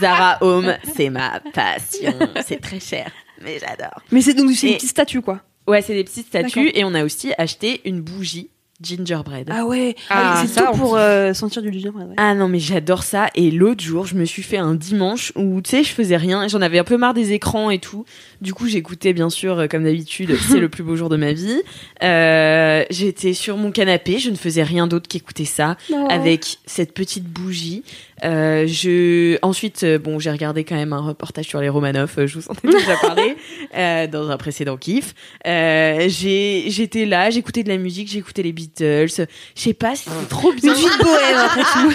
[0.00, 2.14] Zara Home, c'est ma passion.
[2.46, 3.10] C'est très cher,
[3.42, 4.00] mais j'adore.
[4.12, 5.40] Mais c'est donc c'est Et- une petite statue, quoi.
[5.66, 8.50] Ouais, c'est des petites statues et on a aussi acheté une bougie
[8.82, 9.48] gingerbread.
[9.52, 9.94] Ah ouais.
[10.10, 12.08] Ah, c'est ça, tout on pour euh, sentir du gingerbread.
[12.08, 12.14] ouais.
[12.16, 15.60] Ah non mais j'adore ça et l'autre jour je me suis fait un dimanche où
[15.62, 18.04] tu sais je faisais rien j'en avais un peu marre des écrans et tout
[18.40, 21.32] du coup j'écoutais bien sûr euh, comme d'habitude c'est le plus beau jour de ma
[21.32, 21.60] vie
[22.02, 26.06] euh, j'étais sur mon canapé je ne faisais rien d'autre qu'écouter ça Oh.
[26.10, 27.82] avec cette petite bougie
[28.24, 32.26] euh, je ensuite euh, bon j'ai regardé quand même un reportage sur les Romanov euh,
[32.26, 33.36] je vous en ai déjà parlé
[33.74, 35.14] euh, dans un précédent kiff.
[35.46, 39.08] Euh, j'ai j'étais là j'écoutais de la musique j'écoutais les Beatles.
[39.08, 40.74] Je sais pas c'était trop bien.
[40.74, 41.94] Une bohème, après tout.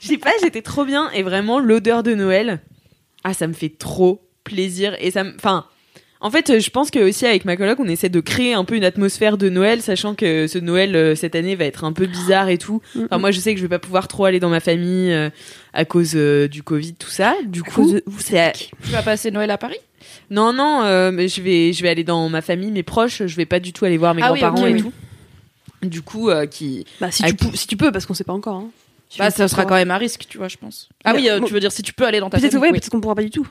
[0.00, 2.60] je sais pas, j'étais trop bien et vraiment l'odeur de Noël,
[3.24, 5.66] ah ça me fait trop plaisir et ça me, enfin,
[6.24, 8.74] en fait, je pense que aussi avec ma coloc, on essaie de créer un peu
[8.74, 12.06] une atmosphère de Noël, sachant que ce Noël euh, cette année va être un peu
[12.06, 12.80] bizarre et tout.
[13.04, 15.28] Enfin, moi, je sais que je vais pas pouvoir trop aller dans ma famille euh,
[15.74, 17.34] à cause euh, du Covid, tout ça.
[17.44, 19.76] Du coup, c'est à- Tu vas passer Noël à Paris?
[20.30, 23.26] Non, non, euh, mais je vais, je vais aller dans ma famille, mes proches.
[23.26, 24.80] Je vais pas du tout aller voir mes Ah oui, grands-parents ok, et oui.
[24.82, 24.92] tout.
[25.82, 28.32] Du coup, euh, qui, Bah, si, tu, peux, si tu peux, parce qu'on sait pas
[28.32, 28.56] encore.
[28.56, 28.70] hein.
[29.10, 29.68] Si Bah, tu ça peux sera pas.
[29.68, 30.88] quand même à risque, tu vois, je pense.
[31.04, 32.52] Ah Mais, oui, euh, bon, tu veux dire si tu peux aller dans ta Peut-être
[32.52, 32.80] famille ouais, oui.
[32.80, 33.46] peut-être qu'on pourra pas du tout.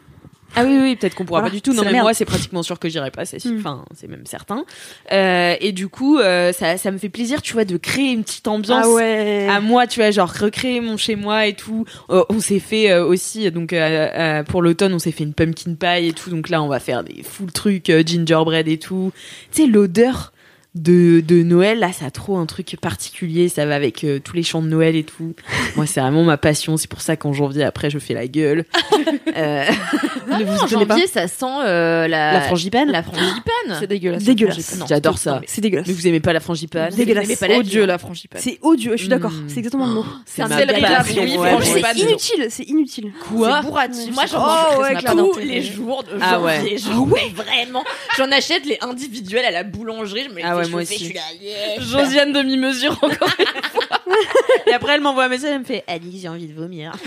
[0.55, 1.73] Ah oui, oui, peut-être qu'on pourra Voilà, pas du tout.
[1.73, 3.51] Non, mais moi, c'est pratiquement sûr que j'irai pas, c'est sûr.
[3.51, 3.59] Mm.
[3.59, 4.65] Enfin, c'est même certain.
[5.11, 8.23] Euh, et du coup, euh, ça, ça me fait plaisir, tu vois, de créer une
[8.23, 9.47] petite ambiance Ah ouais.
[9.49, 11.85] à moi, tu vois, genre recréer mon chez moi et tout.
[12.09, 15.33] Euh, on s'est fait euh, aussi, donc euh, euh, pour l'automne, on s'est fait une
[15.33, 16.29] pumpkin pie et tout.
[16.29, 19.11] Donc là, on va faire des full trucs gingerbread et tout.
[19.51, 20.32] Tu sais, l'odeur
[20.75, 23.47] de, de Noël, là, ça a trop un truc particulier.
[23.47, 25.35] Ça va avec euh, tous les chants de Noël et tout.
[25.75, 26.77] Moi, c'est vraiment ma passion.
[26.77, 28.65] C'est pour ça qu'en janvier, après, je fais la gueule.
[29.35, 29.65] Euh,
[30.27, 30.67] Ne vous en pas.
[30.67, 32.33] janvier, ça sent euh, la...
[32.33, 32.91] la frangipane.
[32.91, 33.77] La frangipane.
[33.79, 34.23] C'est dégueulasse.
[34.23, 34.79] Dégueulasse.
[34.87, 35.41] J'adore ça.
[35.47, 35.87] C'est dégueulasse.
[35.87, 37.27] Mais vous aimez pas la frangipane Dégueulasse.
[37.27, 38.39] Vous pas Odieux la frangipane.
[38.41, 39.31] C'est odieux, je suis d'accord.
[39.31, 39.45] Mm.
[39.47, 40.05] C'est exactement le mot.
[40.25, 40.49] C'est un.
[40.49, 43.11] C'est inutile, c'est inutile.
[43.27, 44.13] Quoi C'est bourratif.
[44.13, 46.77] Moi, j'en Oh, mange tous les jours de Ah janvier.
[46.93, 47.83] mange vraiment.
[48.17, 50.27] J'en achète les individuels à la boulangerie.
[50.62, 50.97] Je fais moi aussi.
[50.97, 51.81] Je suis là, yes.
[51.89, 53.29] Josiane demi-mesure encore.
[54.67, 56.93] Et après, elle m'envoie un message, elle me fait Alix, j'ai envie de vomir.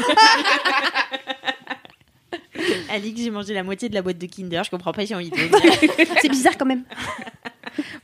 [2.91, 5.31] Alix, j'ai mangé la moitié de la boîte de Kinder, je comprends pas, j'ai envie
[5.31, 5.73] de vomir.
[6.21, 6.85] C'est bizarre quand même.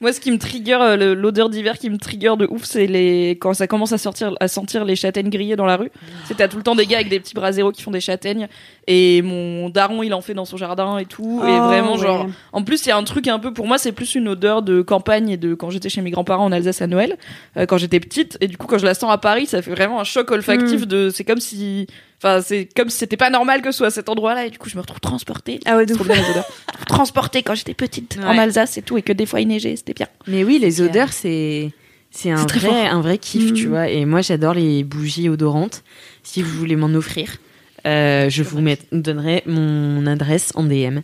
[0.03, 3.31] Moi, ce qui me trigger, euh, l'odeur d'hiver qui me trigger de ouf, c'est les
[3.41, 5.93] quand ça commence à sortir, à sentir les châtaignes grillées dans la rue.
[6.25, 8.49] C'est t'as tout le temps des gars avec des petits braseros qui font des châtaignes
[8.89, 11.41] et mon daron il en fait dans son jardin et tout.
[11.47, 12.01] et Oh, vraiment ouais.
[12.01, 14.27] genre, en plus il y a un truc un peu pour moi, c'est plus une
[14.27, 17.17] odeur de campagne et de quand j'étais chez mes grands-parents en Alsace à Noël,
[17.57, 18.37] euh, quand j'étais petite.
[18.41, 20.89] Et du coup quand je la sens à Paris, ça fait vraiment un choc olfactif
[20.89, 21.87] de, c'est comme si,
[22.23, 24.59] enfin c'est comme si c'était pas normal que ce soit à cet endroit-là et du
[24.59, 25.59] coup je me retrouve transportée.
[25.67, 26.47] Ah ouais, de Trop bien les odeurs.
[26.87, 28.39] transportée quand j'étais petite en Ouais.
[28.39, 30.07] Alsace et tout et que des fois il neigeait, c'était bien.
[30.27, 31.71] Mais oui, les odeurs, c'est.
[32.15, 33.89] C'est un, vrai, un vrai kiff, tu vois.
[33.89, 35.83] Et moi, j'adore les bougies odorantes.
[36.23, 37.39] Si vous voulez m'en offrir,
[37.87, 40.99] euh, je vous met- donnerai mon adresse en DM.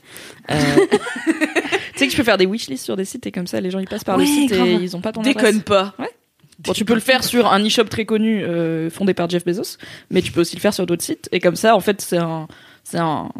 [0.50, 0.54] Euh,
[1.94, 3.70] Tu sais que je peux faire des wishlists sur des sites et comme ça les
[3.72, 4.68] gens ils passent par le Ouais, site grave.
[4.68, 5.62] et ils ont pas ton déconne adresse.
[5.64, 5.94] pas.
[6.60, 9.76] Bon, tu peux le faire sur un e-shop très connu euh, fondé par Jeff Bezos,
[10.10, 12.16] mais tu peux aussi le faire sur d'autres sites et comme ça en fait c'est
[12.18, 12.48] un
[12.82, 13.30] c'est un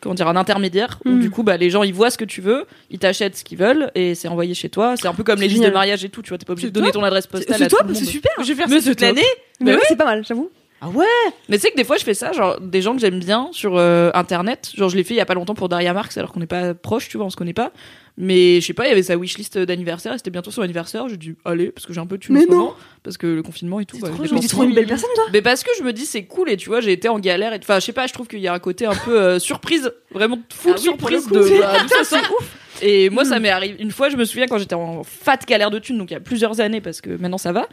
[0.00, 1.20] comment dire un intermédiaire où Mm.
[1.20, 3.58] du coup bah les gens ils voient ce que tu veux, ils t'achètent ce qu'ils
[3.58, 6.08] veulent et c'est envoyé chez toi, c'est un peu comme les listes de mariage et
[6.10, 8.04] tout, tu vois, t'es pas obligé de donner ton adresse postale C'est à toi, c'est
[8.04, 8.30] super.
[8.40, 9.24] Je vais faire Mais ça toute l'année.
[9.60, 9.76] Mais ouais.
[9.76, 10.50] ouais, c'est pas mal, j'avoue.
[10.82, 11.04] Ah ouais?
[11.48, 13.48] Mais tu sais que des fois je fais ça, genre des gens que j'aime bien
[13.52, 16.16] sur euh, internet, genre je l'ai fait il y a pas longtemps pour Daria Marx
[16.16, 17.70] alors qu'on n'est pas proche, tu vois, on se connaît pas.
[18.16, 21.08] Mais je sais pas, il y avait sa wishlist d'anniversaire, et c'était bientôt son anniversaire,
[21.08, 22.56] j'ai dit allez parce que j'ai un peu en Mais ce non.
[22.56, 23.98] moment, parce que le confinement et tout.
[23.98, 24.22] bah, trop.
[24.22, 25.24] Mais sont- trop une belle personne, toi?
[25.32, 27.52] mais parce que je me dis c'est cool et tu vois j'ai été en galère
[27.54, 29.38] et enfin je sais pas je trouve qu'il y a un côté un peu euh,
[29.38, 32.38] surprise vraiment full Ah oui, le surprise de c'est- bah, ça sort.
[32.82, 35.70] Et moi ça m'est arrivé une fois je me souviens quand j'étais en fat galère
[35.70, 37.68] de thunes donc il y a plusieurs années parce que maintenant ça va.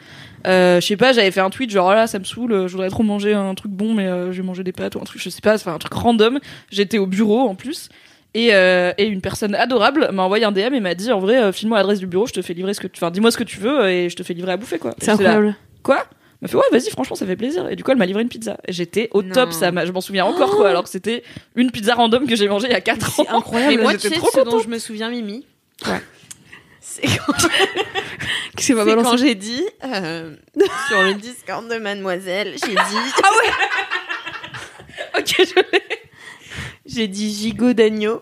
[0.45, 2.67] Euh, je sais pas j'avais fait un tweet genre oh là ça me saoule euh,
[2.67, 4.99] je voudrais trop manger un truc bon mais euh, je vais manger des pâtes ou
[4.99, 6.39] un truc je sais pas enfin un truc random.
[6.71, 7.89] J'étais au bureau en plus.
[8.33, 11.51] Et, euh, et une personne adorable m'a envoyé un DM et m'a dit en vrai
[11.53, 13.43] file-moi l'adresse du bureau je te fais livrer ce que tu enfin dis-moi ce que
[13.43, 14.93] tu veux et je te fais livrer à bouffer quoi.
[14.99, 15.55] C'est là, incroyable.
[15.81, 16.05] Quoi?
[16.41, 18.29] M'a fait ouais vas-y franchement ça fait plaisir et du coup elle m'a livré une
[18.29, 19.33] pizza Et j'étais au Non.
[19.33, 21.23] top ça je m'en souviens encore quoi alors que c'était
[21.55, 23.75] une pizza random que j'ai mangée il y a 4 ans C'est incroyable.
[23.75, 25.45] Mais moi, tu sais trop ce dont je me souviens, Mimi
[25.87, 26.01] Ouais.
[26.79, 27.03] C'est
[29.03, 30.35] quand, j'ai dit euh,
[30.87, 32.75] sur le Discord de Mademoiselle, j'ai dit
[35.17, 35.81] ok je l'ai
[36.85, 38.21] j'ai dit gigot d'agneau.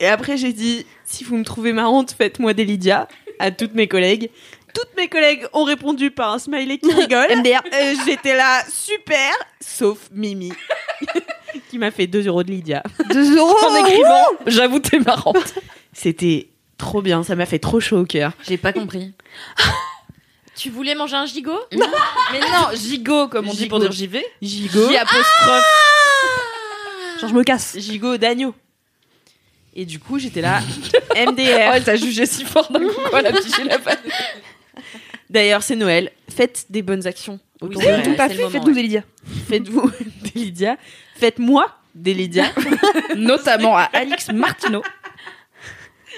[0.00, 3.88] Et après, j'ai dit si vous me trouvez marrante, faites-moi des Lydia à toutes mes
[3.88, 4.30] collègues.
[4.74, 7.26] Toutes mes collègues ont répondu par un smiley qui rigole.
[7.36, 7.60] MDR.
[7.72, 10.52] Euh, J'étais là, super, sauf Mimi,
[11.70, 12.82] qui m'a fait 2 euros de Lydia.
[13.10, 13.56] 2 euros.
[13.68, 15.54] en écrivant j'avoue t'es marrante
[15.92, 18.32] C'était trop bien, ça m'a fait trop chaud au cœur.
[18.46, 19.12] J'ai pas compris.
[20.56, 21.58] tu voulais manger un gigot?
[21.72, 23.88] Mais non gigot comme on dit pour Gigot.
[23.88, 25.64] dire j'y vais Gigot, J apostrophe
[27.20, 27.76] Genre, je me casse.
[27.78, 28.54] gigot d'agneau.
[29.74, 31.74] Et du coup, j'étais là, oh, MDR.
[31.74, 33.78] elle t'a jugé si fort d'un coup quoi la petite la.
[35.30, 36.10] D'ailleurs, c'est Noël.
[36.28, 37.38] Faites des bonnes actions.
[37.60, 38.02] autour Oui, c'est vrai.
[38.02, 39.02] Tout à fait, faites-nous des Lydia.
[39.48, 39.90] Faites-vous
[40.22, 40.76] des Lydia.
[41.16, 42.44] Faites-moi des Lydia.
[43.16, 44.82] notamment à Alix Martineau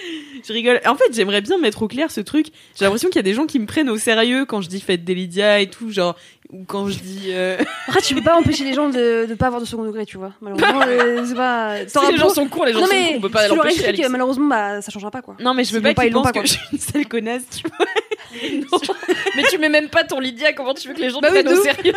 [0.47, 0.81] Je rigole.
[0.87, 2.47] En fait, j'aimerais bien mettre au clair ce truc.
[2.79, 4.81] J'ai l'impression qu'il y a des gens qui me prennent au sérieux quand je dis
[4.81, 6.17] faites des Lydia et tout, genre
[6.51, 7.29] ou quand je dis.
[7.29, 10.07] euh, Après, tu peux pas empêcher les gens de, de pas avoir de second degré,
[10.07, 10.33] tu vois.
[10.41, 11.87] Malheureusement, euh, c'est pas.
[11.87, 14.09] si les gens sont cons les gens Non, sont cons on peut pas l'empêcher que
[14.09, 15.37] malheureusement, bah, ça changera pas, quoi.
[15.41, 17.43] Non, mais je veux pas pas, qu'ils pensent pas, que je suis une sale connasse.
[17.51, 17.87] Tu vois.
[19.37, 21.35] mais tu mets même pas ton Lydia comment tu veux que les gens Bah te
[21.35, 21.95] prennent au sérieux?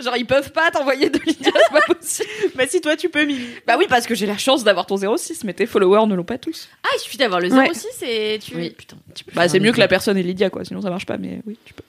[0.00, 3.24] Genre ils peuvent pas t'envoyer de Lydia c'est pas possible bah si toi tu peux,
[3.24, 3.44] Mimi.
[3.66, 6.24] Bah oui, parce que j'ai la chance d'avoir ton 06, mais tes followers ne l'ont
[6.24, 6.68] pas tous.
[6.84, 7.68] Ah, il suffit d'avoir le Ouais.
[7.72, 8.56] 06 et tu.
[8.56, 8.70] Oui.
[8.76, 8.96] Putain.
[9.34, 11.56] Bah c'est mieux que la personne est Lydia, quoi, sinon ça marche pas, mais oui,
[11.64, 11.82] tu peux.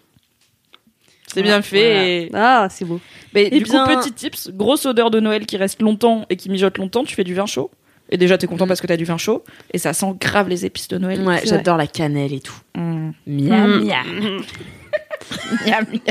[1.27, 2.23] C'est Voilà, bien fait.
[2.25, 2.99] et- Ah, c'est beau.
[3.33, 6.35] Mais Eh du bien- coup, petit tips, grosse odeur de Noël qui reste longtemps et
[6.35, 7.71] qui mijote longtemps, tu fais du vin chaud.
[8.11, 9.43] Et déjà, t'es content parce que t'as du vin chaud.
[9.73, 11.21] Et ça sent grave les épices de Noël.
[11.21, 12.53] Ouais, j'adore la cannelle et tout.
[12.75, 13.11] Mm.
[13.25, 13.83] Miam, Mm.
[13.87, 14.41] miam.
[15.65, 16.01] Miam, miam.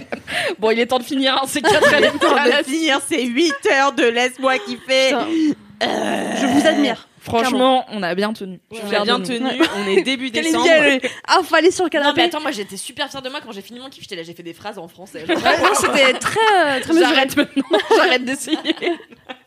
[0.59, 3.53] Bon, il est temps de finir, hein, c'est quatre années Temps de finir ces 8
[3.73, 5.15] heures de laisse-moi kiffer.
[5.15, 7.09] Euh, Je vous admire.
[7.21, 8.59] Franchement, on a bien tenu.
[8.73, 10.67] On a bien tenu, on est début décembre.
[10.69, 12.23] elle- Ah, fallait sur le Non, mais canapé.
[12.23, 14.03] attends, moi j'étais super fière de moi quand j'ai fini mon kiff.
[14.03, 15.25] J'étais là, j'ai fait des phrases en français.
[15.25, 17.15] Genre, Ouais, non, c'était très, très mesuré.
[17.15, 18.59] J'arrête maintenant, j'arrête d'essayer.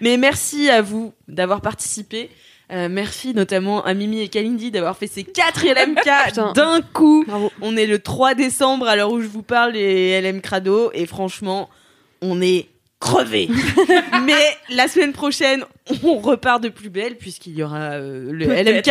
[0.00, 2.30] Mais merci à vous d'avoir participé.
[2.70, 6.52] Euh, merci notamment à Mimi et Kalindi d'avoir fait ces 4 LMK Putain.
[6.52, 7.24] d'un coup.
[7.26, 7.50] Bravo.
[7.62, 11.06] On est le 3 décembre à l'heure où je vous parle les LM Crado et
[11.06, 11.70] franchement,
[12.20, 12.66] on est
[13.00, 13.48] crevés.
[14.26, 15.64] Mais la semaine prochaine,
[16.02, 18.90] on repart de plus belle puisqu'il y aura euh, le LMK.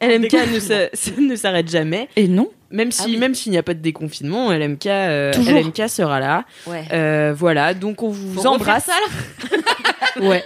[0.00, 0.32] LMK
[1.18, 2.08] ne s'arrête jamais.
[2.16, 2.50] Et non.
[2.72, 3.16] Même si, Ah oui.
[3.18, 5.32] même s'il n'y a pas de déconfinement, LMK, euh.
[5.34, 6.44] LMK sera là.
[6.66, 6.84] Ouais.
[6.92, 8.86] Euh, voilà, donc on vous Faut embrasse.
[8.86, 9.58] ça, là
[10.28, 10.44] Ouais.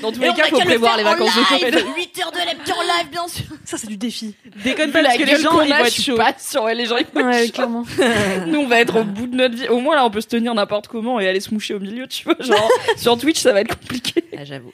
[0.00, 1.70] Dans tous Et les on cas, a faut le prévoir les vacances de.
[1.70, 1.84] Noël.
[1.96, 3.44] 8 heures de LMK en live, bien sûr.
[3.64, 4.34] Ça, c'est du défi.
[4.64, 6.16] Déconne pas parce que les gens ils vont être chauds.
[6.16, 6.62] pas.
[6.64, 7.52] Ouais, les gens ils vont être Ouais, chauds.
[7.52, 7.84] clairement.
[8.46, 9.68] Nous, on va être au bout de notre vie.
[9.68, 12.06] Au moins, là, on peut se tenir n'importe comment et aller se moucher au milieu,
[12.06, 12.36] tu vois.
[12.40, 14.24] Genre, sur Twitch, ça va être compliqué.
[14.38, 14.72] Ah, j'avoue.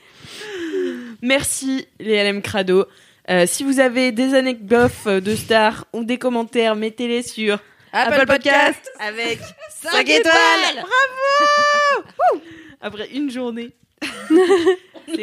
[1.23, 2.87] Merci les LM Crado.
[3.31, 7.59] Euh, si vous avez des anecdotes euh, de stars ou des commentaires, mettez-les sur
[7.93, 9.39] Apple, Podcast avec
[9.71, 10.75] 5 étoiles.
[10.75, 12.43] Bravo
[12.81, 13.71] Après une journée.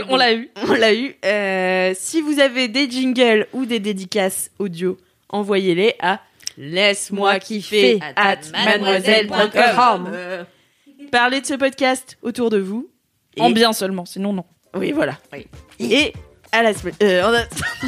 [0.09, 0.49] On l'a eu.
[0.67, 1.15] On l'a eu.
[1.25, 4.97] Euh, si vous avez des jingles ou des dédicaces audio,
[5.29, 6.21] envoyez-les à
[6.57, 10.09] laisse-moi kiffer at mademoiselle.com.
[10.13, 10.43] Euh,
[11.11, 12.89] Parlez de ce podcast autour de vous.
[13.35, 14.45] Et- En bien seulement, sinon non.
[14.75, 15.17] Oui, voilà.
[15.79, 16.13] Et
[16.51, 16.95] à la semaine.
[17.01, 17.43] Euh, en a-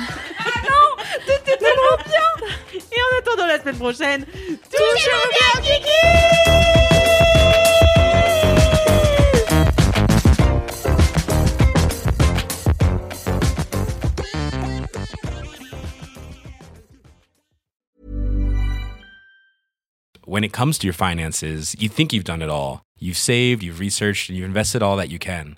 [0.69, 2.48] non, c'était tellement bien.
[2.73, 7.03] Et en attendant la semaine prochaine, toujours bien, Kiki.
[20.26, 22.81] when it comes to your finances, you think you've done it all.
[22.98, 25.57] You've saved, you've researched, and you've invested all that you can.